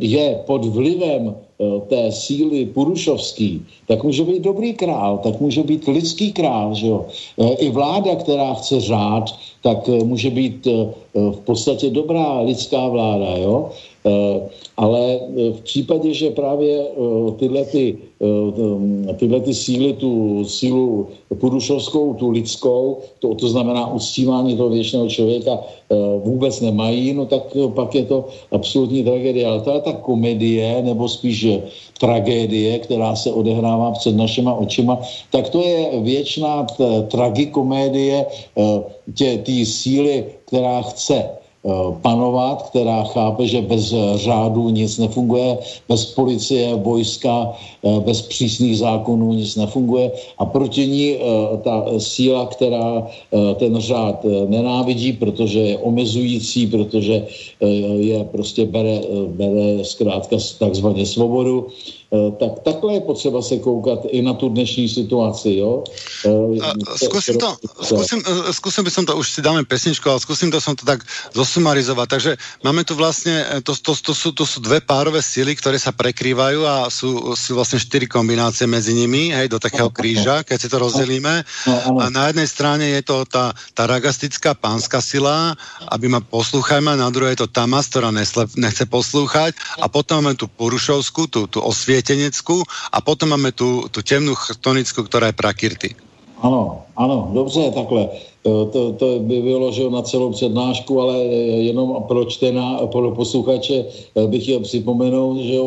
je 0.01 0.41
pod 0.49 0.65
vlivem 0.65 1.37
Eh, 1.52 1.52
té 1.89 2.13
síly 2.13 2.67
Purušovský, 2.67 3.63
tak 3.89 4.05
může 4.05 4.25
být 4.25 4.43
dobrý 4.43 4.73
král, 4.73 5.19
tak 5.23 5.41
může 5.41 5.63
být 5.63 5.89
lidský 5.89 6.33
král, 6.33 6.75
že 6.75 6.87
jo. 6.87 7.07
Eh, 7.39 7.55
I 7.55 7.71
vláda, 7.71 8.15
která 8.15 8.55
chce 8.55 8.81
řád, 8.81 9.35
tak 9.63 9.89
eh, 9.89 10.05
může 10.05 10.31
být 10.31 10.67
v 11.15 11.39
podstatě 11.45 11.91
dobrá 11.91 12.41
lidská 12.41 12.89
vláda, 12.89 13.37
jo. 13.37 13.71
Ale 14.77 15.21
v 15.53 15.61
případě, 15.63 16.15
že 16.15 16.31
právě 16.31 16.87
tyhle, 17.39 17.65
ty, 17.65 17.99
tyhle 19.17 19.41
ty 19.41 19.55
síly, 19.55 19.93
tu 19.93 20.45
sílu 20.45 21.07
purušovskou, 21.35 22.15
tu 22.15 22.31
lidskou, 22.31 22.99
to, 23.19 23.35
to 23.35 23.49
znamená 23.49 23.93
uctívání 23.93 24.57
toho 24.57 24.69
věčného 24.69 25.09
člověka 25.09 25.59
vůbec 26.25 26.61
nemají, 26.61 27.15
no 27.15 27.27
tak 27.27 27.43
pak 27.75 27.95
je 27.95 28.05
to 28.05 28.29
absolutní 28.53 29.05
tragédie. 29.05 29.47
Ale 29.47 29.63
je 29.75 29.81
ta 29.81 29.93
komedie, 29.93 30.83
nebo 30.83 31.09
spíš 31.09 31.47
tragédie, 32.01 32.79
která 32.79 33.17
se 33.17 33.33
odehrává 33.33 33.91
před 33.91 34.17
našima 34.17 34.55
očima, 34.55 34.99
tak 35.31 35.49
to 35.49 35.63
je 35.63 36.03
věčná 36.03 36.67
tragikomédie 37.09 38.27
eh, 38.27 39.39
té 39.39 39.57
síly, 39.65 40.25
která 40.47 40.83
chce 40.83 41.13
Eh, 41.13 41.42
panovat, 42.03 42.63
která 42.63 43.05
chápe, 43.05 43.47
že 43.47 43.63
bez 43.63 43.95
řádu 44.15 44.69
nic 44.69 44.99
nefunguje, 44.99 45.59
bez 45.89 46.05
policie, 46.05 46.75
vojska, 46.75 47.53
eh, 47.85 48.01
bez 48.01 48.23
přísných 48.23 48.79
zákonů 48.79 49.33
nic 49.33 49.57
nefunguje 49.57 50.11
a 50.39 50.45
proti 50.45 50.87
ní 50.87 51.15
eh, 51.15 51.21
ta 51.63 51.87
síla, 51.99 52.47
která 52.47 53.07
ten 53.57 53.79
řád 53.79 54.27
nenávidí, 54.49 55.13
protože 55.13 55.59
je 55.61 55.79
omezující, 55.79 56.67
protože 56.67 57.27
je 57.97 58.25
prostě 58.25 58.67
bere, 58.67 59.01
bere 59.27 59.85
zkrátka 59.85 60.37
takzvaně 60.59 61.07
svobodu, 61.07 61.67
Eh, 61.67 62.02
tak 62.13 62.61
takhle 62.65 62.95
je 62.95 63.01
potřeba 63.01 63.43
se 63.43 63.57
koukat 63.59 63.99
i 64.13 64.23
na 64.23 64.35
tu 64.35 64.49
dnešní 64.49 64.89
situaci, 64.89 65.57
jo? 65.57 65.85
Skúsim 67.01 67.41
to, 67.41 67.57
skúsim, 67.83 68.21
skúsim 68.53 68.85
by 68.85 68.91
som 68.93 69.05
to, 69.09 69.17
už 69.17 69.27
si 69.33 69.41
dáme 69.41 69.65
pesničku, 69.65 70.05
ale 70.13 70.21
skúsim 70.21 70.53
to 70.53 70.61
som 70.61 70.77
to 70.77 70.85
tak 70.85 71.01
zosumarizovať. 71.33 72.07
Takže 72.13 72.31
máme 72.61 72.85
tu 72.85 73.01
vlastne, 73.01 73.41
eh, 73.49 73.61
to, 73.65 73.73
to, 73.73 73.97
to, 73.97 74.13
sú, 74.13 74.29
to 74.37 74.45
sú 74.45 74.61
dve 74.61 74.85
párové 74.85 75.25
sily, 75.25 75.57
ktoré 75.57 75.81
sa 75.81 75.97
prekrývajú 75.97 76.61
a 76.69 76.93
sú, 76.93 77.33
sú 77.33 77.57
vlastne 77.57 77.81
štyri 77.81 78.05
kombinácie 78.05 78.69
medzi 78.69 78.93
nimi, 78.93 79.33
hej, 79.33 79.49
do 79.49 79.57
takého 79.57 79.89
kríža, 79.89 80.45
keď 80.45 80.59
si 80.61 80.69
to 80.69 80.85
rozdelíme. 80.85 81.35
A 81.97 82.05
na 82.13 82.29
jednej 82.29 82.49
strane 82.49 82.93
je 82.93 83.03
to 83.09 83.25
tá, 83.25 83.57
tá 83.73 83.89
ragastická 83.89 84.53
pánska 84.53 85.01
sila, 85.01 85.57
aby 85.89 86.13
ma 86.13 86.21
poslúchaj 86.21 86.85
ma, 86.85 86.93
na 86.93 87.09
druhej 87.09 87.41
je 87.41 87.49
to 87.49 87.49
Tamas, 87.49 87.89
ktorá 87.89 88.13
nechce 88.13 88.85
poslúchať 88.85 89.57
a 89.81 89.89
potom 89.89 90.21
máme 90.21 90.37
tu 90.37 90.45
Purušovskú, 90.45 91.25
tú, 91.33 91.49
tú 91.49 91.65
osvieť 91.65 92.02
světěneckou 92.03 92.63
a 92.93 93.01
potom 93.01 93.29
máme 93.29 93.53
tu, 93.53 93.87
tu 93.91 94.03
temnou 94.03 94.35
chtonickou, 94.35 95.03
která 95.03 95.27
je 95.27 95.33
prakirty. 95.33 95.95
Ano, 96.43 96.83
ano, 96.97 97.31
dobře, 97.33 97.71
takhle. 97.71 98.09
To, 98.43 98.93
to 98.99 99.07
by 99.23 99.43
bylo 99.43 99.73
že 99.73 99.91
na 99.91 100.03
celou 100.03 100.35
přednášku, 100.35 101.01
ale 101.01 101.19
jenom 101.71 102.03
pro 102.09 102.25
čtená, 102.25 102.83
pro 102.91 103.11
posluchače 103.15 103.85
bych 104.27 104.43
chtěl 104.43 104.61
připomenout, 104.61 105.39
že 105.39 105.59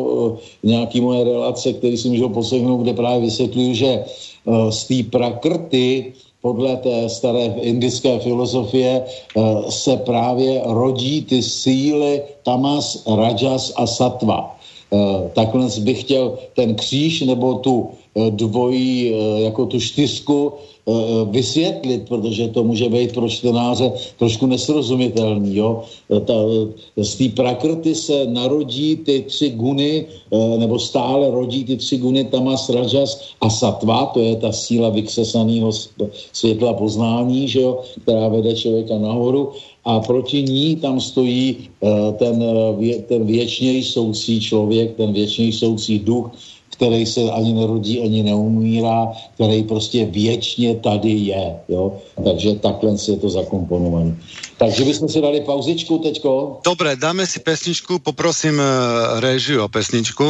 nějaký 0.62 1.00
moje 1.00 1.24
relace, 1.24 1.72
který 1.72 1.96
si 1.96 2.08
můžu 2.08 2.28
poslechnout, 2.28 2.84
kde 2.84 2.92
právě 2.92 3.20
vysvětluju, 3.20 3.74
že 3.74 3.88
eh, 3.88 4.72
z 4.72 4.84
té 4.84 4.98
prakrty 5.08 6.12
podle 6.42 6.76
té 6.76 7.08
staré 7.08 7.56
indické 7.64 8.18
filozofie 8.20 9.00
eh, 9.00 9.40
se 9.72 9.96
právě 9.96 10.60
rodí 10.68 11.24
ty 11.24 11.42
síly 11.42 12.22
tamas, 12.44 13.00
rajas 13.08 13.72
a 13.76 13.86
satva. 13.86 14.55
Eh, 14.92 15.30
takhle 15.34 15.66
bych 15.80 16.00
chtěl 16.00 16.38
ten 16.54 16.74
kříž 16.74 17.20
nebo 17.20 17.54
tu 17.54 17.88
eh, 18.14 18.30
dvojí, 18.30 19.10
eh, 19.10 19.40
jako 19.50 19.66
tu 19.66 19.80
čtyřku 19.80 20.52
vysvětlit, 21.30 22.06
protože 22.08 22.48
to 22.54 22.62
může 22.64 22.88
být 22.88 23.14
pro 23.18 23.26
čtenáře 23.28 23.92
trošku 24.22 24.46
nesrozumitelný. 24.46 25.56
Jo? 25.56 25.82
Ta, 26.06 26.34
z 26.94 27.14
té 27.14 27.28
prakrty 27.28 27.90
se 27.94 28.26
narodí 28.30 28.96
ty 28.96 29.26
tři 29.26 29.50
guny, 29.50 30.06
nebo 30.58 30.78
stále 30.78 31.30
rodí 31.30 31.64
ty 31.64 31.76
tři 31.76 31.98
guny 31.98 32.24
tamas, 32.30 32.70
rajas 32.70 33.34
a 33.40 33.50
satva, 33.50 34.14
to 34.14 34.20
je 34.20 34.36
ta 34.36 34.52
síla 34.52 34.88
vyksesaného 34.94 35.70
světla 36.32 36.78
poznání, 36.78 37.48
že 37.48 37.60
jo? 37.60 37.82
která 38.02 38.28
vede 38.28 38.54
člověka 38.54 38.98
nahoru 38.98 39.58
a 39.86 40.00
proti 40.00 40.42
ní 40.42 40.76
tam 40.76 41.00
stojí 41.00 41.70
eh, 41.82 42.12
ten, 42.18 42.42
eh, 42.42 42.98
ten 43.06 43.26
věčněji 43.26 43.84
soucí 43.84 44.40
člověk, 44.40 44.96
ten 44.96 45.12
věčněji 45.12 45.52
soucí 45.52 45.98
duch, 45.98 46.30
který 46.76 47.06
se 47.06 47.30
ani 47.30 47.52
nerodí, 47.54 48.02
ani 48.02 48.22
neumírá, 48.22 49.12
který 49.34 49.62
prostě 49.62 50.04
věčně 50.04 50.76
tady 50.76 51.10
je. 51.10 51.56
Jo? 51.68 51.96
Takže 52.24 52.54
takhle 52.54 52.98
si 52.98 53.10
je 53.10 53.16
to 53.16 53.28
zakomponované. 53.30 54.16
Takže 54.58 54.84
bychom 54.84 55.08
si 55.08 55.20
dali 55.20 55.40
pauzičku 55.40 55.98
teďko. 55.98 56.60
Dobre, 56.64 56.96
dáme 56.96 57.26
si 57.26 57.40
pesničku, 57.40 57.98
poprosím 57.98 58.60
uh, 58.60 59.20
režiu 59.20 59.64
o 59.64 59.68
pesničku. 59.68 60.24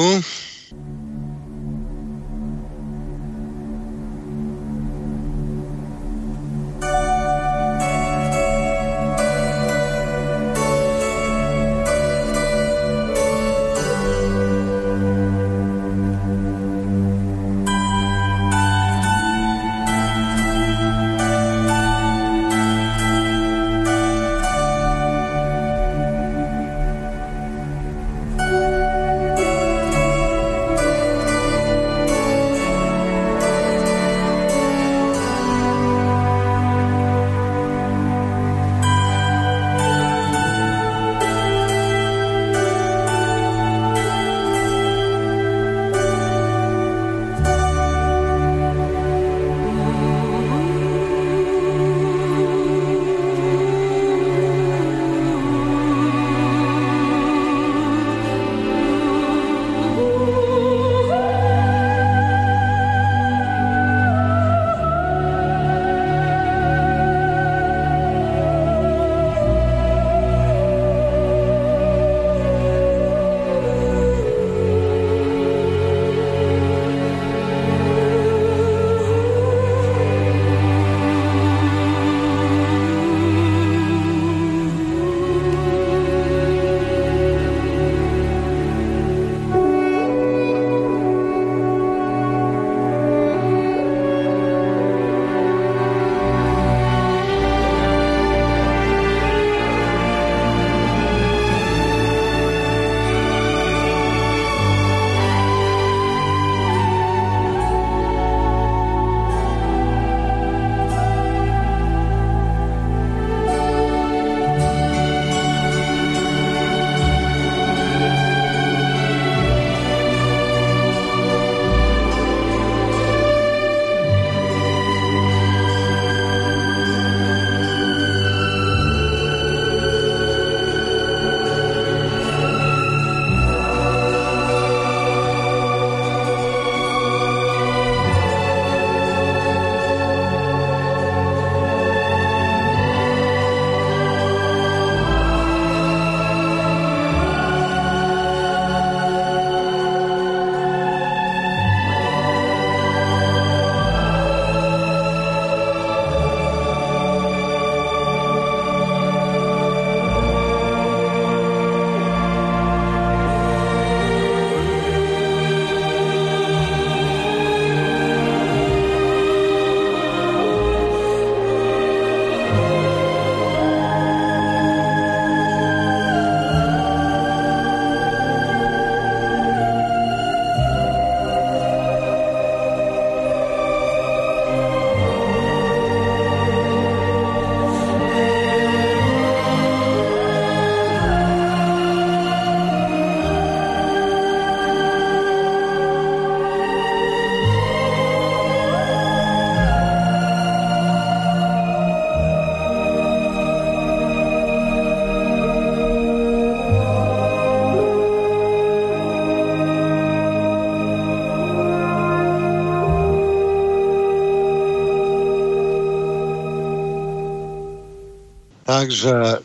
Takže 218.86 219.42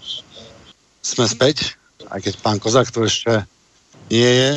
jsme 1.02 1.26
späť, 1.26 1.74
aj 2.14 2.22
keď 2.22 2.34
pán 2.46 2.62
Kozák 2.62 2.94
tu 2.94 3.02
ešte 3.02 3.42
nie 4.14 4.30
je, 4.30 4.54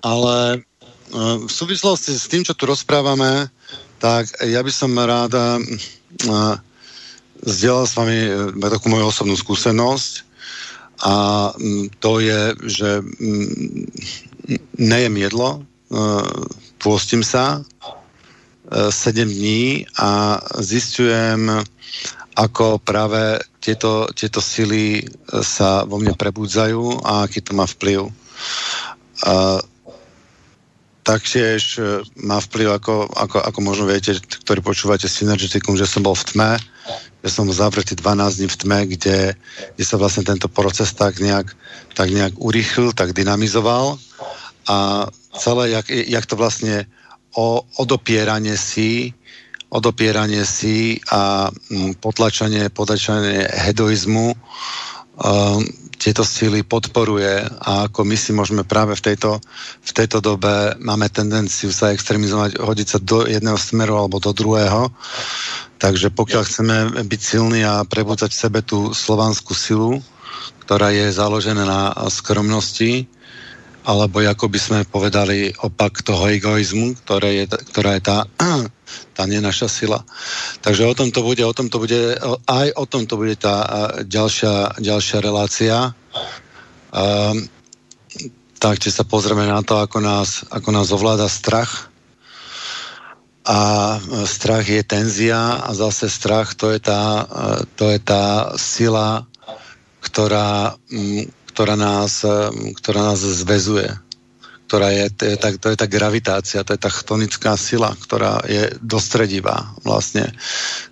ale 0.00 0.36
eh, 0.56 1.36
v 1.44 1.52
súvislosti 1.52 2.16
s 2.16 2.24
tým, 2.24 2.40
čo 2.40 2.56
tu 2.56 2.64
rozprávame, 2.64 3.52
tak 4.00 4.32
ja 4.48 4.64
by 4.64 4.72
som 4.72 4.96
ráda 4.96 5.60
uh, 5.60 6.56
zdieľal 7.44 7.86
s 7.86 7.94
vami 7.94 8.18
uh, 8.32 8.50
takú 8.66 8.90
moju 8.90 9.12
osobnú 9.12 9.38
skúsenosť. 9.38 10.26
A 11.06 11.14
um, 11.54 11.86
to 12.02 12.18
je, 12.18 12.56
že 12.66 12.90
um, 12.98 13.86
nejem 14.74 15.14
jedlo, 15.22 15.62
pôstim 16.82 17.20
sa 17.22 17.60
7 18.72 19.28
dní 19.28 19.84
a 20.00 20.40
zistujem, 20.56 21.62
ako 22.32 22.80
práve 22.80 23.40
tieto, 23.60 24.08
tieto 24.16 24.40
sily 24.40 25.00
e, 25.00 25.04
sa 25.44 25.84
vo 25.84 26.00
mne 26.00 26.16
prebudzajú 26.16 27.04
a 27.04 27.28
aký 27.28 27.44
to 27.44 27.52
má 27.52 27.68
vplyv. 27.68 28.08
A, 29.28 29.60
taktiež 31.02 31.76
e, 31.76 32.00
má 32.24 32.40
vplyv, 32.40 32.78
ako, 32.78 33.10
ako, 33.12 33.38
ako 33.42 33.58
možno 33.60 33.84
viete, 33.90 34.16
ktorí 34.16 34.64
počúvate 34.64 35.10
Synergeticum, 35.10 35.76
že 35.76 35.84
som 35.84 36.00
bol 36.00 36.16
v 36.16 36.26
tme, 36.32 36.50
že 37.22 37.30
som 37.30 37.46
zavretý 37.50 37.94
12 37.94 38.38
dní 38.38 38.48
v 38.48 38.58
tme, 38.58 38.78
kde, 38.96 39.18
kde 39.76 39.84
sa 39.84 40.00
vlastne 40.00 40.26
tento 40.26 40.48
proces 40.48 40.90
tak 40.96 41.20
nejak, 41.20 41.52
tak 41.94 42.08
nejak 42.10 42.34
urýchlil, 42.40 42.96
tak 42.96 43.14
dynamizoval 43.14 44.00
a 44.66 45.06
celé, 45.34 45.74
jak, 45.74 45.86
jak 45.90 46.26
to 46.26 46.36
vlastne 46.38 46.86
o 47.34 47.64
odopieranie 47.80 48.54
si 48.60 49.16
odopieranie 49.72 50.44
si 50.44 51.00
a 51.08 51.48
mm, 51.48 51.96
potlačanie, 51.96 52.68
potlačanie 52.68 53.48
hedoizmu, 53.48 54.36
um, 54.36 55.60
tieto 55.96 56.26
síly 56.26 56.66
podporuje 56.66 57.46
a 57.62 57.86
ako 57.86 58.02
my 58.02 58.18
si 58.18 58.34
môžeme 58.34 58.66
práve 58.66 58.98
v 58.98 59.14
tejto, 59.14 59.38
v 59.86 59.92
tejto 59.94 60.18
dobe 60.18 60.74
máme 60.82 61.06
tendenciu 61.06 61.70
sa 61.70 61.94
extrémizovať, 61.94 62.58
hodiť 62.58 62.88
sa 62.90 62.98
do 62.98 63.22
jedného 63.22 63.54
smeru 63.54 64.02
alebo 64.02 64.18
do 64.18 64.34
druhého. 64.34 64.90
Takže 65.78 66.10
pokiaľ 66.10 66.42
chceme 66.42 66.76
byť 67.06 67.20
silní 67.22 67.62
a 67.62 67.86
prebudzať 67.86 68.34
v 68.34 68.42
sebe 68.42 68.60
tú 68.66 68.90
slovanskú 68.90 69.54
silu, 69.54 70.02
ktorá 70.66 70.90
je 70.90 71.06
založená 71.14 71.62
na 71.62 71.82
skromnosti, 72.10 73.06
alebo 73.86 74.22
ako 74.22 74.46
by 74.50 74.58
sme 74.58 74.78
povedali 74.86 75.54
opak 75.62 76.02
toho 76.02 76.30
egoizmu, 76.30 76.98
ktoré 77.02 77.42
je, 77.42 77.44
ktorá 77.50 77.98
je 77.98 78.02
tá, 78.02 78.18
tá 79.12 79.28
nie 79.28 79.40
naša 79.42 79.68
sila. 79.68 80.04
Takže 80.64 80.88
o 80.88 80.94
tom 80.96 81.12
to 81.12 81.20
bude, 81.20 81.42
o 81.44 81.54
tom 81.56 81.68
to 81.68 81.82
bude, 81.82 82.16
aj 82.48 82.68
o 82.76 82.84
tom 82.86 83.04
to 83.04 83.20
bude 83.20 83.36
tá 83.36 83.88
ďalšia, 84.04 84.80
ďalšia 84.80 85.18
relácia. 85.20 85.76
Um, 86.92 87.48
tak, 88.62 88.78
či 88.78 88.94
sa 88.94 89.02
pozrieme 89.02 89.42
na 89.42 89.58
to, 89.66 89.82
ako 89.82 89.98
nás, 89.98 90.46
ako 90.46 90.70
nás 90.70 90.94
ovláda 90.94 91.26
strach. 91.26 91.90
A 93.42 93.98
strach 94.22 94.70
je 94.70 94.86
tenzia 94.86 95.58
a 95.66 95.74
zase 95.74 96.06
strach 96.06 96.54
to 96.54 96.70
je 96.70 96.78
tá, 96.78 97.26
to 97.74 97.90
je 97.90 97.98
tá 97.98 98.54
sila, 98.54 99.26
ktorá, 99.98 100.78
ktorá 101.50 101.74
nás, 101.74 102.22
ktorá 102.78 103.10
nás 103.10 103.18
zväzuje, 103.18 103.98
ktorá 104.72 104.88
je, 104.88 105.04
to 105.12 105.24
je, 105.28 105.36
tá, 105.36 105.48
to 105.52 105.68
je 105.68 105.76
tá 105.76 105.84
gravitácia, 105.84 106.64
to 106.64 106.72
je 106.72 106.80
tá 106.80 106.88
chtonická 106.88 107.60
sila, 107.60 107.92
ktorá 107.92 108.40
je 108.48 108.72
dostredivá 108.80 109.68
vlastne. 109.84 110.32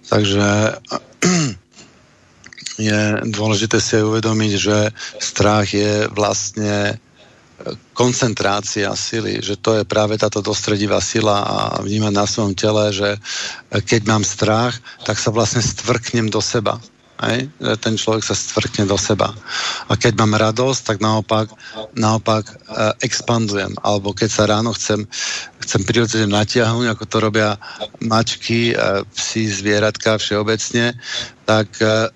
Takže 0.05 0.77
je 2.93 3.01
dôležité 3.25 3.81
si 3.81 3.97
uvedomiť, 4.05 4.53
že 4.61 4.93
strach 5.17 5.73
je 5.73 6.13
vlastne 6.13 7.01
koncentrácia 7.97 8.93
sily, 8.93 9.41
že 9.41 9.57
to 9.57 9.81
je 9.81 9.89
práve 9.89 10.21
táto 10.21 10.45
dostredivá 10.45 11.01
sila 11.01 11.41
a 11.41 11.57
vnímať 11.81 12.13
na 12.13 12.29
svojom 12.29 12.53
tele, 12.53 12.93
že 12.93 13.17
keď 13.73 14.01
mám 14.05 14.29
strach, 14.29 14.77
tak 15.09 15.17
sa 15.17 15.33
vlastne 15.33 15.65
stvrknem 15.65 16.29
do 16.29 16.45
seba 16.45 16.77
Hej? 17.21 17.53
Ten 17.85 17.95
človek 18.01 18.25
sa 18.25 18.33
stvrkne 18.33 18.89
do 18.89 18.97
seba. 18.97 19.33
A 19.89 19.93
keď 19.95 20.17
mám 20.25 20.41
radosť, 20.41 20.81
tak 20.81 20.99
naopak, 21.05 21.53
naopak 21.93 22.45
e, 22.49 22.55
expandujem. 23.05 23.77
Alebo 23.85 24.17
keď 24.17 24.29
sa 24.33 24.49
ráno 24.49 24.73
chcem, 24.73 25.05
chcem 25.61 25.83
prirodzene 25.85 26.33
natiahnuť, 26.33 26.87
ako 26.89 27.05
to 27.05 27.17
robia 27.21 27.51
mačky, 28.01 28.73
e, 28.73 29.05
psi, 29.05 29.53
zvieratka 29.53 30.17
všeobecne, 30.17 30.97
tak 31.45 31.69
e, 31.79 32.11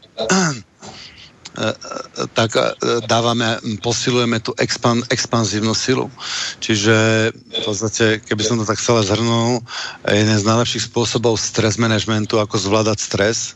tak 2.34 2.50
e, 2.58 2.62
dávame, 3.06 3.62
posilujeme 3.78 4.42
tú 4.42 4.50
expan, 4.58 5.06
expanzívnu 5.06 5.70
silu. 5.70 6.10
Čiže 6.58 7.30
v 7.30 7.60
podstate, 7.62 8.18
keby 8.26 8.42
som 8.42 8.58
to 8.58 8.66
tak 8.66 8.82
celé 8.82 9.06
zhrnul, 9.06 9.62
jeden 10.02 10.34
z 10.34 10.44
najlepších 10.44 10.90
spôsobov 10.90 11.38
stres 11.38 11.78
managementu, 11.78 12.42
ako 12.42 12.58
zvládať 12.58 12.98
stres, 12.98 13.54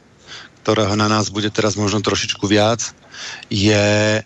ktorého 0.63 0.95
na 0.99 1.09
nás 1.09 1.31
bude 1.31 1.49
teraz 1.49 1.79
možno 1.79 2.03
trošičku 2.05 2.45
viac, 2.47 2.83
je 3.49 4.21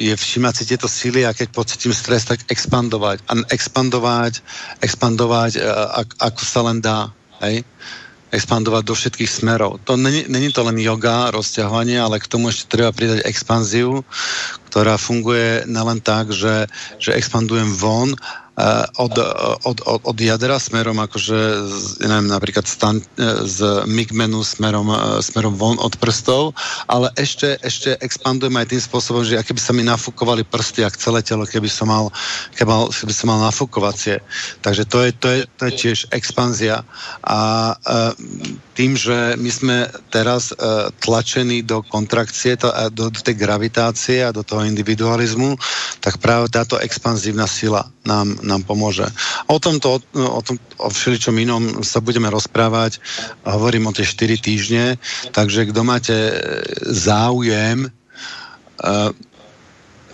je 0.00 0.14
všímať 0.16 0.54
si 0.56 0.64
tieto 0.64 0.88
síly 0.88 1.28
a 1.28 1.36
keď 1.36 1.52
pocitím 1.52 1.92
stres, 1.92 2.24
tak 2.24 2.48
expandovať. 2.48 3.20
A 3.28 3.44
expandovať, 3.52 4.40
expandovať, 4.80 5.60
ak, 6.00 6.08
ako 6.16 6.42
sa 6.48 6.60
len 6.64 6.80
dá. 6.80 7.12
Hej? 7.44 7.60
expandovať 8.28 8.84
do 8.84 8.92
všetkých 8.92 9.30
smerov. 9.40 9.80
To 9.88 9.96
není, 9.96 10.28
není 10.28 10.52
to 10.52 10.60
len 10.60 10.76
yoga, 10.76 11.32
rozťahovanie, 11.32 11.96
ale 11.96 12.20
k 12.20 12.28
tomu 12.28 12.52
ešte 12.52 12.76
treba 12.76 12.92
pridať 12.92 13.24
expanziu, 13.24 14.04
ktorá 14.68 15.00
funguje 15.00 15.64
nelen 15.64 16.04
tak, 16.04 16.28
že, 16.28 16.68
že 17.00 17.16
expandujem 17.16 17.72
von 17.72 18.12
Eh, 18.12 18.47
od, 18.98 19.14
od, 19.64 19.78
od, 19.86 20.00
od 20.02 20.18
jadra 20.18 20.58
smerom 20.58 20.98
akože 20.98 21.38
neviem, 22.02 22.26
napríklad 22.26 22.66
stan, 22.66 22.98
eh, 22.98 23.46
z 23.46 23.86
migmenu 23.86 24.42
smerom, 24.42 24.90
eh, 24.90 24.98
smerom 25.22 25.54
von 25.54 25.78
od 25.78 25.94
prstov, 25.98 26.54
ale 26.90 27.10
ešte, 27.14 27.58
ešte 27.62 27.94
expandujem 28.02 28.54
aj 28.58 28.66
tým 28.74 28.82
spôsobom, 28.82 29.22
že 29.22 29.38
keby 29.38 29.60
sa 29.60 29.72
mi 29.74 29.82
nafúkovali 29.86 30.42
prsty, 30.42 30.82
ak 30.82 30.98
celé 30.98 31.22
telo, 31.22 31.46
keby 31.46 31.70
som 31.70 31.90
mal, 31.90 32.10
keby, 32.58 32.68
mal, 32.68 32.84
keby 32.90 33.12
som 33.14 33.26
mal 33.30 33.40
nafúkovacie. 33.46 34.18
Takže 34.62 34.82
to 34.90 34.98
je, 35.06 35.10
to 35.14 35.28
je, 35.30 35.40
to 35.58 35.62
je 35.70 35.72
tiež 35.74 35.98
expanzia. 36.10 36.82
A 37.22 37.74
tým, 38.74 38.94
že 38.94 39.34
my 39.38 39.50
sme 39.50 39.76
teraz 40.10 40.54
tlačení 41.02 41.62
do 41.66 41.82
kontrakcie, 41.82 42.54
do, 42.58 43.10
do 43.10 43.20
tej 43.20 43.34
gravitácie 43.34 44.22
a 44.22 44.34
do 44.34 44.42
toho 44.42 44.62
individualizmu, 44.64 45.58
tak 46.00 46.22
práve 46.22 46.50
táto 46.50 46.78
expanzívna 46.78 47.46
sila 47.46 47.86
nám, 48.08 48.40
nám 48.48 48.64
pomôže. 48.64 49.04
O 49.52 49.60
tomto, 49.60 50.00
o, 50.16 50.40
tom, 50.40 50.56
o 50.80 50.88
všeličom 50.88 51.36
inom 51.36 51.62
sa 51.84 52.00
budeme 52.00 52.32
rozprávať. 52.32 52.98
Hovorím 53.44 53.92
o 53.92 53.94
tie 53.94 54.08
4 54.08 54.40
týždne, 54.40 54.96
takže 55.36 55.68
kto 55.68 55.80
máte 55.84 56.16
záujem 56.88 57.92
uh, 58.80 59.12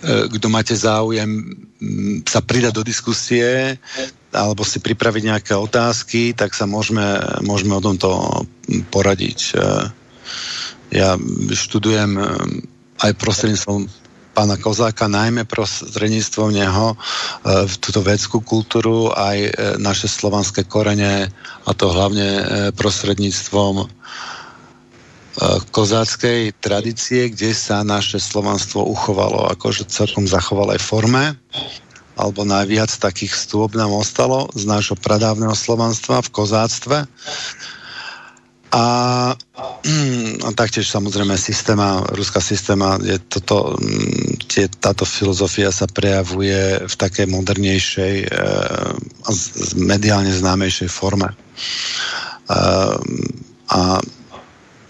kto 0.05 0.47
máte 0.53 0.77
záujem 0.77 1.57
sa 2.29 2.41
pridať 2.41 2.73
do 2.77 2.83
diskusie 2.85 3.77
alebo 4.35 4.67
si 4.67 4.83
pripraviť 4.83 5.23
nejaké 5.31 5.53
otázky, 5.55 6.35
tak 6.35 6.51
sa 6.51 6.67
môžeme, 6.67 7.17
môžeme 7.41 7.79
o 7.79 7.81
tomto 7.83 8.43
poradiť. 8.91 9.55
Ja 10.91 11.15
študujem 11.55 12.19
aj 12.99 13.11
prostredníctvom 13.15 13.87
pána 14.35 14.59
Kozáka, 14.59 15.07
najmä 15.07 15.47
prostredníctvom 15.47 16.51
neho 16.51 16.91
e, 16.91 16.95
túto 17.79 18.03
vedskú 18.03 18.43
kultúru, 18.43 19.15
aj 19.15 19.37
e, 19.39 19.49
naše 19.79 20.11
slovanské 20.11 20.67
korene, 20.67 21.31
a 21.63 21.71
to 21.71 21.87
hlavne 21.87 22.27
e, 22.27 22.43
prostredníctvom 22.75 23.87
kozáckej 25.75 26.55
tradície, 26.63 27.27
kde 27.27 27.51
sa 27.51 27.83
naše 27.83 28.23
slovanstvo 28.23 28.87
uchovalo, 28.87 29.51
akože 29.51 29.83
celkom 29.91 30.23
zachovalo 30.23 30.71
aj 30.71 30.79
forme, 30.79 31.35
alebo 32.15 32.47
najviac 32.47 32.87
takých 32.87 33.35
stôb 33.35 33.75
nám 33.75 33.91
ostalo 33.91 34.47
z 34.55 34.63
nášho 34.63 34.95
pradávneho 34.95 35.51
slovanstva 35.51 36.23
v 36.23 36.31
kozáctve. 36.31 36.97
A, 38.75 38.83
a 40.47 40.49
taktiež 40.51 40.91
samozrejme 40.91 41.39
systéma, 41.39 42.03
ruská 42.11 42.43
systéma, 42.43 42.99
je 42.99 43.15
toto, 43.23 43.79
mm, 43.79 44.43
tie, 44.51 44.67
táto 44.67 45.07
filozofia 45.07 45.71
sa 45.71 45.87
prejavuje 45.87 46.83
v 46.83 46.95
také 46.99 47.23
modernejšej 47.23 48.15
e, 48.23 48.27
a 49.23 49.29
mediálne 49.79 50.35
známejšej 50.35 50.89
forme. 50.91 51.31
E, 51.31 51.35
a 53.71 53.81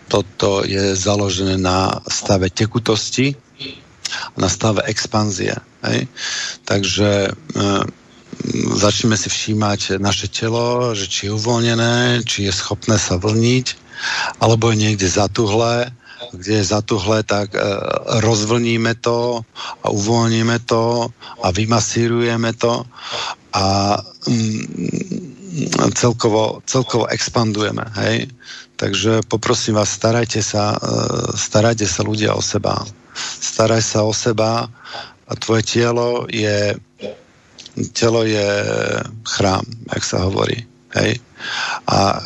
toto 0.10 0.66
je 0.66 0.98
založené 0.98 1.62
na 1.62 2.02
stave 2.10 2.50
tekutosti, 2.50 3.38
na 4.38 4.50
stave 4.50 4.82
expanzie. 4.90 5.54
Hej? 5.86 6.10
Takže 6.66 7.10
e, 7.30 7.32
začneme 8.76 9.18
si 9.18 9.32
všímať 9.32 9.98
naše 9.98 10.28
telo, 10.28 10.92
že 10.94 11.08
či 11.08 11.28
je 11.28 11.36
uvoľnené, 11.36 12.22
či 12.28 12.46
je 12.48 12.54
schopné 12.54 13.00
sa 13.00 13.18
vlniť, 13.18 13.66
alebo 14.44 14.70
je 14.72 14.82
niekde 14.82 15.08
zatuhlé, 15.08 15.92
kde 16.36 16.62
je 16.62 16.66
zatuhlé, 16.66 17.24
tak 17.24 17.56
e, 17.56 17.60
rozvlníme 18.24 18.98
to 19.00 19.44
a 19.84 19.88
uvoľníme 19.92 20.58
to 20.68 21.12
a 21.44 21.48
vymasírujeme 21.52 22.52
to 22.56 22.84
a 23.56 23.66
mm, 24.28 24.64
celkovo, 25.96 26.60
celkovo 26.68 27.08
expandujeme, 27.08 27.84
hej. 28.04 28.28
Takže 28.76 29.24
poprosím 29.32 29.80
vás, 29.80 29.88
starajte 29.88 30.44
sa, 30.44 30.76
e, 30.76 30.80
starajte 31.36 31.88
sa 31.88 32.04
ľudia 32.04 32.36
o 32.36 32.44
seba. 32.44 32.84
Staraj 33.40 33.82
sa 33.84 34.04
o 34.04 34.12
seba 34.12 34.68
a 35.26 35.32
tvoje 35.40 35.64
telo 35.64 36.28
je 36.28 36.76
telo 37.92 38.24
je 38.24 38.50
chrám, 39.28 39.66
jak 39.92 40.04
sa 40.04 40.24
hovorí. 40.24 40.64
Hej? 40.96 41.20
A 41.92 42.24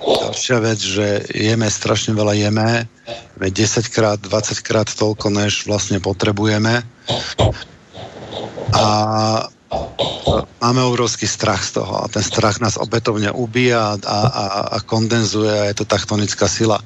ďalšia 0.00 0.58
vec, 0.64 0.78
že 0.80 1.06
jeme 1.36 1.68
strašne 1.68 2.16
veľa 2.16 2.34
jeme, 2.38 2.88
10 3.36 3.52
krát, 3.92 4.16
20 4.20 4.60
krát 4.64 4.88
toľko, 4.88 5.26
než 5.32 5.68
vlastne 5.68 6.00
potrebujeme. 6.00 6.80
A 8.72 8.86
máme 10.60 10.82
obrovský 10.84 11.24
strach 11.24 11.64
z 11.64 11.80
toho 11.80 12.04
a 12.04 12.10
ten 12.10 12.22
strach 12.22 12.60
nás 12.60 12.76
opätovne 12.76 13.32
ubíja 13.32 13.96
a, 13.96 14.18
a, 14.28 14.44
a 14.74 14.78
kondenzuje 14.84 15.50
a 15.50 15.68
je 15.72 15.76
to 15.82 15.86
taktonická 15.88 16.46
sila. 16.46 16.78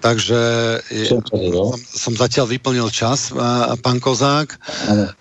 Takže 0.00 0.40
som, 1.06 1.20
som 1.78 2.12
zatiaľ 2.16 2.48
vyplnil 2.48 2.88
čas, 2.88 3.30
a, 3.36 3.76
pán 3.78 4.00
Kozák. 4.00 4.56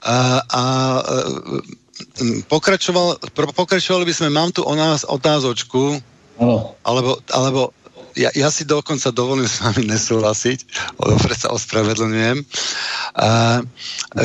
A, 0.02 0.18
a 0.42 0.64
pokračoval, 2.48 3.20
pokračovali 3.34 4.06
by 4.08 4.14
sme, 4.14 4.30
mám 4.32 4.56
tu 4.56 4.64
o 4.64 4.74
nás 4.74 5.04
otázočku, 5.04 6.00
alebo, 6.86 7.18
alebo 7.34 7.74
ja, 8.18 8.34
ja 8.34 8.50
si 8.50 8.66
dokonca 8.66 9.14
dovolím 9.14 9.46
s 9.46 9.62
vami 9.62 9.86
nesúhlasiť, 9.86 10.60
dobre 10.98 11.34
sa 11.38 11.54
ospravedlňujem. 11.54 12.42
Uh, 13.18 13.62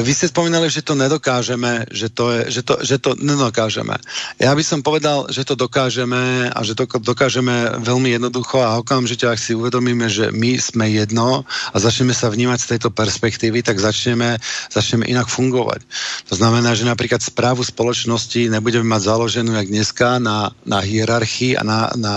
vy 0.00 0.12
ste 0.16 0.32
spomínali, 0.32 0.72
že 0.72 0.80
to 0.80 0.96
nedokážeme, 0.96 1.92
že 1.92 2.08
to, 2.08 2.32
je, 2.32 2.40
že, 2.48 2.62
to, 2.64 2.74
že 2.80 2.96
to 2.96 3.12
nedokážeme. 3.20 3.92
Ja 4.40 4.56
by 4.56 4.64
som 4.64 4.80
povedal, 4.80 5.28
že 5.28 5.44
to 5.44 5.52
dokážeme 5.52 6.48
a 6.48 6.58
že 6.64 6.72
to 6.72 6.88
dokážeme 7.04 7.84
veľmi 7.84 8.16
jednoducho 8.16 8.64
a 8.64 8.80
okamžite, 8.80 9.28
ak 9.28 9.36
si 9.36 9.52
uvedomíme, 9.52 10.08
že 10.08 10.32
my 10.32 10.56
sme 10.56 10.88
jedno 10.88 11.44
a 11.44 11.76
začneme 11.76 12.16
sa 12.16 12.32
vnímať 12.32 12.58
z 12.64 12.70
tejto 12.76 12.88
perspektívy, 12.88 13.60
tak 13.60 13.76
začneme, 13.76 14.40
začneme 14.72 15.04
inak 15.04 15.28
fungovať. 15.28 15.84
To 16.32 16.34
znamená, 16.40 16.72
že 16.72 16.88
napríklad 16.88 17.20
správu 17.20 17.60
spoločnosti 17.60 18.48
nebudeme 18.48 18.88
mať 18.88 19.02
založenú, 19.04 19.52
jak 19.52 19.68
dneska, 19.68 20.08
na, 20.16 20.52
na 20.64 20.80
hierarchii 20.80 21.60
a 21.60 21.62
na, 21.64 21.80
na, 21.98 22.14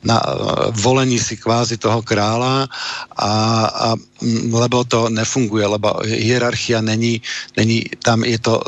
na 0.00 0.16
uh, 0.16 0.72
volení 1.10 1.18
si 1.18 1.34
kvázi 1.34 1.74
toho 1.74 2.06
kráľa, 2.06 2.70
a, 3.18 3.30
a, 3.66 3.88
lebo 4.52 4.84
to 4.84 5.08
nefunguje, 5.08 5.66
lebo 5.66 6.04
hierarchia 6.04 6.80
není, 6.80 7.22
není 7.56 7.84
tam 8.04 8.24
je 8.24 8.38
to 8.38 8.60
uh, 8.60 8.64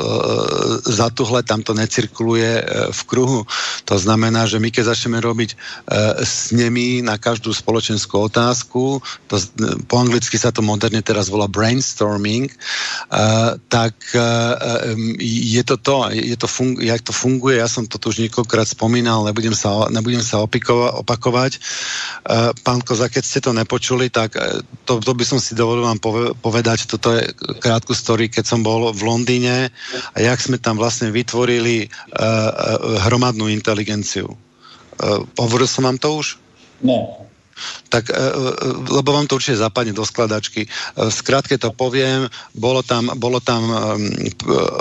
zatuhle, 0.81 1.43
tam 1.43 1.61
to 1.61 1.73
necirkuluje 1.73 2.51
uh, 2.61 2.65
v 2.91 3.01
kruhu. 3.03 3.41
To 3.85 3.95
znamená, 3.99 4.49
že 4.49 4.57
my 4.57 4.73
keď 4.73 4.83
začneme 4.93 5.21
robiť 5.21 5.49
uh, 5.53 6.25
s 6.25 6.49
nimi 6.51 7.05
na 7.05 7.21
každú 7.21 7.53
spoločenskú 7.53 8.17
otázku, 8.25 9.01
to, 9.29 9.35
uh, 9.37 9.77
po 9.85 10.01
anglicky 10.01 10.41
sa 10.41 10.49
to 10.49 10.65
moderne 10.65 11.01
teraz 11.05 11.29
volá 11.29 11.45
brainstorming, 11.45 12.49
uh, 12.49 13.53
tak 13.69 13.93
uh, 14.17 14.89
um, 14.97 15.13
je 15.21 15.61
to 15.61 15.77
to, 15.77 16.09
je 16.13 16.37
to 16.37 16.49
fun- 16.49 16.81
jak 16.81 17.01
to 17.05 17.13
funguje, 17.13 17.61
ja 17.61 17.69
som 17.69 17.85
to 17.85 18.01
tu 18.01 18.09
už 18.09 18.25
niekoľkokrát 18.25 18.65
spomínal, 18.65 19.21
nebudem 19.21 19.53
sa, 19.53 19.85
nebudem 19.93 20.25
sa 20.25 20.41
opakovať. 20.41 21.61
Uh, 22.25 22.49
pán 22.65 22.81
Koza, 22.81 23.05
keď 23.05 23.23
ste 23.23 23.39
to 23.43 23.53
nepočuli, 23.53 24.09
tak 24.09 24.33
to, 24.87 25.03
to 25.03 25.11
by 25.13 25.25
som 25.27 25.42
si 25.43 25.53
dovolil 25.53 25.83
vám 25.83 25.99
povedať, 26.39 26.87
toto 26.87 27.11
je 27.11 27.27
krátku 27.59 27.91
story, 27.91 28.31
keď 28.31 28.47
som 28.47 28.63
bol 28.63 28.95
v 28.95 29.01
Londýne 29.03 29.67
a 30.15 30.17
jak 30.17 30.39
sme 30.39 30.55
tam 30.55 30.79
vlastne 30.79 31.11
vytvorili 31.11 31.85
uh, 31.85 31.91
uh, 31.91 32.49
hromadnú 33.03 33.51
inteligenciu. 33.51 34.31
Uh, 34.31 35.27
hovoril 35.35 35.67
som 35.67 35.83
vám 35.83 35.99
to 35.99 36.15
už? 36.15 36.39
Ne 36.79 37.23
tak 37.89 38.09
lebo 38.89 39.13
vám 39.13 39.29
to 39.29 39.37
určite 39.37 39.61
zapadne 39.61 39.93
do 39.93 40.01
skladačky. 40.01 40.65
Skrátke 40.97 41.61
to 41.61 41.69
poviem, 41.69 42.25
bolo 42.57 42.81
tam, 42.81 43.13
bolo 43.21 43.37
tam 43.37 43.69
um, 43.69 44.09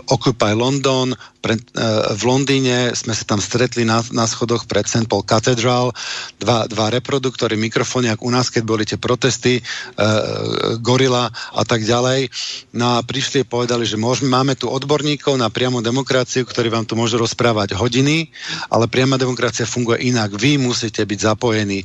Occupy 0.09 0.57
London, 0.57 1.13
pre, 1.43 1.59
uh, 1.59 2.15
v 2.15 2.23
Londýne 2.23 2.95
sme 2.95 3.13
sa 3.19 3.27
tam 3.27 3.43
stretli 3.43 3.83
na, 3.83 3.99
na 4.15 4.31
schodoch 4.31 4.71
pred 4.71 4.87
St. 4.87 5.11
Paul 5.11 5.27
Cathedral, 5.27 5.91
dva, 6.39 6.71
dva 6.71 6.95
reproduktory, 6.95 7.59
mikrofóny, 7.59 8.15
ako 8.15 8.31
u 8.31 8.33
nás, 8.33 8.47
keď 8.49 8.63
boli 8.63 8.87
tie 8.87 8.97
protesty, 8.97 9.59
uh, 9.59 10.79
gorila 10.79 11.27
a 11.35 11.63
tak 11.67 11.83
ďalej. 11.83 12.31
No 12.79 12.97
a 12.97 13.03
prišli 13.03 13.43
a 13.43 13.51
povedali, 13.51 13.83
že 13.83 13.99
môžeme, 13.99 14.31
máme 14.31 14.55
tu 14.55 14.71
odborníkov 14.71 15.35
na 15.35 15.51
priamu 15.51 15.83
demokraciu, 15.83 16.47
ktorí 16.47 16.71
vám 16.71 16.87
tu 16.87 16.95
môžu 16.95 17.19
rozprávať 17.19 17.75
hodiny, 17.75 18.31
ale 18.71 18.87
priama 18.87 19.19
demokracia 19.19 19.67
funguje 19.67 20.07
inak. 20.07 20.39
Vy 20.39 20.63
musíte 20.63 21.03
byť 21.03 21.19
zapojení. 21.19 21.83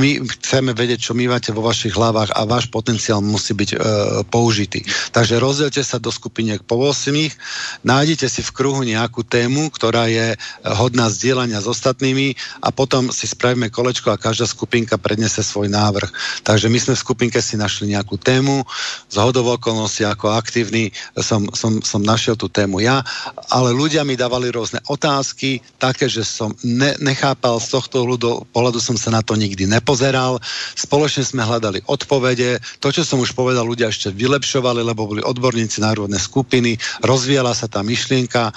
My 0.00 0.24
chceme 0.40 0.72
vedieť, 0.72 1.10
čo 1.10 1.12
mývate 1.12 1.52
vo 1.52 1.60
vašich 1.60 1.92
hlavách 1.92 2.32
a 2.32 2.48
váš 2.48 2.72
potenciál 2.72 3.20
musí 3.20 3.52
byť 3.52 3.70
uh, 3.76 3.80
použitý. 4.24 4.80
Takže 5.12 5.36
rozdielte 5.36 5.82
sa 5.84 6.00
do 6.00 6.08
skupiniek 6.08 6.64
po 6.64 6.80
8, 6.80 7.12
nájdete 7.84 8.26
si 8.30 8.40
v 8.40 8.54
kruhu 8.54 8.80
nejakú 8.94 9.26
tému, 9.26 9.68
ktorá 9.74 10.06
je 10.06 10.34
eh, 10.34 10.38
hodná 10.78 11.10
zdieľania 11.10 11.58
s 11.58 11.66
ostatnými 11.66 12.38
a 12.62 12.70
potom 12.70 13.10
si 13.10 13.26
spravíme 13.26 13.68
kolečko 13.74 14.14
a 14.14 14.20
každá 14.20 14.46
skupinka 14.46 14.96
prednese 14.96 15.42
svoj 15.42 15.68
návrh. 15.68 16.10
Takže 16.46 16.70
my 16.70 16.78
sme 16.78 16.94
v 16.94 17.04
skupinke 17.04 17.38
si 17.42 17.58
našli 17.58 17.92
nejakú 17.92 18.16
tému, 18.16 18.62
z 19.10 19.16
hodov 19.18 19.60
okolností 19.60 20.06
ako 20.06 20.32
aktívny 20.34 20.94
som, 21.18 21.50
som, 21.52 21.82
som 21.82 22.00
našiel 22.00 22.38
tú 22.38 22.46
tému 22.46 22.80
ja, 22.80 23.02
ale 23.50 23.74
ľudia 23.74 24.06
mi 24.06 24.14
dávali 24.14 24.50
rôzne 24.50 24.82
otázky, 24.86 25.64
také, 25.80 26.06
že 26.06 26.22
som 26.22 26.54
ne, 26.62 26.94
nechápal 27.00 27.58
z 27.58 27.68
tohto 27.74 28.04
hľadu, 28.04 28.46
pohľadu 28.52 28.78
som 28.78 28.94
sa 28.94 29.10
na 29.10 29.24
to 29.24 29.34
nikdy 29.34 29.64
nepozeral. 29.64 30.38
Spoločne 30.76 31.24
sme 31.24 31.42
hľadali 31.42 31.82
odpovede. 31.88 32.60
To, 32.84 32.88
čo 32.92 33.02
som 33.02 33.18
už 33.18 33.32
povedal, 33.32 33.64
ľudia 33.64 33.90
ešte 33.90 34.12
vylepšovali, 34.12 34.84
lebo 34.84 35.08
boli 35.08 35.22
odborníci 35.24 35.80
národné 35.80 36.20
skupiny, 36.20 36.76
rozvíjala 37.02 37.56
sa 37.56 37.66
tá 37.66 37.80
myšlienka, 37.80 38.52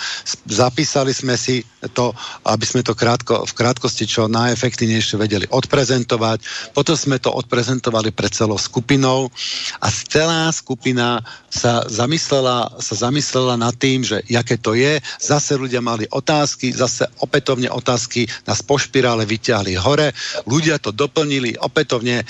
zapísali 0.48 1.16
sme 1.16 1.40
si 1.40 1.64
to, 1.96 2.12
aby 2.44 2.66
sme 2.68 2.84
to 2.84 2.98
krátko, 2.98 3.48
v 3.48 3.54
krátkosti 3.56 4.04
čo 4.04 4.28
najefektívnejšie 4.28 5.16
vedeli 5.16 5.46
odprezentovať. 5.48 6.72
Potom 6.76 6.98
sme 7.00 7.22
to 7.22 7.32
odprezentovali 7.32 8.12
pre 8.12 8.28
celou 8.28 8.60
skupinou 8.60 9.32
a 9.80 9.88
celá 9.88 10.52
skupina 10.52 11.24
sa 11.48 11.88
zamyslela, 11.88 12.82
sa 12.82 12.96
zamyslela 13.08 13.56
nad 13.56 13.74
tým, 13.78 14.04
že 14.04 14.20
jaké 14.28 14.60
to 14.60 14.76
je. 14.76 15.00
Zase 15.22 15.56
ľudia 15.56 15.80
mali 15.80 16.10
otázky, 16.12 16.76
zase 16.76 17.08
opätovne 17.24 17.72
otázky 17.72 18.28
nás 18.44 18.60
po 18.66 18.76
špirále 18.76 19.24
vyťahli 19.24 19.80
hore. 19.80 20.12
Ľudia 20.44 20.82
to 20.82 20.92
doplnili 20.92 21.56
opätovne 21.56 22.28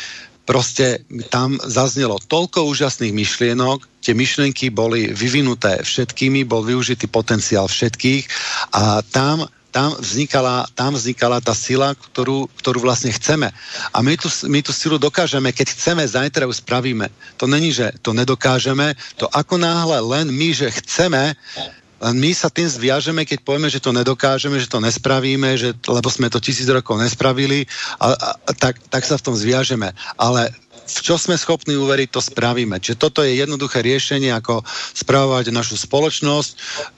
Proste 0.47 1.03
tam 1.27 1.59
zaznelo 1.59 2.23
toľko 2.23 2.71
úžasných 2.71 3.11
myšlienok, 3.11 3.83
tie 3.99 4.15
myšlienky 4.15 4.71
boli 4.71 5.11
vyvinuté 5.11 5.83
všetkými, 5.83 6.47
bol 6.47 6.63
využitý 6.63 7.11
potenciál 7.11 7.67
všetkých 7.67 8.23
a 8.71 9.03
tam 9.03 9.51
tam 9.67 9.93
vznikala, 9.93 10.65
tam 10.73 10.97
vznikala 10.97 11.37
tá 11.37 11.53
sila, 11.53 11.93
ktorú, 11.93 12.49
ktorú 12.57 12.81
vlastne 12.81 13.13
chceme. 13.13 13.53
A 13.93 13.97
my 14.01 14.17
tú, 14.17 14.25
my 14.49 14.65
tú 14.65 14.73
silu 14.73 14.97
dokážeme, 14.97 15.53
keď 15.53 15.69
chceme, 15.69 16.01
zajtra 16.01 16.49
ju 16.49 16.53
spravíme. 16.55 17.13
To 17.37 17.45
není, 17.45 17.69
že 17.69 17.93
to 18.01 18.09
nedokážeme, 18.09 18.97
to 19.21 19.29
ako 19.29 19.61
náhle 19.61 20.01
len 20.01 20.33
my, 20.33 20.49
že 20.49 20.73
chceme, 20.81 21.37
my 21.97 22.29
sa 22.29 22.53
tým 22.53 22.69
zviažeme, 22.69 23.25
keď 23.25 23.41
povieme, 23.41 23.69
že 23.73 23.81
to 23.81 23.89
nedokážeme, 23.89 24.61
že 24.61 24.69
to 24.69 24.77
nespravíme, 24.77 25.57
že, 25.57 25.73
lebo 25.89 26.07
sme 26.13 26.29
to 26.29 26.37
tisíc 26.37 26.69
rokov 26.69 27.01
nespravili, 27.01 27.65
a, 27.97 28.13
a, 28.13 28.29
tak, 28.53 28.77
tak 28.93 29.01
sa 29.01 29.17
v 29.17 29.25
tom 29.25 29.35
zviažeme. 29.35 29.89
Ale 30.13 30.53
v 30.87 30.99
čo 31.03 31.19
sme 31.19 31.35
schopní 31.35 31.75
uveriť, 31.75 32.09
to 32.09 32.21
spravíme. 32.23 32.79
Čiže 32.79 32.97
toto 32.97 33.19
je 33.21 33.35
jednoduché 33.35 33.83
riešenie, 33.83 34.31
ako 34.31 34.63
spravovať 34.95 35.51
našu 35.51 35.75
spoločnosť. 35.75 36.51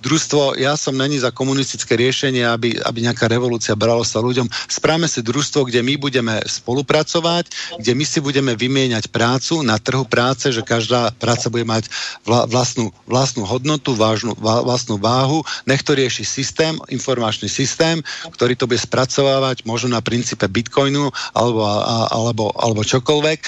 Družstvo, 0.06 0.62
ja 0.62 0.78
som 0.78 0.94
není 0.94 1.18
za 1.18 1.34
komunistické 1.34 1.98
riešenie, 1.98 2.46
aby, 2.46 2.78
aby 2.78 3.00
nejaká 3.02 3.26
revolúcia 3.26 3.74
bralo 3.74 4.06
sa 4.06 4.22
ľuďom. 4.22 4.46
Správame 4.70 5.10
si 5.10 5.26
družstvo, 5.26 5.66
kde 5.66 5.82
my 5.82 5.98
budeme 5.98 6.38
spolupracovať, 6.46 7.50
kde 7.82 7.92
my 7.98 8.06
si 8.06 8.22
budeme 8.22 8.54
vymieňať 8.54 9.10
prácu 9.10 9.66
na 9.66 9.82
trhu 9.82 10.06
práce, 10.06 10.54
že 10.54 10.62
každá 10.62 11.10
práca 11.18 11.50
bude 11.50 11.66
mať 11.66 11.90
vla, 12.24 12.46
vlastnú, 12.46 12.94
vlastnú 13.10 13.44
hodnotu, 13.44 13.98
vážnu, 13.98 14.38
vá, 14.38 14.62
vlastnú 14.62 15.02
váhu. 15.02 15.42
Nech 15.66 15.82
to 15.82 15.98
rieši 15.98 16.22
systém, 16.22 16.78
informačný 16.94 17.50
systém, 17.50 18.06
ktorý 18.30 18.54
to 18.54 18.70
bude 18.70 18.80
spracovávať 18.80 19.66
možno 19.66 19.98
na 19.98 20.02
princípe 20.06 20.46
bitcoinu 20.46 21.10
alebo, 21.34 21.66
alebo, 22.14 22.54
alebo 22.54 22.86
čokoľvek 22.86 23.40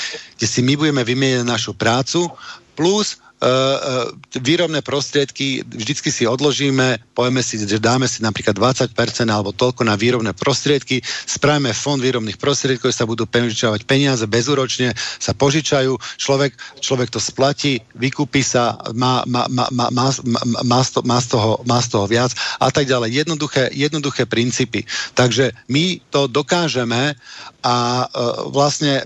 kde 0.42 0.50
si 0.50 0.66
my 0.66 0.74
budeme 0.74 1.06
vymieňať 1.06 1.46
našu 1.46 1.78
prácu, 1.78 2.26
plus 2.74 3.22
uh, 3.42 4.10
výrobné 4.42 4.82
prostriedky 4.82 5.62
vždycky 5.62 6.10
si 6.10 6.26
odložíme, 6.26 6.98
povieme 7.14 7.46
si, 7.46 7.62
že 7.62 7.78
dáme 7.78 8.10
si 8.10 8.26
napríklad 8.26 8.58
20% 8.58 8.90
alebo 9.30 9.54
toľko 9.54 9.86
na 9.86 9.94
výrobné 9.94 10.34
prostriedky, 10.34 11.02
spravíme 11.06 11.74
fond 11.78 12.02
výrobných 12.02 12.42
prostriedkov, 12.42 12.90
sa 12.90 13.06
budú 13.10 13.26
požičavať 13.26 13.86
peniaze 13.86 14.26
bezúročne, 14.26 14.98
sa 14.98 15.38
požičajú, 15.38 15.94
človek, 16.18 16.58
človek 16.82 17.14
to 17.14 17.22
splatí, 17.22 17.86
vykúpi 17.98 18.42
sa, 18.42 18.82
má, 18.98 19.22
má, 19.26 19.46
má, 19.46 19.70
má, 19.70 19.88
má, 19.94 20.08
má, 20.66 20.80
z 20.82 20.90
toho, 20.90 21.04
má, 21.06 21.18
z 21.22 21.28
toho, 21.30 21.52
má 21.70 21.80
z 21.82 21.88
toho 21.94 22.06
viac 22.10 22.34
a 22.58 22.74
tak 22.74 22.90
ďalej. 22.90 23.14
Jednoduché, 23.26 23.70
jednoduché 23.74 24.26
princípy. 24.26 24.86
Takže 25.14 25.54
my 25.70 26.02
to 26.10 26.26
dokážeme 26.26 27.14
a 27.62 27.78
uh, 28.10 28.50
vlastne 28.50 29.06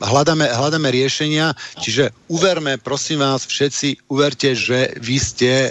hľadáme, 0.00 0.48
hľadáme 0.48 0.88
riešenia, 0.88 1.52
čiže 1.80 2.10
uverme, 2.28 2.80
prosím 2.80 3.20
vás 3.20 3.44
všetci, 3.44 4.08
uverte, 4.08 4.56
že 4.56 4.96
vy 4.98 5.16
ste 5.20 5.52
e, 5.52 5.70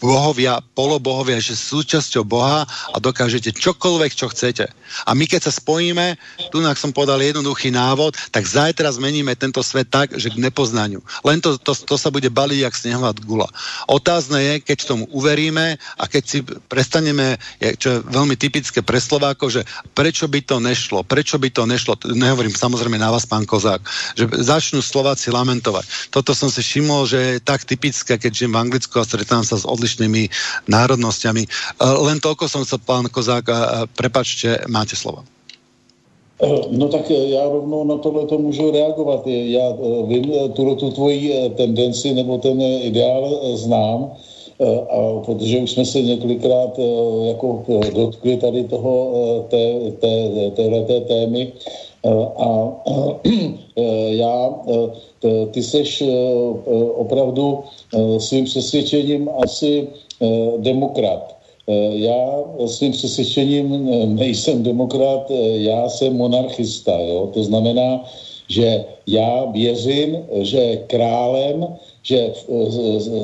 bohovia, 0.00 0.64
polobohovia, 0.72 1.36
že 1.40 1.52
súčasťou 1.52 2.24
Boha 2.24 2.64
a 2.66 2.96
dokážete 2.96 3.52
čokoľvek, 3.52 4.12
čo 4.16 4.32
chcete. 4.32 4.64
A 5.04 5.10
my 5.12 5.28
keď 5.28 5.50
sa 5.50 5.52
spojíme, 5.52 6.16
tu 6.48 6.62
som 6.76 6.92
podal 6.92 7.20
jednoduchý 7.20 7.72
návod, 7.72 8.16
tak 8.32 8.44
zajtra 8.48 8.92
zmeníme 8.92 9.36
tento 9.36 9.60
svet 9.60 9.88
tak, 9.88 10.12
že 10.16 10.32
k 10.32 10.40
nepoznaniu. 10.40 11.00
Len 11.24 11.40
to, 11.40 11.56
to, 11.60 11.72
to 11.72 11.96
sa 11.96 12.08
bude 12.12 12.28
baliť 12.28 12.58
jak 12.64 12.74
snehová 12.74 13.10
gula. 13.22 13.48
Otázne 13.88 14.38
je, 14.42 14.54
keď 14.64 14.78
tomu 14.86 15.04
uveríme 15.12 15.76
a 15.96 16.04
keď 16.04 16.22
si 16.24 16.38
prestaneme, 16.68 17.40
čo 17.78 17.98
je 18.00 18.04
veľmi 18.06 18.34
typické 18.36 18.80
pre 18.80 19.00
Slovákov, 19.00 19.60
že 19.60 19.62
prečo 19.94 20.28
by 20.28 20.40
to 20.42 20.56
nešlo, 20.60 21.02
prečo 21.06 21.40
by 21.40 21.48
to 21.50 21.64
nešlo, 21.64 21.96
nehovorím 22.12 22.45
hovorím 22.46 22.62
samozrejme 22.62 23.02
na 23.02 23.10
vás, 23.10 23.26
pán 23.26 23.42
Kozák, 23.42 23.82
že 24.14 24.30
začnú 24.30 24.78
Slováci 24.78 25.34
lamentovať. 25.34 26.14
Toto 26.14 26.30
som 26.30 26.46
si 26.46 26.62
všimol, 26.62 27.02
že 27.02 27.18
je 27.18 27.42
tak 27.42 27.66
typické, 27.66 28.14
keď 28.14 28.30
žijem 28.30 28.54
v 28.54 28.62
Anglicku 28.62 29.02
a 29.02 29.08
stretám 29.08 29.42
sa 29.42 29.58
s 29.58 29.66
odlišnými 29.66 30.30
národnosťami. 30.70 31.42
Len 31.82 32.22
toľko 32.22 32.46
som 32.46 32.62
sa, 32.62 32.78
pán 32.78 33.10
Kozák, 33.10 33.50
prepačte, 33.98 34.62
máte 34.70 34.94
slovo. 34.94 35.26
No 36.70 36.86
tak 36.86 37.10
já 37.10 37.42
rovnou 37.50 37.82
na 37.82 37.98
tohle 37.98 38.30
to 38.30 38.38
můžu 38.38 38.70
reagovat. 38.70 39.26
Já 39.26 39.66
vím 40.06 40.30
tuto 40.54 40.74
tu 40.74 40.90
tvoji 40.90 41.50
tendenci 41.56 42.14
nebo 42.14 42.38
ten 42.38 42.62
ideál 42.62 43.56
znám, 43.58 44.14
a 44.88 44.96
protože 45.24 45.58
už 45.58 45.70
jsme 45.70 45.84
se 45.84 46.02
několikrát 46.02 46.78
jako 47.28 47.64
dotkli 47.94 48.36
tady 48.36 48.64
toho, 48.64 48.92
té, 49.50 49.90
té, 50.00 50.14
téhleté 50.56 51.00
témy 51.00 51.52
a 52.36 52.48
já, 54.08 54.54
ty 55.50 55.62
seš 55.62 56.02
opravdu 56.94 57.64
svým 58.18 58.44
přesvědčením 58.44 59.30
asi 59.38 59.88
demokrat. 60.58 61.36
Já 61.90 62.44
svým 62.66 62.92
přesvědčením 62.92 63.90
nejsem 64.16 64.62
demokrat, 64.62 65.30
já 65.54 65.88
jsem 65.88 66.16
monarchista. 66.16 66.98
Jo? 67.00 67.30
To 67.34 67.42
znamená, 67.42 68.04
že 68.48 68.84
já 69.06 69.44
věřím, 69.44 70.18
že 70.40 70.76
králem, 70.86 71.66
že 72.02 72.32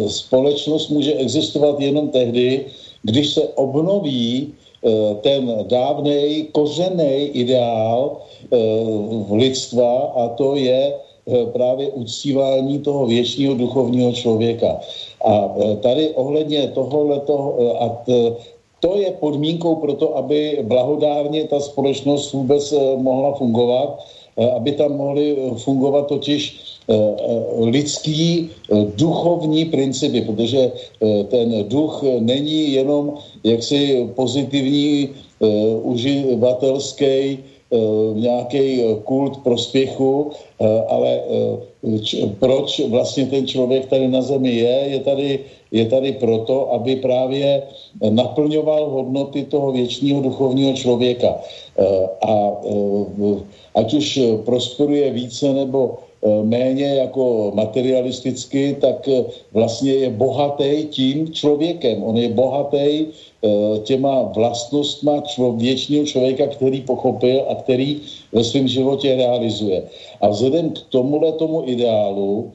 společnost 0.07 0.89
může 0.89 1.13
existovat 1.13 1.81
jenom 1.81 2.09
tehdy, 2.09 2.67
když 3.03 3.29
se 3.29 3.43
obnoví 3.43 4.55
ten 5.21 5.55
dávnej 5.63 6.47
kořený 6.53 7.31
ideál 7.39 8.21
lidstva 9.31 10.13
a 10.17 10.29
to 10.29 10.57
je 10.57 10.95
právě 11.53 11.89
uctívání 11.89 12.79
toho 12.79 13.07
věčního 13.07 13.55
duchovního 13.55 14.13
člověka. 14.13 14.81
A 15.25 15.55
tady 15.81 16.09
ohledně 16.11 16.69
tohohle 16.69 17.21
a 17.79 17.89
t, 17.89 18.37
to 18.81 18.97
je 18.97 19.11
podmínkou 19.11 19.75
pro 19.75 19.93
to, 19.95 20.17
aby 20.17 20.59
blahodárně 20.63 21.45
ta 21.45 21.61
společnost 21.61 22.33
vůbec 22.33 22.75
mohla 22.97 23.35
fungovat, 23.35 24.05
aby 24.57 24.73
tam 24.73 24.97
mohly 24.97 25.37
fungovat 25.57 26.07
totiž 26.07 26.59
lidský 27.59 28.51
duchovní 28.97 29.65
principy, 29.65 30.21
protože 30.21 30.73
ten 31.29 31.69
duch 31.69 32.03
není 32.19 32.73
jenom 32.73 33.15
jaksi 33.45 34.09
pozitivní 34.15 35.09
uživatelský 35.83 37.39
nějaký 38.15 38.81
kult 39.05 39.37
prospěchu, 39.37 40.31
ale 40.89 41.21
proč 42.39 42.81
vlastně 42.89 43.27
ten 43.27 43.47
člověk 43.47 43.87
tady 43.87 44.09
na 44.09 44.23
zemi 44.23 44.51
je, 44.51 44.79
je 44.87 45.01
tady, 45.01 45.39
je 45.73 45.85
tady 45.87 46.13
proto, 46.13 46.73
aby 46.73 46.97
právě 46.97 47.63
naplňoval 48.11 48.91
hodnoty 48.91 49.45
toho 49.45 49.73
věčního 49.73 50.23
duchovního 50.23 50.73
člověka. 50.73 51.41
A 52.29 52.53
ať 53.75 53.95
už 53.95 54.21
prosperuje 54.45 55.11
více 55.11 55.53
nebo 55.53 55.99
méně 56.43 56.87
jako 56.87 57.51
materialisticky, 57.55 58.77
tak 58.81 59.09
vlastně 59.53 59.93
je 59.93 60.11
bohatý 60.11 60.87
tím 60.91 61.33
člověkem. 61.33 62.03
On 62.03 62.17
je 62.17 62.29
bohatý 62.29 63.07
těma 63.83 64.23
vlastnostma 64.23 65.21
člo, 65.21 65.53
věčního 65.53 66.07
člověka, 66.07 66.47
který 66.47 66.81
pochopil 66.81 67.45
a 67.49 67.55
který 67.55 68.01
ve 68.33 68.45
svém 68.45 68.69
životě 68.69 69.17
realizuje. 69.17 69.83
A 70.21 70.29
vzhledem 70.29 70.71
k 70.71 70.79
tomuhle 70.89 71.33
tomu 71.33 71.63
ideálu 71.67 72.53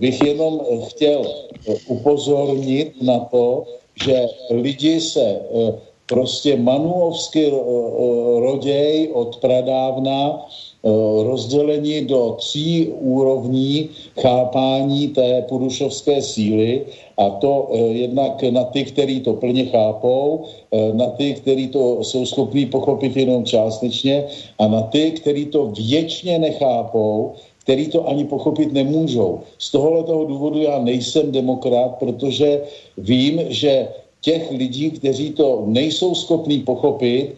bych 0.00 0.20
jenom 0.22 0.60
chtěl 0.88 1.22
upozornit 1.86 3.02
na 3.02 3.18
to, 3.18 3.64
že 4.04 4.26
lidi 4.50 5.00
se 5.00 5.40
prostě 6.06 6.56
manuovsky 6.56 7.52
roděj 8.38 9.10
od 9.12 9.36
pradávna 9.36 10.46
rozdělení 11.22 12.04
do 12.04 12.34
tří 12.38 12.88
úrovní 13.00 13.88
chápání 14.20 15.08
té 15.08 15.42
purušovské 15.48 16.22
síly 16.22 16.82
a 17.18 17.30
to 17.30 17.70
jednak 17.92 18.42
na 18.42 18.64
ty, 18.64 18.84
kteří 18.84 19.20
to 19.20 19.32
plně 19.34 19.64
chápou, 19.64 20.44
na 20.92 21.06
ty, 21.06 21.34
kteří 21.34 21.68
to 21.68 22.04
jsou 22.04 22.26
schopní 22.26 22.66
pochopit 22.66 23.16
jenom 23.16 23.44
částečně 23.44 24.24
a 24.58 24.66
na 24.66 24.82
ty, 24.82 25.10
kteří 25.10 25.44
to 25.46 25.66
věčně 25.66 26.38
nechápou, 26.38 27.32
který 27.62 27.88
to 27.88 28.08
ani 28.08 28.24
pochopit 28.24 28.72
nemůžou. 28.72 29.40
Z 29.58 29.70
tohohle 29.70 30.02
toho 30.02 30.24
důvodu 30.24 30.62
já 30.62 30.78
nejsem 30.78 31.32
demokrat, 31.32 31.94
protože 31.98 32.62
vím, 32.98 33.40
že 33.48 33.88
těch 34.20 34.50
lidí, 34.50 34.90
kteří 34.90 35.30
to 35.30 35.62
nejsou 35.66 36.14
schopní 36.14 36.58
pochopit, 36.58 37.34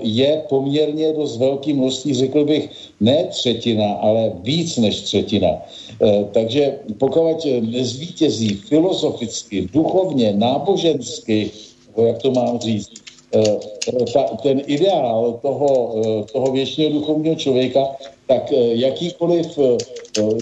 je 0.00 0.42
poměrně 0.48 1.12
dost 1.12 1.36
velký 1.36 1.72
množství, 1.72 2.14
řekl 2.14 2.44
bych, 2.44 2.70
ne 3.00 3.24
třetina, 3.24 3.92
ale 3.92 4.32
víc 4.42 4.76
než 4.76 5.00
třetina. 5.00 5.48
Takže 6.32 6.78
pokud 6.98 7.46
nezvítězí 7.60 8.48
filozoficky, 8.48 9.68
duchovně, 9.72 10.32
nábožensky, 10.32 11.50
jak 12.06 12.22
to 12.22 12.30
mám 12.30 12.58
říct, 12.58 12.90
ta, 14.12 14.22
ten 14.22 14.62
ideál 14.66 15.38
toho, 15.42 15.94
toho 16.32 16.52
věčného 16.52 16.92
duchovního 16.92 17.34
člověka, 17.34 17.86
tak 18.26 18.52
jakýkoliv 18.72 19.58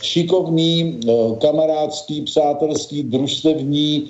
šikovný, 0.02 1.00
kamarádský, 1.40 2.20
přátelský, 2.22 3.02
družstevní 3.02 4.04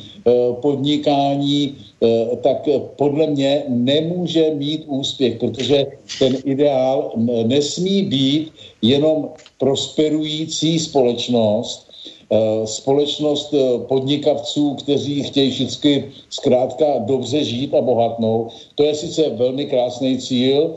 podnikání, 0.61 1.77
tak 2.43 2.69
podle 2.97 3.27
mě 3.27 3.63
nemůže 3.69 4.51
mít 4.55 4.85
úspěch, 4.87 5.37
protože 5.39 5.87
ten 6.19 6.37
ideál 6.45 7.13
nesmí 7.47 8.03
být 8.03 8.53
jenom 8.83 9.29
prosperující 9.59 10.79
společnost, 10.79 11.91
společnost 12.65 13.55
podnikavců, 13.89 14.75
kteří 14.75 15.23
chtějí 15.23 15.51
vždycky 15.51 16.05
zkrátka 16.31 16.87
dobře 16.99 17.45
žít 17.45 17.75
a 17.75 17.81
bohatnou. 17.81 18.49
To 18.75 18.83
je 18.83 18.95
sice 18.95 19.29
velmi 19.29 19.65
krásný 19.65 20.19
cíl, 20.19 20.75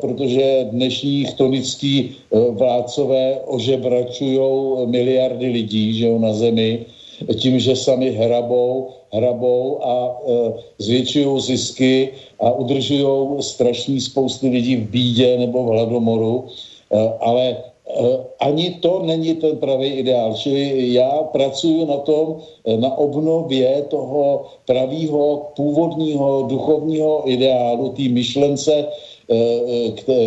protože 0.00 0.66
dnešní 0.70 1.24
chtonický 1.24 2.10
vládcové 2.50 3.40
ožebračují 3.46 4.40
miliardy 4.86 5.46
lidí 5.46 5.98
že 5.98 6.06
jo, 6.06 6.18
na 6.18 6.32
zemi 6.32 6.86
tím, 7.34 7.58
že 7.58 7.76
sami 7.76 8.10
hrabou, 8.10 8.90
hrabou 9.12 9.84
a 9.84 9.94
e, 9.96 10.52
zvětšují 10.78 11.40
zisky 11.40 12.12
a 12.40 12.50
udržují 12.52 13.42
strašný 13.42 14.00
spousty 14.00 14.48
lidí 14.48 14.76
v 14.76 14.90
bídě 14.90 15.38
nebo 15.38 15.64
v 15.64 15.66
hladomoru, 15.66 16.44
e, 16.92 17.12
ale 17.20 17.44
e, 17.48 17.56
ani 18.40 18.70
to 18.70 19.02
není 19.02 19.34
ten 19.34 19.56
pravý 19.56 19.88
ideál. 19.88 20.34
Čili 20.34 20.92
já 20.92 21.10
pracuji 21.32 21.86
na 21.86 21.96
tom, 21.96 22.36
na 22.76 22.98
obnově 22.98 23.82
toho 23.88 24.44
pravýho, 24.66 25.52
původního, 25.56 26.42
duchovního 26.42 27.22
ideálu, 27.30 27.88
té 27.88 28.02
myšlence, 28.08 28.86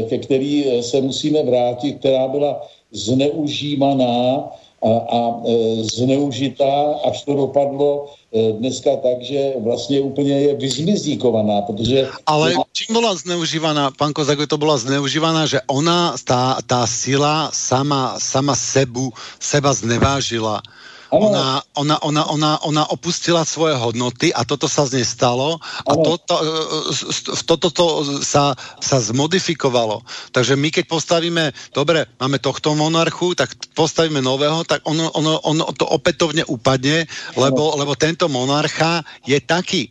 ke 0.10 0.18
který 0.18 0.82
se 0.82 1.02
musíme 1.02 1.44
vrátit, 1.44 2.00
která 2.00 2.28
byla 2.28 2.68
zneužívaná 2.92 4.52
a, 4.84 4.88
a 4.88 5.20
e, 5.44 5.84
zneužitá, 5.84 7.04
až 7.04 7.24
to 7.24 7.34
dopadlo 7.36 8.08
e, 8.32 8.52
dneska 8.52 8.96
tak, 8.96 9.22
že 9.22 9.54
vlastně 9.60 10.00
úplně 10.00 10.32
je 10.32 10.56
vyzmizíkovaná, 10.56 11.62
protože... 11.62 12.08
Ale 12.26 12.54
čím 12.74 12.96
byla 12.96 13.16
zneužívaná, 13.16 13.92
pan 13.92 14.14
Kozak, 14.14 14.40
to 14.48 14.58
byla 14.58 14.78
zneužívaná, 14.78 15.46
že 15.46 15.60
ona, 15.68 16.16
ta, 16.24 16.58
ta 16.68 16.88
sila 16.88 17.52
sama, 17.54 18.16
sama 18.20 18.56
sebu, 18.56 19.12
seba 19.40 19.74
znevážila 19.74 20.62
Ona, 21.10 21.66
ona, 21.74 21.98
ona, 22.06 22.24
ona, 22.30 22.52
ona 22.62 22.84
opustila 22.94 23.42
svoje 23.42 23.74
hodnoty 23.74 24.30
a 24.30 24.46
toto 24.46 24.70
sa 24.70 24.86
z 24.86 25.02
nej 25.02 25.08
stalo 25.10 25.58
a 25.86 25.94
toto, 25.98 26.34
e, 26.38 26.46
e, 26.94 27.42
toto 27.50 27.68
to 27.74 27.86
sa, 28.22 28.54
sa 28.78 28.98
zmodifikovalo. 29.02 30.06
Takže 30.30 30.54
my 30.54 30.70
keď 30.70 30.86
postavíme, 30.86 31.44
dobre, 31.74 32.06
máme 32.22 32.38
tohto 32.38 32.78
monarchu, 32.78 33.34
tak 33.34 33.58
postavíme 33.74 34.22
nového, 34.22 34.62
tak 34.70 34.86
ono, 34.86 35.10
ono, 35.18 35.42
ono 35.42 35.66
to 35.74 35.90
opätovne 35.90 36.46
upadne, 36.46 37.10
lebo, 37.34 37.74
lebo 37.74 37.98
tento 37.98 38.30
monarcha 38.30 39.02
je 39.26 39.42
taký. 39.42 39.90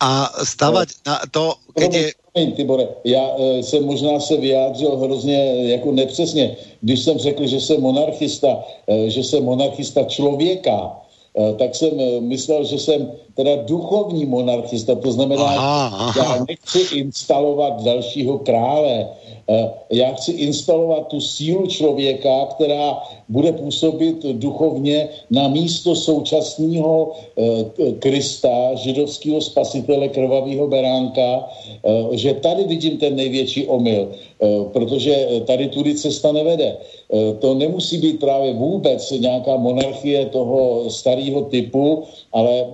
A 0.00 0.30
stavať 0.44 0.88
na 1.06 1.20
to, 1.30 1.54
keď 1.74 1.94
je 1.94 2.06
Tibore, 2.56 2.88
já 3.04 3.28
e, 3.38 3.62
jsem 3.62 3.84
možná 3.84 4.20
se 4.20 4.36
vyjádřil 4.36 4.96
hrozně 4.96 5.68
jako 5.72 5.92
nepřesně, 5.92 6.56
když 6.80 7.00
jsem 7.00 7.18
řekl, 7.18 7.46
že 7.46 7.60
jsem 7.60 7.80
monarchista, 7.80 8.64
e, 8.88 9.10
že 9.10 9.24
jsem 9.24 9.44
monarchista 9.44 10.04
člověka, 10.04 10.96
e, 11.36 11.52
tak 11.54 11.74
jsem 11.74 11.92
myslel, 12.20 12.64
že 12.64 12.78
jsem 12.78 13.12
teda 13.34 13.62
duchovní 13.68 14.24
monarchista, 14.24 14.94
to 14.94 15.12
znamená, 15.12 15.44
aha, 15.44 15.86
aha. 15.92 16.12
já 16.16 16.44
nechci 16.48 16.96
instalovat 16.96 17.82
dalšího 17.82 18.38
krále, 18.38 19.08
já 19.90 20.14
chci 20.14 20.32
instalovat 20.32 21.06
tu 21.06 21.20
sílu 21.20 21.66
člověka, 21.66 22.46
která 22.54 23.02
bude 23.32 23.52
působit 23.52 24.22
duchovně 24.36 25.08
na 25.30 25.48
místo 25.48 25.96
současného 25.96 27.12
Krista, 27.98 28.74
židovského 28.74 29.40
spasitele 29.40 30.08
krvavého 30.08 30.68
beránka, 30.68 31.48
že 32.12 32.34
tady 32.34 32.64
vidím 32.64 32.98
ten 32.98 33.16
největší 33.16 33.66
omyl, 33.66 34.12
protože 34.72 35.42
tady 35.46 35.68
tudy 35.68 35.94
cesta 35.94 36.32
nevede. 36.32 36.76
To 37.38 37.54
nemusí 37.54 37.98
být 37.98 38.20
právě 38.20 38.52
vůbec 38.52 39.00
nějaká 39.10 39.56
monarchie 39.56 40.26
toho 40.26 40.90
starého 40.90 41.48
typu, 41.48 42.04
ale 42.32 42.66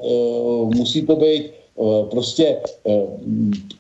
musí 0.74 1.06
to 1.06 1.16
být 1.16 1.58
Eh, 1.78 2.04
prostě 2.10 2.58
eh, 2.86 3.06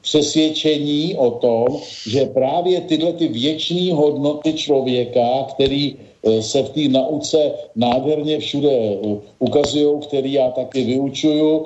přesvědčení 0.02 1.16
o 1.16 1.30
tom, 1.30 1.66
že 2.06 2.26
právě 2.26 2.80
tyhle 2.80 3.12
ty 3.12 3.28
věčné 3.28 3.92
hodnoty 3.92 4.52
člověka, 4.52 5.46
který 5.50 5.96
eh, 5.98 6.07
se 6.40 6.62
v 6.62 6.70
té 6.70 6.88
nauce 6.88 7.52
nádherně 7.76 8.38
všude 8.38 8.96
ukazují, 9.38 10.00
který 10.00 10.32
já 10.32 10.50
taky 10.50 10.84
vyučuju 10.84 11.64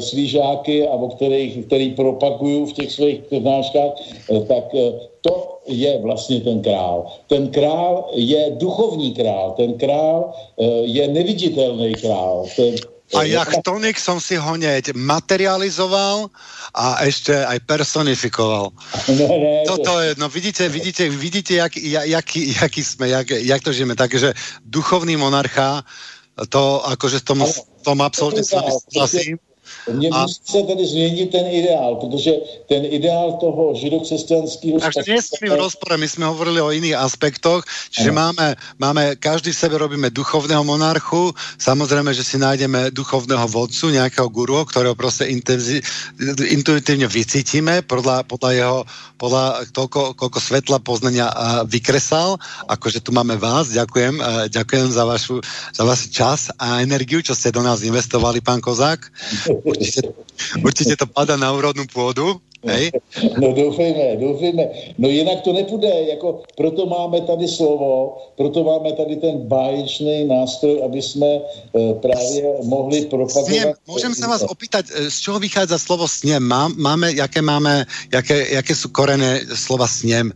svý 0.00 0.28
žáky 0.28 0.88
a 0.88 0.92
o 0.92 1.08
kterých, 1.08 1.66
který 1.66 1.90
propaguju 1.90 2.66
v 2.66 2.72
těch 2.72 2.92
svých 2.92 3.20
přednáškách, 3.20 3.92
tak 4.48 4.64
to 5.20 5.58
je 5.66 5.98
vlastně 5.98 6.40
ten 6.40 6.62
král. 6.62 7.06
Ten 7.26 7.48
král 7.48 8.08
je 8.14 8.50
duchovní 8.56 9.12
král, 9.12 9.54
ten 9.56 9.74
král 9.74 10.32
je 10.82 11.08
neviditelný 11.08 11.92
král, 11.92 12.44
ten, 12.56 12.74
a 13.14 13.26
jak 13.26 13.50
tonik 13.66 13.98
som 13.98 14.22
si 14.22 14.38
ho 14.38 14.54
hneď 14.54 14.94
materializoval 14.94 16.30
a 16.74 17.02
ešte 17.02 17.34
aj 17.34 17.58
personifikoval. 17.66 18.70
No, 19.10 19.26
ne, 19.26 19.66
Toto 19.66 19.98
je, 20.00 20.14
no 20.16 20.28
vidíte, 20.30 20.68
vidíte, 20.68 21.10
vidíte, 21.10 21.54
jak, 21.54 21.76
jak, 21.76 22.06
jaký, 22.06 22.40
jaký 22.62 22.82
sme, 22.84 23.08
jak, 23.08 23.30
jak 23.30 23.62
to 23.62 23.72
žijeme. 23.72 23.98
Takže 23.98 24.34
duchovný 24.64 25.16
monarcha, 25.16 25.82
to 26.48 26.86
akože 26.86 27.20
tomu, 27.26 27.44
tomu 27.82 28.06
absolútne 28.06 28.46
súhlasím. 28.46 29.36
Mně 29.92 30.08
a... 30.12 30.22
musí 30.22 30.40
se 30.44 30.62
tedy 30.62 30.86
změnit 30.86 31.30
ten 31.30 31.46
ideál, 31.46 31.96
protože 31.96 32.32
ten 32.68 32.84
ideál 32.84 33.32
toho 33.40 33.74
židokřesťanského... 33.74 34.80
Takže 34.80 35.12
nie 35.12 35.22
jsme 35.22 35.50
v 35.50 35.58
rozpore, 35.58 35.96
my 35.96 36.08
jsme 36.08 36.26
hovorili 36.26 36.60
o 36.60 36.70
jiných 36.70 36.94
aspektoch, 36.94 37.64
čiže 37.90 38.12
máme, 38.12 38.56
máme, 38.78 39.16
každý 39.16 39.52
sebe 39.52 39.78
robíme 39.78 40.10
duchovného 40.10 40.64
monarchu, 40.64 41.34
samozřejmě, 41.58 42.14
že 42.14 42.24
si 42.24 42.38
nájdeme 42.38 42.90
duchovného 42.90 43.48
vodcu, 43.48 43.90
nějakého 43.90 44.28
guru, 44.28 44.64
kterého 44.64 44.94
prostě 44.94 45.24
intuitivně 46.44 47.06
vycítíme 47.06 47.82
podle, 47.82 48.24
podle 48.24 48.54
jeho, 48.54 48.84
podle 49.16 49.68
toľko, 49.72 50.16
koľko 50.16 50.38
svetla 50.40 50.78
poznania 50.80 51.28
vykresal, 51.68 52.40
akože 52.68 53.04
tu 53.04 53.12
máme 53.12 53.36
vás, 53.36 53.68
ďakujem, 53.68 54.48
ďakujem 54.48 54.86
za, 54.88 55.04
vašu, 55.04 55.44
za 55.76 55.82
váš 55.84 56.08
čas 56.08 56.48
a 56.56 56.80
energiu, 56.80 57.20
čo 57.20 57.36
ste 57.36 57.52
do 57.52 57.60
nás 57.60 57.84
investovali, 57.84 58.40
pán 58.40 58.64
Kozák. 58.64 59.00
Určitě, 59.70 60.00
určitě 60.64 60.96
to 60.96 61.06
padá 61.06 61.36
na 61.36 61.52
úrodnou 61.52 61.84
půdu. 61.94 62.40
Hej? 62.66 62.90
No 63.40 63.52
doufejme, 63.52 64.16
doufejme. 64.16 64.68
No 64.98 65.08
jinak 65.08 65.40
to 65.40 65.52
nepůjde, 65.52 65.88
jako 65.88 66.42
proto 66.56 66.86
máme 66.86 67.20
tady 67.20 67.48
slovo, 67.48 68.18
proto 68.36 68.64
máme 68.64 68.92
tady 68.92 69.16
ten 69.16 69.38
báječný 69.38 70.24
nástroj, 70.24 70.82
aby 70.84 71.02
jsme 71.02 71.26
e, 71.26 71.40
právě 71.94 72.42
mohli 72.64 73.00
propagovat. 73.06 73.46
Sněm, 73.46 73.72
můžem 73.86 74.14
se 74.14 74.26
vás 74.26 74.42
opýtat, 74.48 74.84
eh, 74.94 75.10
z 75.10 75.20
čeho 75.20 75.38
vychází 75.38 75.74
slovo 75.76 76.08
sněm? 76.08 76.42
Má, 76.42 76.68
máme, 76.76 77.12
jaké 77.12 77.42
máme, 77.42 77.86
jaké, 78.12 78.54
jaké 78.54 78.74
jsou 78.74 78.88
korené 78.88 79.40
slova 79.54 79.86
sněm? 79.86 80.32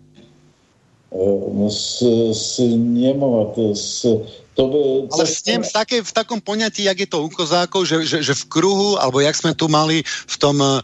E, 1.12 1.70
s, 1.70 2.02
sněmovat, 2.32 3.58
s, 3.72 4.06
to 4.54 4.70
by, 4.70 4.80
Ale 5.10 5.24
v, 5.26 5.66
v, 5.66 5.72
také, 5.74 5.96
v 5.98 6.12
takom 6.14 6.38
poňatí, 6.38 6.86
jak 6.86 6.98
je 6.98 7.08
to 7.10 7.26
u 7.26 7.28
kozákov, 7.28 7.82
že, 7.90 8.06
že, 8.06 8.18
že 8.22 8.34
v 8.38 8.44
kruhu, 8.46 8.94
alebo 9.02 9.18
jak 9.18 9.34
sme 9.34 9.50
tu 9.50 9.66
mali 9.66 10.06
v 10.06 10.36
tom, 10.38 10.62
uh, 10.62 10.78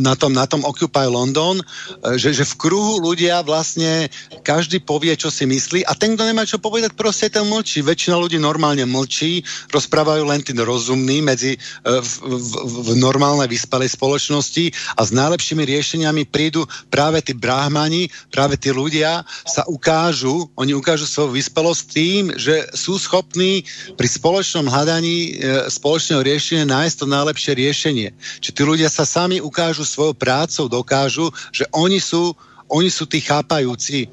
na, 0.00 0.16
tom, 0.16 0.32
na 0.32 0.48
tom 0.48 0.64
Occupy 0.64 1.04
London, 1.04 1.60
uh, 1.60 2.16
že, 2.16 2.32
že 2.32 2.48
v 2.48 2.54
kruhu 2.56 3.04
ľudia 3.04 3.44
vlastne 3.44 4.08
každý 4.40 4.80
povie, 4.80 5.12
čo 5.12 5.28
si 5.28 5.44
myslí 5.44 5.84
a 5.84 5.92
ten, 5.92 6.16
kto 6.16 6.24
nemá 6.24 6.48
čo 6.48 6.56
povedať, 6.56 6.96
prostě 6.96 7.28
ten 7.28 7.44
mlčí. 7.44 7.84
Väčšina 7.84 8.16
ľudí 8.16 8.40
normálne 8.40 8.88
mlčí, 8.88 9.44
rozprávajú 9.68 10.24
len 10.24 10.40
tí 10.40 10.56
rozumní 10.56 11.20
medzi 11.20 11.60
uh, 11.60 12.00
v, 12.00 12.12
v, 12.32 12.52
v 12.64 12.88
normálnej 12.96 13.48
vyspelej 13.48 13.92
spoločnosti 13.92 14.72
a 14.96 15.00
s 15.04 15.10
najlepšími 15.12 15.60
riešeniami 15.68 16.32
prídu 16.32 16.64
práve 16.88 17.20
tí 17.20 17.36
brahmani, 17.36 18.08
práve 18.32 18.56
tí 18.56 18.72
ľudia 18.72 19.20
sa 19.44 19.68
ukážu, 19.68 20.48
oni 20.56 20.72
ukážu 20.72 21.04
svoju 21.04 21.36
vyspelosť 21.36 21.82
tým, 21.92 22.24
že 22.38 22.53
že 22.54 22.70
sú 22.78 22.94
schopní 23.02 23.66
pri 23.98 24.06
spoločnom 24.06 24.70
hľadaní 24.70 25.18
e, 25.18 25.30
spoločného 25.66 26.22
riešenia 26.22 26.70
nájsť 26.70 26.96
to 27.02 27.06
najlepšie 27.10 27.52
riešenie. 27.58 28.08
Či 28.38 28.50
tí 28.54 28.62
ľudia 28.62 28.86
sa 28.86 29.02
sami 29.02 29.42
ukážu 29.42 29.82
svojou 29.82 30.14
prácou, 30.14 30.70
dokážu, 30.70 31.34
že 31.50 31.66
oni 31.74 31.98
sú, 31.98 32.30
oni 32.70 32.86
sú 32.94 33.10
tí 33.10 33.18
chápajúci. 33.18 34.06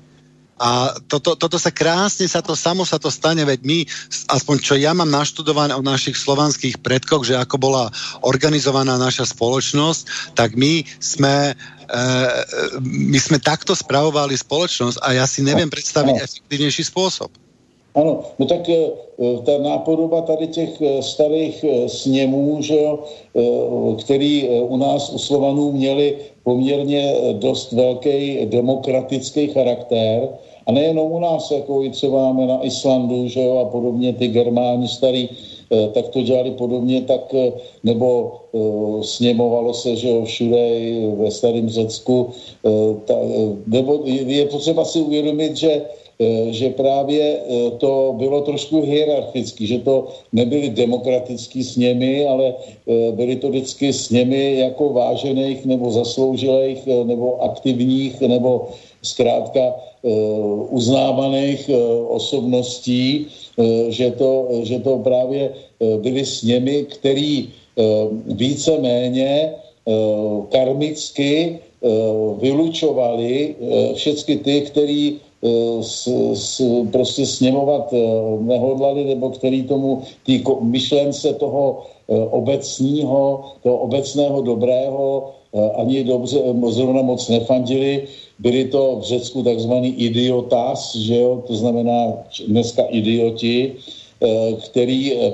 A 0.61 0.93
toto, 1.09 1.33
toto 1.33 1.57
sa 1.57 1.73
krásne 1.73 2.29
sa 2.29 2.37
to 2.37 2.53
samo 2.53 2.85
sa 2.85 3.01
to 3.01 3.09
stane, 3.09 3.41
veď 3.41 3.65
my, 3.65 3.79
aspoň 4.29 4.55
čo 4.61 4.77
ja 4.77 4.93
mám 4.93 5.09
naštudované 5.09 5.73
o 5.73 5.81
našich 5.81 6.13
slovanských 6.13 6.85
predkoch, 6.85 7.25
že 7.25 7.33
ako 7.33 7.57
bola 7.57 7.89
organizovaná 8.21 8.93
naša 9.01 9.25
spoločnosť, 9.33 10.33
tak 10.37 10.53
my 10.53 10.85
sme 11.01 11.57
e, 11.57 12.01
my 12.81 13.17
sme 13.17 13.41
takto 13.41 13.73
spravovali 13.73 14.37
spoločnosť 14.37 15.01
a 15.01 15.17
ja 15.17 15.25
si 15.25 15.41
neviem 15.41 15.69
predstaviť 15.69 16.13
efektívnejší 16.21 16.85
spôsob. 16.93 17.50
Ano, 17.95 18.23
no 18.39 18.45
tak 18.47 18.69
eh, 18.69 18.87
eh, 19.19 19.37
ta 19.43 19.57
nápodoba 19.57 20.21
tady 20.21 20.47
těch 20.47 20.81
eh, 20.81 21.01
starých 21.01 21.65
sněmů, 21.87 22.61
že 22.61 22.81
jo, 22.81 22.99
který 23.99 24.49
u 24.49 24.77
nás 24.77 25.13
u 25.13 25.17
Slovanů 25.17 25.71
měli 25.71 26.15
poměrně 26.43 27.15
dost 27.33 27.71
velký 27.71 28.45
demokratický 28.45 29.47
charakter, 29.47 30.29
a 30.67 30.71
nejenom 30.71 31.11
u 31.11 31.19
nás, 31.19 31.51
jako 31.51 31.83
i 31.83 31.89
třeba 31.89 32.33
máme 32.33 32.47
na 32.47 32.65
Islandu, 32.65 33.27
že 33.27 33.41
jo, 33.43 33.57
a 33.57 33.65
podobně 33.65 34.13
ty 34.13 34.27
Germáni 34.27 34.87
starý, 34.87 35.29
tak 35.93 36.07
to 36.09 36.21
dělali 36.21 36.51
podobně, 36.51 37.01
tak 37.01 37.35
nebo 37.83 38.31
sněmovalo 39.01 39.73
se, 39.73 39.95
že 39.95 40.09
jo, 40.09 40.25
všude 40.25 40.69
ve 41.17 41.31
starém 41.31 41.69
Řecku, 41.69 42.29
ta, 43.05 43.15
nebo 43.67 43.99
je 44.05 44.45
potřeba 44.45 44.85
si 44.85 44.99
uvědomit, 44.99 45.57
že 45.57 45.81
Eh, 45.81 46.10
že 46.51 46.69
právě 46.69 47.23
eh, 47.23 47.71
to 47.77 48.13
bylo 48.17 48.41
trošku 48.41 48.81
hierarchicky, 48.81 49.67
že 49.67 49.79
to 49.79 50.07
nebyly 50.33 50.69
demokratický 50.69 51.63
sněmy, 51.63 52.25
ale 52.25 52.53
eh, 52.53 53.11
byly 53.11 53.35
to 53.35 53.49
vždycky 53.49 53.93
sněmy 53.93 54.57
jako 54.57 54.93
vážených 54.93 55.65
nebo 55.65 55.91
zasloužilých 55.91 56.85
nebo 56.85 57.41
aktivních 57.43 58.21
nebo 58.21 58.69
zkrátka 59.01 59.75
uznávaných 60.69 61.69
osobností, 62.09 63.27
že 63.89 64.11
to, 64.17 64.49
že 64.63 64.79
to 64.79 64.97
právě 64.97 65.53
byly 66.01 66.25
sněmy, 66.25 66.85
který 66.89 67.49
víceméně 68.25 69.53
karmicky 70.49 71.59
vylučovali 72.41 73.55
všechny 73.93 74.37
ty, 74.37 74.61
který 74.61 75.21
s, 75.81 76.07
s, 76.33 76.61
prostě 76.91 77.25
sněmovat 77.25 77.93
eh, 77.93 77.97
nehodlali, 78.39 79.05
nebo 79.05 79.29
který 79.29 79.63
tomu 79.63 80.01
tý 80.25 80.43
myšlence 80.61 81.33
toho 81.33 81.81
eh, 82.09 82.13
obecního, 82.29 83.43
toho 83.63 83.77
obecného 83.77 84.41
dobrého 84.41 85.31
eh, 85.53 85.69
ani 85.71 86.03
dobře, 86.03 86.39
zrovna 86.69 87.01
moc 87.01 87.29
nefandili. 87.29 88.07
Byli 88.39 88.65
to 88.65 88.97
v 89.01 89.03
Řecku 89.03 89.43
takzvaný 89.43 89.93
idiotas, 89.93 90.95
že 90.95 91.15
jo, 91.15 91.43
to 91.47 91.55
znamená 91.55 92.13
dneska 92.47 92.83
idioti, 92.89 93.73
Eh, 93.73 94.00
který 94.61 95.13
eh, 95.13 95.33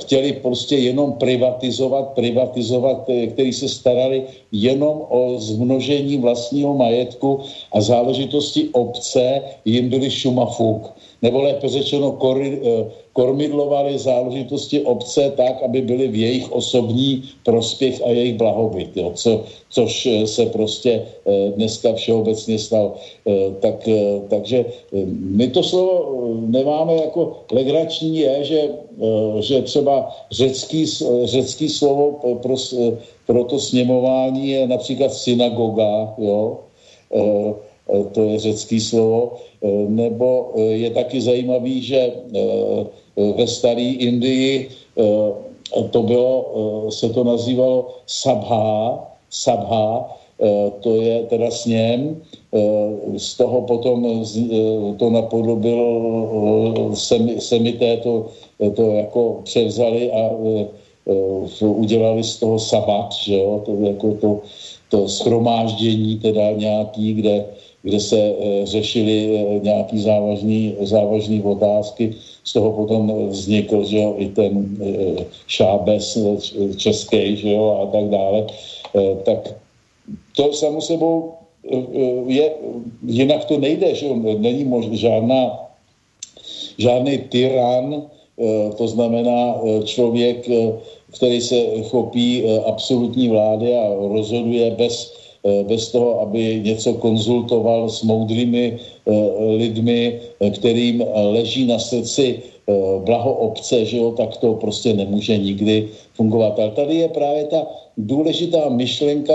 chtěli 0.00 0.32
prostě 0.32 0.76
jenom 0.76 1.12
privatizovat, 1.12 2.08
privatizovat, 2.14 3.10
eh, 3.10 3.26
který 3.26 3.52
se 3.52 3.68
starali 3.68 4.22
jenom 4.52 5.02
o 5.08 5.38
zmnožení 5.38 6.18
vlastního 6.18 6.74
majetku 6.74 7.40
a 7.72 7.80
záležitosti 7.80 8.68
obce 8.72 9.42
jim 9.64 9.88
byly 9.88 10.10
šumafuk 10.10 10.94
nebo 11.22 11.42
lépe 11.42 11.68
řečeno 11.68 12.12
kor, 12.12 12.38
eh, 12.42 12.84
kormidlovali 13.12 13.98
záležitosti 13.98 14.80
obce 14.80 15.32
tak, 15.36 15.62
aby 15.62 15.82
byly 15.82 16.08
v 16.08 16.14
jejich 16.14 16.52
osobní 16.52 17.22
prospěch 17.44 18.02
a 18.06 18.08
jejich 18.10 18.36
blahobyt, 18.38 18.96
jo, 18.96 19.10
co, 19.14 19.44
což 19.70 20.06
eh, 20.06 20.26
se 20.26 20.46
prostě 20.46 21.02
eh, 21.02 21.50
dneska 21.56 21.92
všeobecně 21.92 22.58
stal. 22.58 22.94
Tak, 23.60 23.88
takže 24.28 24.64
my 25.20 25.48
to 25.48 25.62
slovo 25.62 26.16
nemáme 26.48 26.94
jako 26.94 27.44
legrační 27.52 28.18
je, 28.18 28.44
že, 28.44 28.60
že 29.40 29.62
třeba 29.62 30.16
řecký, 30.30 30.86
řecký 31.24 31.68
slovo 31.68 32.36
pro, 32.42 32.54
pro 33.26 33.44
to 33.44 33.58
sněmování 33.58 34.48
je 34.48 34.68
například 34.68 35.12
synagoga, 35.14 36.14
jo, 36.18 36.58
to 38.12 38.20
je 38.24 38.38
řecký 38.38 38.80
slovo, 38.80 39.32
nebo 39.88 40.52
je 40.56 40.90
taky 40.90 41.20
zajímavý, 41.20 41.82
že 41.82 42.12
ve 43.36 43.46
staré 43.46 43.82
Indii 43.82 44.68
to 45.90 46.02
bylo, 46.02 46.34
se 46.90 47.08
to 47.08 47.24
nazývalo 47.24 47.88
sabha, 48.06 49.08
sabha, 49.30 50.16
to 50.80 51.02
je 51.02 51.22
teda 51.22 51.50
sněm, 51.50 52.22
z 53.16 53.34
toho 53.36 53.62
potom 53.62 54.24
to 54.96 55.10
napodobil 55.10 55.80
semité, 57.38 57.96
to, 57.96 58.26
to 58.74 58.82
jako 58.92 59.40
převzali 59.44 60.12
a 60.12 60.30
udělali 61.60 62.24
z 62.24 62.36
toho 62.36 62.58
sabat, 62.58 63.12
že 63.12 63.34
jo, 63.38 63.62
to 63.66 63.76
jako 63.80 64.12
to, 64.14 64.40
to 64.90 65.08
schromáždění 65.08 66.18
teda 66.18 66.50
nějaký, 66.52 67.14
kde, 67.14 67.44
kde 67.82 68.00
se 68.00 68.18
e, 68.18 68.34
řešily 68.66 69.16
e, 69.26 69.60
nějaký 69.60 69.98
závažný, 70.00 70.74
závažný 70.80 71.42
otázky. 71.42 72.14
Z 72.44 72.52
toho 72.52 72.72
potom 72.72 73.28
vznikl, 73.28 73.84
že 73.84 73.98
jo, 73.98 74.14
i 74.18 74.26
ten 74.28 74.52
e, 74.82 75.24
šábes 75.46 76.18
český, 76.76 77.36
že 77.36 77.50
jo, 77.52 77.78
a 77.82 77.86
tak 77.92 78.04
dále. 78.08 78.46
Tak 79.24 79.54
to 80.36 80.52
samo 80.52 80.80
sebou 80.80 81.32
je, 82.26 82.50
jinak 83.06 83.44
to 83.44 83.60
nejde, 83.60 83.94
že 83.94 84.06
jo, 84.06 84.16
není 84.16 84.64
možná 84.64 84.96
žádná, 84.96 85.40
žádný 86.78 87.18
tyran, 87.28 88.08
to 88.78 88.88
znamená 88.88 89.60
člověk, 89.84 90.48
který 91.16 91.40
se 91.40 91.56
chopí 91.82 92.44
eh, 92.44 92.60
absolutní 92.64 93.28
vlády 93.28 93.76
a 93.76 93.94
rozhoduje 93.94 94.70
bez, 94.70 95.12
eh, 95.12 95.17
bez 95.68 95.88
toho, 95.92 96.20
aby 96.20 96.60
něco 96.64 96.94
konzultoval 96.94 97.88
s 97.88 98.02
moudrými 98.02 98.76
eh, 98.76 99.12
lidmi, 99.56 100.20
kterým 100.54 101.04
leží 101.32 101.66
na 101.66 101.78
srdci 101.78 102.42
blaho 103.04 103.32
obce, 103.32 103.84
že 103.84 103.96
jo, 103.96 104.12
tak 104.12 104.36
to 104.36 104.54
prostě 104.60 104.92
nemůže 104.92 105.38
nikdy 105.38 105.88
fungovat. 106.14 106.58
Ale 106.58 106.70
tady 106.70 106.94
je 106.94 107.08
právě 107.08 107.44
ta 107.44 107.66
důležitá 107.96 108.68
myšlenka 108.68 109.32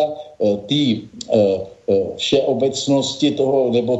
té 0.69 0.83
všeobecnosti 2.17 3.31
toho, 3.31 3.73
nebo 3.73 3.97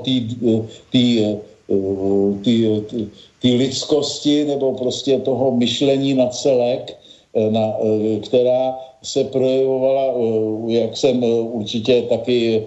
té 3.41 3.49
lidskosti, 3.57 4.45
nebo 4.45 4.77
prostě 4.77 5.18
toho 5.19 5.52
myšlení 5.57 6.14
na 6.14 6.30
celek, 6.30 6.94
Eh, 7.34 7.49
na, 7.49 7.73
eh, 7.81 8.19
která 8.19 8.77
se 9.04 9.24
projevovala, 9.24 10.06
eh, 10.16 10.74
jak 10.74 10.98
jsem 10.98 11.24
určitě 11.52 12.02
taky 12.02 12.64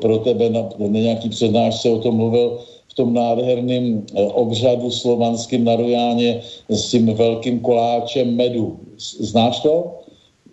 pro 0.00 0.18
tebe 0.18 0.50
na, 0.50 0.68
na 0.78 0.98
nějaký 1.00 1.28
přednášce 1.28 1.90
o 1.90 1.98
tom 1.98 2.16
mluvil, 2.16 2.58
v 2.88 2.94
tom 2.94 3.14
nádherném 3.14 4.02
obřadu 4.34 4.90
slovanským 4.90 5.64
na 5.64 5.76
Rojáně 5.76 6.40
s 6.68 6.90
tím 6.90 7.14
velkým 7.14 7.60
koláčem 7.60 8.36
medu. 8.36 8.76
Znáš 8.98 9.60
to? 9.60 9.94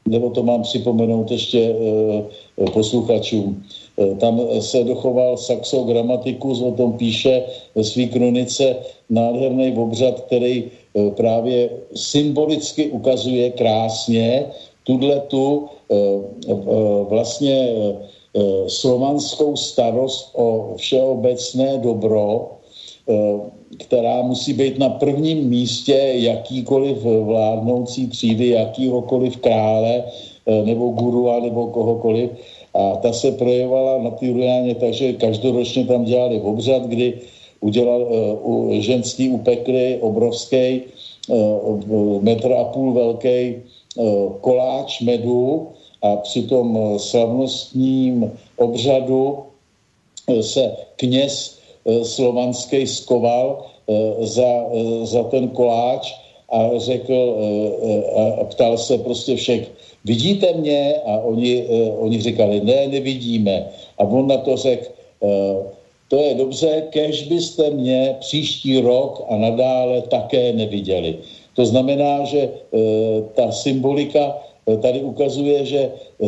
Nebo 0.06 0.30
to 0.30 0.44
mám 0.44 0.62
připomenout 0.62 1.32
ještě 1.32 1.76
posluchačům. 2.74 3.64
Tam 4.20 4.42
se 4.60 4.84
dochoval 4.84 5.38
Saxo 5.38 5.84
Grammaticus, 5.84 6.62
o 6.62 6.72
tom 6.72 6.94
píše 6.94 7.44
ve 7.76 7.84
své 7.84 8.06
kronice 8.06 8.76
nádherný 9.10 9.74
obřad, 9.74 10.20
který 10.20 10.64
právě 11.16 11.70
symbolicky 11.96 12.88
ukazuje 12.94 13.50
krásně 13.50 14.46
tuhle 14.86 15.20
tu 15.20 15.66
e, 15.90 15.96
e, 15.96 16.56
vlastně 17.10 17.70
slovanskou 18.68 19.56
starost 19.56 20.32
o 20.34 20.74
všeobecné 20.78 21.78
dobro, 21.78 22.52
která 23.78 24.22
musí 24.22 24.54
být 24.54 24.80
na 24.80 24.90
prvním 24.90 25.50
místě 25.50 26.12
jakýkoliv 26.14 26.98
vládnoucí 27.04 28.08
třídy, 28.08 28.50
jakýhokoliv 28.50 29.38
krále 29.38 30.04
nebo 30.66 30.90
gurua 30.90 31.40
nebo 31.40 31.68
kohokoliv. 31.68 32.30
A 32.74 32.96
ta 32.96 33.14
se 33.14 33.32
projevovala 33.32 34.04
na 34.04 34.10
té 34.10 34.28
Rujáně, 34.28 34.76
takže 34.76 35.14
každoročně 35.14 35.86
tam 35.86 36.06
dělali 36.06 36.42
obřad, 36.42 36.84
kdy 36.84 37.14
udělal 37.62 38.08
ženský 38.80 39.30
upekli 39.30 39.98
obrovský, 40.02 40.82
metr 42.22 42.54
a 42.54 42.64
půl 42.64 42.94
velký 42.94 43.56
koláč 44.42 45.02
medu 45.02 45.68
a 46.02 46.16
při 46.16 46.42
tom 46.42 46.80
slavnostním 46.98 48.32
obřadu 48.58 49.44
se 50.42 50.76
kněz 50.96 51.60
slovanský 52.04 52.88
skoval 52.88 53.66
za, 54.20 54.66
za 55.04 55.24
ten 55.24 55.48
koláč 55.50 56.14
a 56.50 56.70
řekl 56.78 57.38
a 58.42 58.44
ptal 58.44 58.78
se 58.78 58.98
prostě 58.98 59.36
všech, 59.36 59.72
vidíte 60.06 60.54
mě? 60.54 60.96
A 61.06 61.18
oni, 61.18 61.66
oni 61.98 62.22
říkali, 62.22 62.62
ne, 62.64 62.88
nevidíme. 62.88 63.68
A 63.98 64.04
on 64.04 64.28
na 64.28 64.38
to 64.38 64.58
řekl, 64.58 64.86
to 66.08 66.18
je 66.18 66.34
dobře, 66.34 66.84
kež 66.90 67.24
byste 67.24 67.70
mě 67.70 68.16
příští 68.20 68.80
rok 68.80 69.26
a 69.30 69.38
nadále 69.38 70.02
také 70.02 70.54
neviděli. 70.54 71.18
To 71.56 71.64
znamená, 71.66 72.24
že 72.24 72.40
e, 72.40 72.50
ta 73.36 73.52
symbolika 73.52 74.38
e, 74.68 74.78
tady 74.78 75.02
ukazuje, 75.02 75.66
že 75.66 75.82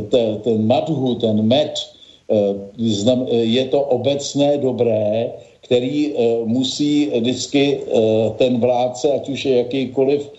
te, 0.10 0.24
ten 0.44 0.68
madhu, 0.68 1.16
ten 1.16 1.42
med, 1.42 1.74
je 3.32 3.66
to 3.72 3.82
obecné 3.82 4.58
dobré, 4.58 5.32
který 5.64 6.12
musí 6.44 7.08
vždycky 7.08 7.80
ten 8.36 8.60
vládce, 8.60 9.12
ať 9.16 9.30
už 9.30 9.46
je 9.46 9.58
jakýkoliv, 9.58 10.32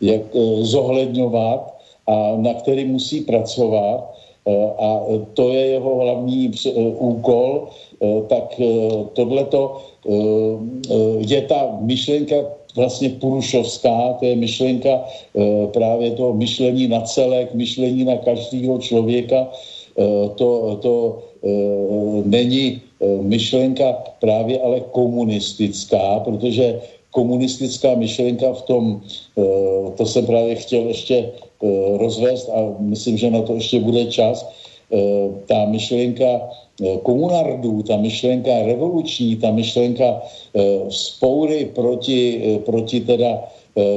jak, 0.00 0.22
zohledňovat 0.60 1.80
a 2.06 2.36
na 2.36 2.54
který 2.60 2.84
musí 2.84 3.24
pracovat 3.24 4.18
Eh, 4.48 4.70
a 4.78 4.88
to 5.34 5.52
je 5.52 5.76
jeho 5.76 5.92
hlavní 6.00 6.48
eh, 6.48 6.72
úkol, 6.96 7.68
eh, 8.00 8.22
tak 8.32 8.56
tohleto 9.12 9.84
je 11.20 11.40
ta 11.42 11.76
myšlenka 11.84 12.57
vlastně 12.76 13.08
purušovská, 13.08 14.12
to 14.18 14.24
je 14.24 14.36
myšlenka 14.36 15.04
právě 15.72 16.10
toho 16.10 16.34
myšlení 16.34 16.88
na 16.88 17.00
celek, 17.00 17.54
myšlení 17.54 18.04
na 18.04 18.16
každého 18.16 18.78
člověka, 18.78 19.48
to, 20.34 20.78
to 20.82 21.22
není 22.24 22.80
myšlenka 23.20 23.92
právě 24.20 24.60
ale 24.60 24.80
komunistická, 24.80 26.20
protože 26.20 26.80
komunistická 27.10 27.94
myšlenka 27.94 28.52
v 28.52 28.62
tom, 28.62 29.00
to 29.96 30.06
jsem 30.06 30.26
právě 30.26 30.54
chtěl 30.54 30.82
ještě 30.88 31.32
Eh, 31.58 31.98
rozvést 31.98 32.48
a 32.48 32.74
myslím, 32.78 33.16
že 33.16 33.30
na 33.30 33.42
to 33.42 33.54
ještě 33.54 33.80
bude 33.80 34.06
čas. 34.06 34.46
Eh, 34.88 35.28
ta 35.46 35.64
myšlenka 35.68 36.48
eh, 36.80 36.96
komunardů, 37.02 37.82
ta 37.82 37.96
myšlenka 37.96 38.62
revoluční, 38.64 39.36
ta 39.36 39.50
myšlenka 39.50 40.22
spoury 40.88 41.70
proti, 41.74 42.40
proti 42.64 43.00
teda 43.00 43.44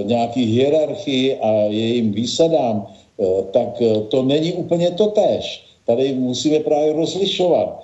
nějaký 0.03 0.45
hierarchii 0.45 1.35
a 1.39 1.51
jejím 1.73 2.11
výsadám, 2.11 2.87
tak 3.51 3.81
to 4.09 4.23
není 4.23 4.53
úplně 4.53 4.91
to 4.91 5.07
tež. 5.07 5.63
Tady 5.85 6.13
musíme 6.13 6.59
právě 6.59 6.93
rozlišovat. 6.93 7.83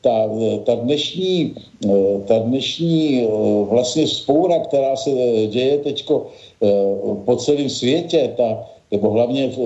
Ta, 0.00 0.28
ta, 0.64 0.74
dnešní, 0.74 1.54
ta 2.24 2.38
dnešní 2.38 3.26
vlastně 3.70 4.06
spoura, 4.06 4.58
která 4.58 4.96
se 4.96 5.10
děje 5.46 5.78
teď 5.78 6.04
po 7.24 7.36
celém 7.36 7.68
světě, 7.68 8.34
ta, 8.36 8.66
nebo 8.90 9.10
hlavně 9.10 9.48
v, 9.48 9.58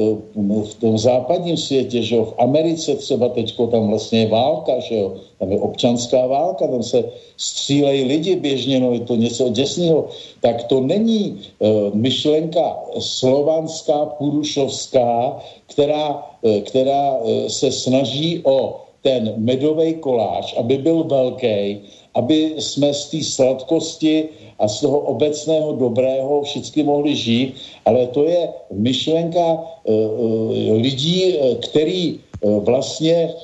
v 0.65 0.75
tom 0.81 0.99
západním 0.99 1.57
světě, 1.57 2.03
že 2.03 2.17
jo, 2.17 2.25
v 2.25 2.35
Americe 2.39 2.97
třeba 2.97 3.29
teďko 3.29 3.67
tam 3.67 3.89
vlastně 3.89 4.21
je 4.21 4.29
válka, 4.29 4.81
že 4.81 4.97
jo, 4.97 5.15
tam 5.39 5.53
je 5.53 5.59
občanská 5.59 6.27
válka, 6.27 6.67
tam 6.67 6.83
se 6.83 7.05
střílejí 7.37 8.05
lidi 8.05 8.37
běžně, 8.37 8.81
no 8.81 8.93
je 8.93 9.01
to 9.01 9.17
něco 9.17 9.49
děsného, 9.49 10.09
tak 10.41 10.65
to 10.65 10.81
není 10.81 11.37
uh, 11.59 11.69
myšlenka 11.95 12.77
slovanská, 12.99 14.07
purušovská, 14.07 15.37
která, 15.67 16.25
uh, 16.43 16.61
která 16.61 17.19
uh, 17.19 17.47
se 17.47 17.73
snaží 17.73 18.41
o 18.45 18.81
ten 19.03 19.33
medový 19.37 19.95
koláč, 19.95 20.55
aby 20.57 20.79
byl 20.79 21.05
velký, 21.05 21.81
aby 22.15 22.55
jsme 22.59 22.95
z 22.95 23.11
té 23.11 23.25
sladkosti 23.25 24.29
a 24.61 24.69
z 24.69 24.81
toho 24.81 24.99
obecného 25.01 25.73
dobrého 25.73 26.43
všichni 26.43 26.83
mohli 26.83 27.17
žít, 27.17 27.55
ale 27.85 28.07
to 28.07 28.25
je 28.25 28.49
myšlenka 28.73 29.47
uh, 29.53 29.95
uh, 29.95 30.77
lidí, 30.77 31.35
uh, 31.35 31.57
který 31.57 32.21
vlastně 32.41 33.35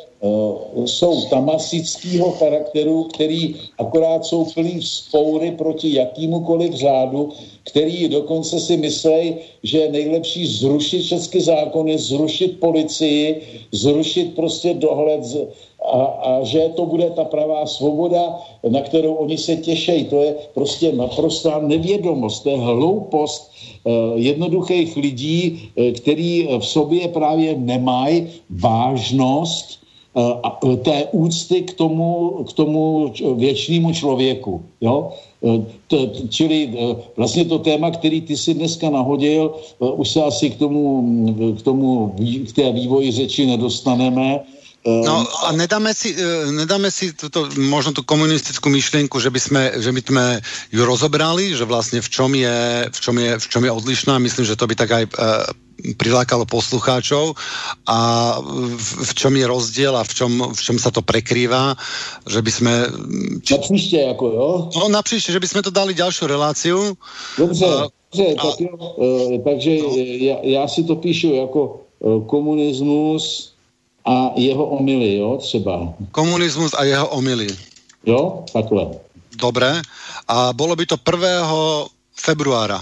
jsou 0.84 1.24
tamasického 1.28 2.30
charakteru, 2.30 3.04
který 3.04 3.54
akorát 3.78 4.24
jsou 4.24 4.44
plný 4.44 4.82
spoury 4.82 5.50
proti 5.50 5.94
jakýmukoliv 5.94 6.74
řádu, 6.74 7.32
který 7.64 8.08
dokonce 8.08 8.60
si 8.60 8.76
myslí, 8.76 9.34
že 9.62 9.78
je 9.78 9.92
nejlepší 9.92 10.46
zrušit 10.46 11.02
všechny 11.02 11.40
zákony, 11.40 11.98
zrušit 11.98 12.60
policii, 12.60 13.42
zrušit 13.72 14.34
prostě 14.34 14.74
dohled 14.74 15.20
a, 15.86 16.02
a 16.04 16.44
že 16.44 16.70
to 16.76 16.86
bude 16.86 17.10
ta 17.10 17.24
pravá 17.24 17.66
svoboda, 17.66 18.38
na 18.68 18.80
kterou 18.80 19.14
oni 19.14 19.38
se 19.38 19.56
těšejí. 19.56 20.04
To 20.04 20.22
je 20.22 20.34
prostě 20.54 20.92
naprostá 20.92 21.58
nevědomost, 21.58 22.42
to 22.42 22.50
je 22.50 22.58
hloupost 22.58 23.50
uh, 23.84 23.92
jednoduchých 24.14 24.96
lidí, 24.96 25.70
uh, 25.74 25.84
který 25.92 26.48
v 26.58 26.66
sobě 26.66 27.08
právě 27.08 27.56
nemají 27.58 28.26
vážnost 28.50 29.78
uh, 30.14 30.76
té 30.76 31.08
úcty 31.12 31.62
k 31.62 31.74
tomu, 31.74 32.30
k 32.48 32.52
tomu 32.52 33.12
věčnému 33.34 33.92
člověku. 33.92 34.62
Jo? 34.80 35.12
To, 35.86 35.98
čili 36.28 36.74
vlastně 37.16 37.44
to 37.44 37.58
téma, 37.58 37.90
který 37.90 38.20
ty 38.20 38.36
si 38.36 38.54
dneska 38.54 38.90
nahodil, 38.90 39.54
už 39.78 40.08
se 40.08 40.22
asi 40.22 40.50
k 40.50 40.58
tomu, 40.58 41.04
k 41.58 41.62
tomu 41.62 42.14
k 42.48 42.52
té 42.52 42.72
vývoji 42.72 43.12
řeči 43.12 43.46
nedostaneme, 43.46 44.40
No 44.86 45.26
a 45.42 45.50
nedáme 45.50 45.90
si, 45.90 46.14
e, 46.14 46.54
nedáme 46.54 46.94
si 46.94 47.10
tuto, 47.10 47.50
možno 47.58 47.90
tú 47.90 48.06
komunistickú 48.06 48.70
myšlienku, 48.70 49.18
že 49.18 49.34
by 49.34 49.40
sme, 49.42 49.62
že 49.82 49.90
by 49.90 50.00
sme 50.00 50.24
ju 50.70 50.82
rozobrali, 50.86 51.58
že 51.58 51.66
vlastne 51.66 51.98
v 51.98 52.06
čom 52.06 52.30
je, 52.30 52.86
v 52.86 52.98
čom 53.02 53.18
je, 53.18 53.30
v 53.34 53.46
čom 53.50 53.62
je 53.66 53.72
odlišná. 53.74 54.14
Myslím, 54.22 54.46
že 54.46 54.54
to 54.54 54.70
by 54.70 54.78
tak 54.78 54.90
aj 54.94 55.04
uh, 55.10 55.42
prilákalo 55.98 56.46
poslucháčov 56.46 57.34
a 57.82 57.98
v, 58.78 58.90
v 59.10 59.12
čom 59.18 59.34
je 59.34 59.46
rozdiel 59.50 59.94
a 59.98 60.06
v 60.06 60.12
čom, 60.14 60.32
v 60.54 60.60
čom 60.62 60.78
sa 60.78 60.94
to 60.94 61.02
prekrýva, 61.02 61.74
že 62.22 62.38
by 62.38 62.50
sme... 62.54 62.72
Či... 63.42 63.58
Na 63.58 63.60
příště, 63.60 63.98
jako 64.14 64.26
jo? 64.26 64.48
No 64.70 64.88
na 64.88 65.02
příště, 65.02 65.34
že 65.34 65.42
by 65.42 65.48
sme 65.50 65.60
to 65.66 65.74
dali 65.74 65.98
ďalšiu 65.98 66.30
reláciu. 66.30 66.94
Dobře, 67.38 67.66
uh, 67.66 67.90
dobře, 67.90 68.26
a... 68.38 68.42
tak 68.42 68.60
jo, 68.62 68.76
uh, 68.78 69.42
takže 69.42 69.70
no. 69.82 69.90
já, 69.98 70.36
já 70.42 70.68
si 70.68 70.86
to 70.86 70.94
píšu 70.96 71.34
jako 71.34 71.82
komunismus, 72.26 73.55
a 74.06 74.32
jeho 74.36 74.64
omily, 74.66 75.16
jo, 75.16 75.38
třeba. 75.42 75.94
Komunismus 76.10 76.74
a 76.74 76.84
jeho 76.84 77.08
omily. 77.08 77.46
Jo, 78.06 78.44
takhle. 78.52 78.86
Dobré. 79.34 79.82
A 80.28 80.52
bolo 80.52 80.76
by 80.76 80.86
to 80.86 80.96
1. 80.96 81.86
februára. 82.14 82.80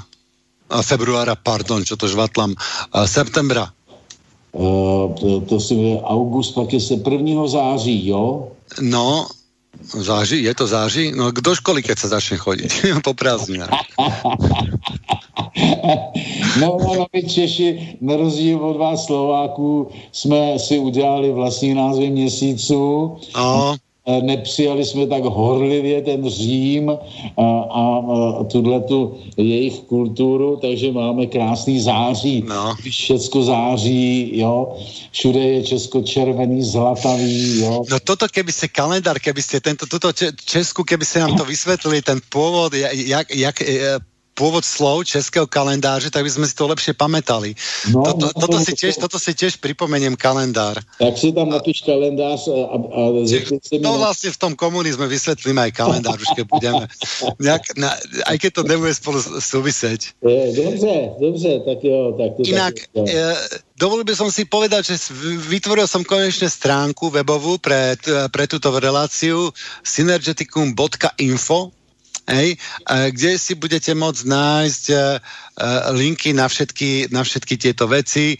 A 0.70 0.82
februára, 0.82 1.34
pardon, 1.36 1.84
čo 1.84 1.96
to 1.96 2.08
žvatlam. 2.08 2.54
A 2.92 3.06
septembra. 3.06 3.72
Uh, 4.52 5.10
to, 5.18 5.40
to 5.40 5.56
si 5.60 5.74
je 5.74 6.00
august, 6.00 6.54
pak 6.54 6.72
je 6.72 6.80
se 6.80 6.94
1. 6.94 7.46
září, 7.46 8.06
jo? 8.06 8.48
No, 8.80 9.26
září, 9.82 10.42
je 10.42 10.54
to 10.54 10.66
září? 10.66 11.12
No 11.16 11.32
kdo 11.32 11.54
školy, 11.54 11.82
keď 11.82 11.98
sa 11.98 12.08
začne 12.08 12.36
chodiť? 12.36 12.70
po 13.06 13.14
prázdninách. 13.14 13.72
no, 16.60 16.78
no, 16.96 17.06
my 17.12 17.22
Češi, 17.22 17.98
na 18.00 18.16
rozdíl 18.16 18.58
od 18.58 18.76
vás 18.76 19.06
Slováků, 19.06 19.88
jsme 20.12 20.58
si 20.58 20.78
udělali 20.78 21.32
vlastní 21.32 21.74
názvy 21.74 22.10
měsíců. 22.10 23.16
No. 23.36 23.76
Nepřijali 24.22 24.84
jsme 24.84 25.06
tak 25.06 25.24
horlivě 25.24 26.02
ten 26.02 26.28
Řím 26.28 26.90
a, 26.90 26.96
a, 27.70 27.82
a 28.40 28.44
tuhle 28.44 28.80
tu 28.80 29.16
jejich 29.36 29.80
kulturu, 29.80 30.56
takže 30.60 30.92
máme 30.92 31.26
krásný 31.26 31.80
září, 31.80 32.44
no. 32.48 32.76
všecko 32.90 33.42
září, 33.42 34.30
jo, 34.38 34.76
všude 35.10 35.40
je 35.40 35.62
česko 35.62 36.02
červený, 36.02 36.62
zlatavý, 36.62 37.60
jo. 37.60 37.84
No 37.90 37.96
toto, 38.04 38.28
keby 38.28 38.52
ste 38.52 38.68
kalendár, 38.68 39.16
keby 39.16 39.40
ste 39.40 39.64
tento, 39.64 39.88
tuto 39.88 40.12
Česku, 40.44 40.84
keby 40.84 41.04
ste 41.08 41.24
nám 41.24 41.40
to 41.40 41.48
vysvetlili, 41.48 42.04
ten 42.04 42.20
pôvod, 42.28 42.76
jak, 42.92 43.32
jak, 43.32 43.56
eh, 43.64 43.96
pôvod 44.34 44.66
slov 44.66 45.06
českého 45.06 45.46
kalendáře, 45.46 46.10
tak 46.10 46.26
by 46.26 46.30
sme 46.30 46.46
si 46.50 46.54
to 46.58 46.66
lepšie 46.66 46.92
pamätali. 46.98 47.54
No, 47.94 48.02
toto, 48.02 48.26
no, 48.26 48.34
toto, 48.34 48.58
si 48.58 48.74
tiež, 48.74 48.98
toto 48.98 49.16
si 49.22 49.32
tiež 49.32 49.62
pripomeniem 49.62 50.18
kalendár. 50.18 50.82
Tak 50.98 51.14
si 51.14 51.30
tam 51.32 51.54
napíš 51.54 51.86
kalendář 51.86 52.50
a, 52.50 52.76
a 52.76 53.00
si 53.22 53.78
No 53.78 53.96
vlastne 53.96 54.34
v 54.34 54.38
tom 54.38 54.52
komunizme 54.58 55.06
vysvetlíme 55.06 55.70
aj 55.70 55.72
kalendár, 55.72 56.18
už 56.18 56.34
keď 56.34 56.46
budeme. 56.50 56.84
Nejak, 57.46 57.78
na, 57.78 57.94
aj 58.26 58.36
keď 58.42 58.50
to 58.50 58.62
nebude 58.66 58.92
spolu. 58.94 59.22
Je, 59.22 60.52
dobře, 60.52 60.94
dobře, 61.20 61.52
tak 61.64 61.78
jo. 61.84 62.14
Tak 62.18 62.30
to 62.36 62.42
Inak, 62.42 62.74
tak, 62.90 63.08
e, 63.08 63.34
dovolil 63.78 64.04
by 64.04 64.14
som 64.18 64.28
si 64.34 64.44
povedať, 64.44 64.94
že 64.94 64.96
vytvoril 65.46 65.86
som 65.86 66.02
konečne 66.02 66.50
stránku 66.50 67.10
webovú 67.10 67.62
pre, 67.62 67.94
pre 68.34 68.44
túto 68.50 68.74
reláciu 68.74 69.54
synergeticum.info 69.86 71.83
hej, 72.28 72.56
kde 72.88 73.30
si 73.38 73.52
budete 73.54 73.92
môcť 73.92 74.24
nájsť 74.24 74.84
e, 74.90 74.94
e, 74.94 75.00
linky 75.94 76.34
na 76.34 76.50
všetky, 76.50 77.14
na 77.14 77.22
všetky 77.22 77.54
tieto 77.54 77.86
veci. 77.86 78.34
E, 78.34 78.38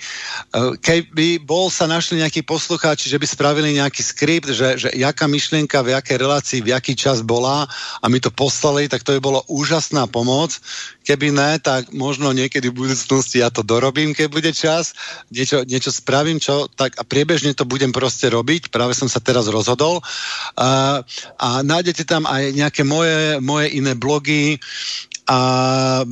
keby 0.83 1.47
bol 1.47 1.71
sa 1.71 1.87
našli 1.87 2.19
nejakí 2.19 2.43
poslucháči, 2.43 3.07
že 3.07 3.23
by 3.23 3.27
spravili 3.27 3.79
nejaký 3.79 4.03
skript, 4.03 4.51
že, 4.51 4.83
že 4.83 4.89
jaká 4.91 5.31
myšlienka 5.31 5.79
v 5.87 5.95
jakej 5.95 6.17
relácii, 6.19 6.59
v 6.67 6.75
jaký 6.75 6.99
čas 6.99 7.23
bola 7.23 7.71
a 8.03 8.05
mi 8.11 8.19
to 8.19 8.35
poslali, 8.35 8.91
tak 8.91 9.07
to 9.07 9.15
by 9.15 9.21
bolo 9.23 9.47
úžasná 9.47 10.11
pomoc. 10.11 10.59
Keby 11.07 11.31
ne, 11.31 11.61
tak 11.63 11.95
možno 11.95 12.35
niekedy 12.35 12.75
v 12.75 12.83
budúcnosti 12.83 13.39
ja 13.39 13.53
to 13.53 13.63
dorobím, 13.63 14.11
keď 14.11 14.27
bude 14.27 14.51
čas, 14.51 14.99
niečo, 15.31 15.63
niečo 15.63 15.95
spravím, 15.95 16.43
čo, 16.43 16.67
tak 16.67 16.99
a 16.99 17.07
priebežne 17.07 17.55
to 17.55 17.63
budem 17.63 17.95
proste 17.95 18.27
robiť, 18.27 18.75
práve 18.75 18.99
som 18.99 19.07
sa 19.07 19.23
teraz 19.23 19.47
rozhodol. 19.47 20.03
A, 20.59 20.99
a 21.39 21.49
nájdete 21.63 22.03
tam 22.09 22.27
aj 22.27 22.57
nejaké 22.59 22.83
moje, 22.83 23.39
moje 23.39 23.71
iné 23.71 23.95
blogy 23.95 24.59
a 25.25 26.05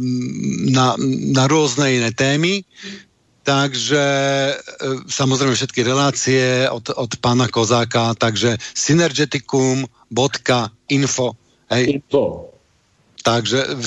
na, 0.72 0.96
na 1.32 1.46
rôzne 1.48 1.92
iné 1.92 2.12
témy. 2.12 2.64
Takže 3.42 4.04
e, 4.54 4.56
samozrejme 5.10 5.54
všetky 5.58 5.82
relácie 5.82 6.70
od, 6.70 6.94
od 6.94 7.10
pána 7.18 7.50
Kozáka, 7.50 8.14
takže 8.14 8.54
synergeticum.info. 8.70 11.26
Hej. 11.74 11.98
Info. 11.98 12.54
Takže 13.22 13.74
v 13.74 13.82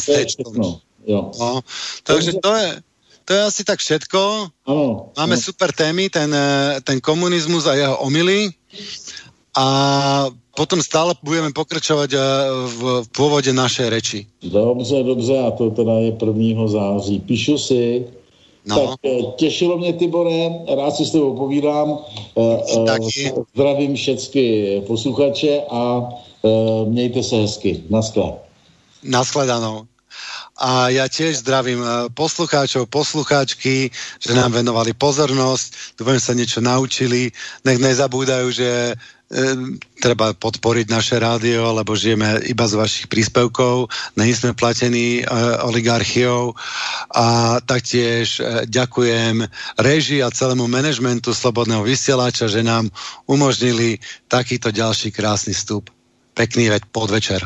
Jo. 1.05 1.29
No, 1.37 1.61
takže 2.01 2.41
to 2.41 2.49
je, 2.55 2.69
to 3.25 3.33
je 3.33 3.41
asi 3.45 3.61
tak 3.61 3.79
všetko. 3.79 4.49
Ano, 4.65 5.13
Máme 5.17 5.37
ano. 5.37 5.41
super 5.41 5.69
témy, 5.69 6.09
ten, 6.09 6.33
eh, 6.33 6.81
ten 6.81 6.97
komunismus 6.97 7.69
a 7.69 7.77
jeho 7.77 7.95
omily. 8.01 8.49
A 9.53 9.65
potom 10.55 10.79
stále 10.79 11.13
budeme 11.19 11.51
pokračovať 11.51 12.09
eh, 12.15 12.21
v 12.79 12.81
pôvode 13.11 13.51
našej 13.51 13.87
reči. 13.91 14.19
Dobře, 14.41 15.03
dobře, 15.03 15.35
a 15.39 15.51
to 15.51 15.69
teda 15.71 15.99
je 15.99 16.11
1. 16.15 16.67
září. 16.67 17.19
Píšu 17.19 17.57
si. 17.57 18.07
No. 18.65 18.75
Tak 18.75 18.99
eh, 19.05 19.21
těšilo 19.35 19.77
mě, 19.77 19.93
Tibore, 19.93 20.65
rád 20.75 20.95
si 20.95 21.05
s 21.05 21.11
tebou 21.11 21.35
povídám. 21.35 21.99
Taky. 22.85 23.33
Zdravím 23.53 23.95
všechny 23.95 24.81
posluchače 24.87 25.61
a 25.69 26.09
mějte 26.85 27.23
se 27.23 27.35
hezky. 27.35 27.83
Naschle. 27.89 28.33
Naschledanou 29.03 29.85
a 30.55 30.87
ja 30.87 31.05
tiež 31.11 31.43
zdravím 31.43 31.83
eh, 31.83 32.07
poslucháčov, 32.15 32.87
poslucháčky, 32.87 33.91
že 34.23 34.31
nám 34.31 34.55
venovali 34.55 34.95
pozornosť, 34.95 35.99
dúfam, 35.99 36.19
sa 36.19 36.31
niečo 36.31 36.63
naučili, 36.63 37.27
nech 37.67 37.79
nezabúdajú, 37.79 38.47
že 38.55 38.69
e, 38.91 38.93
treba 39.99 40.31
podporiť 40.31 40.87
naše 40.87 41.19
rádio, 41.19 41.75
lebo 41.75 41.97
žijeme 41.97 42.45
iba 42.47 42.65
z 42.69 42.77
vašich 42.79 43.05
príspevkov, 43.11 43.91
není 44.15 44.31
sme 44.31 44.55
platení 44.55 45.21
e, 45.21 45.23
oligarchiou 45.65 46.55
a 47.11 47.59
taktiež 47.59 48.39
e, 48.39 48.63
ďakujem 48.69 49.43
režii 49.81 50.23
a 50.23 50.31
celému 50.31 50.71
manažmentu 50.71 51.35
Slobodného 51.35 51.83
vysielača, 51.83 52.47
že 52.47 52.63
nám 52.63 52.87
umožnili 53.27 53.99
takýto 54.31 54.71
ďalší 54.71 55.11
krásny 55.11 55.51
vstup. 55.51 55.91
Pekný 56.35 56.71
veď 56.71 56.87
podvečer. 56.91 57.43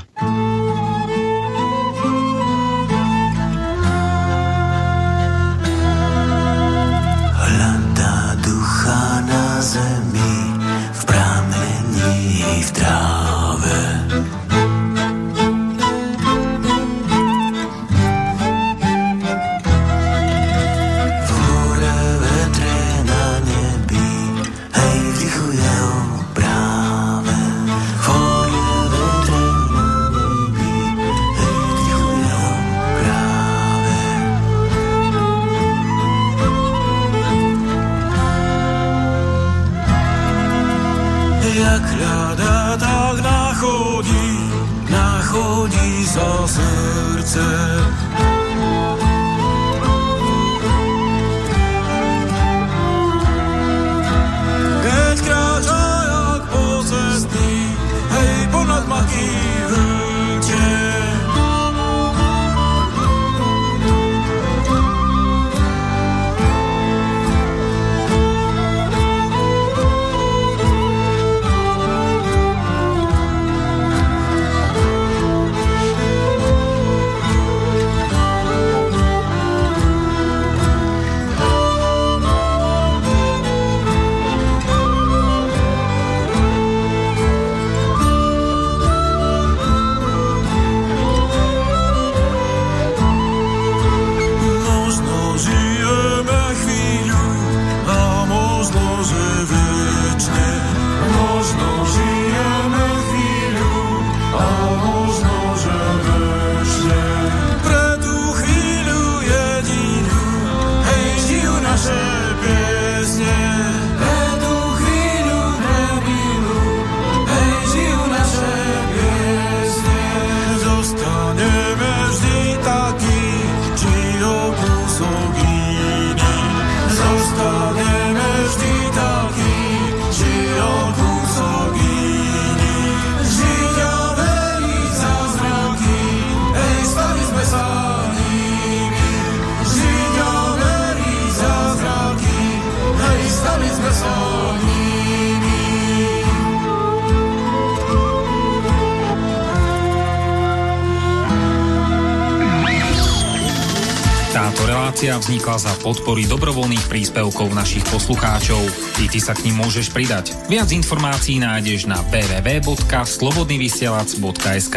Za 155.79 155.87
podpory 155.87 156.27
dobrovoľných 156.27 156.91
príspevkov 156.91 157.55
našich 157.55 157.87
poslucháčov. 157.87 158.59
I 158.99 159.07
ty 159.07 159.23
sa 159.23 159.31
k 159.31 159.47
ním 159.47 159.63
môžeš 159.63 159.95
pridať. 159.95 160.35
Viac 160.51 160.75
informácií 160.75 161.39
nájdeš 161.39 161.87
na 161.87 162.03
www.slobodnyvysielac.sk 162.11 164.75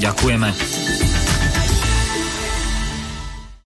Ďakujeme. 0.00 1.27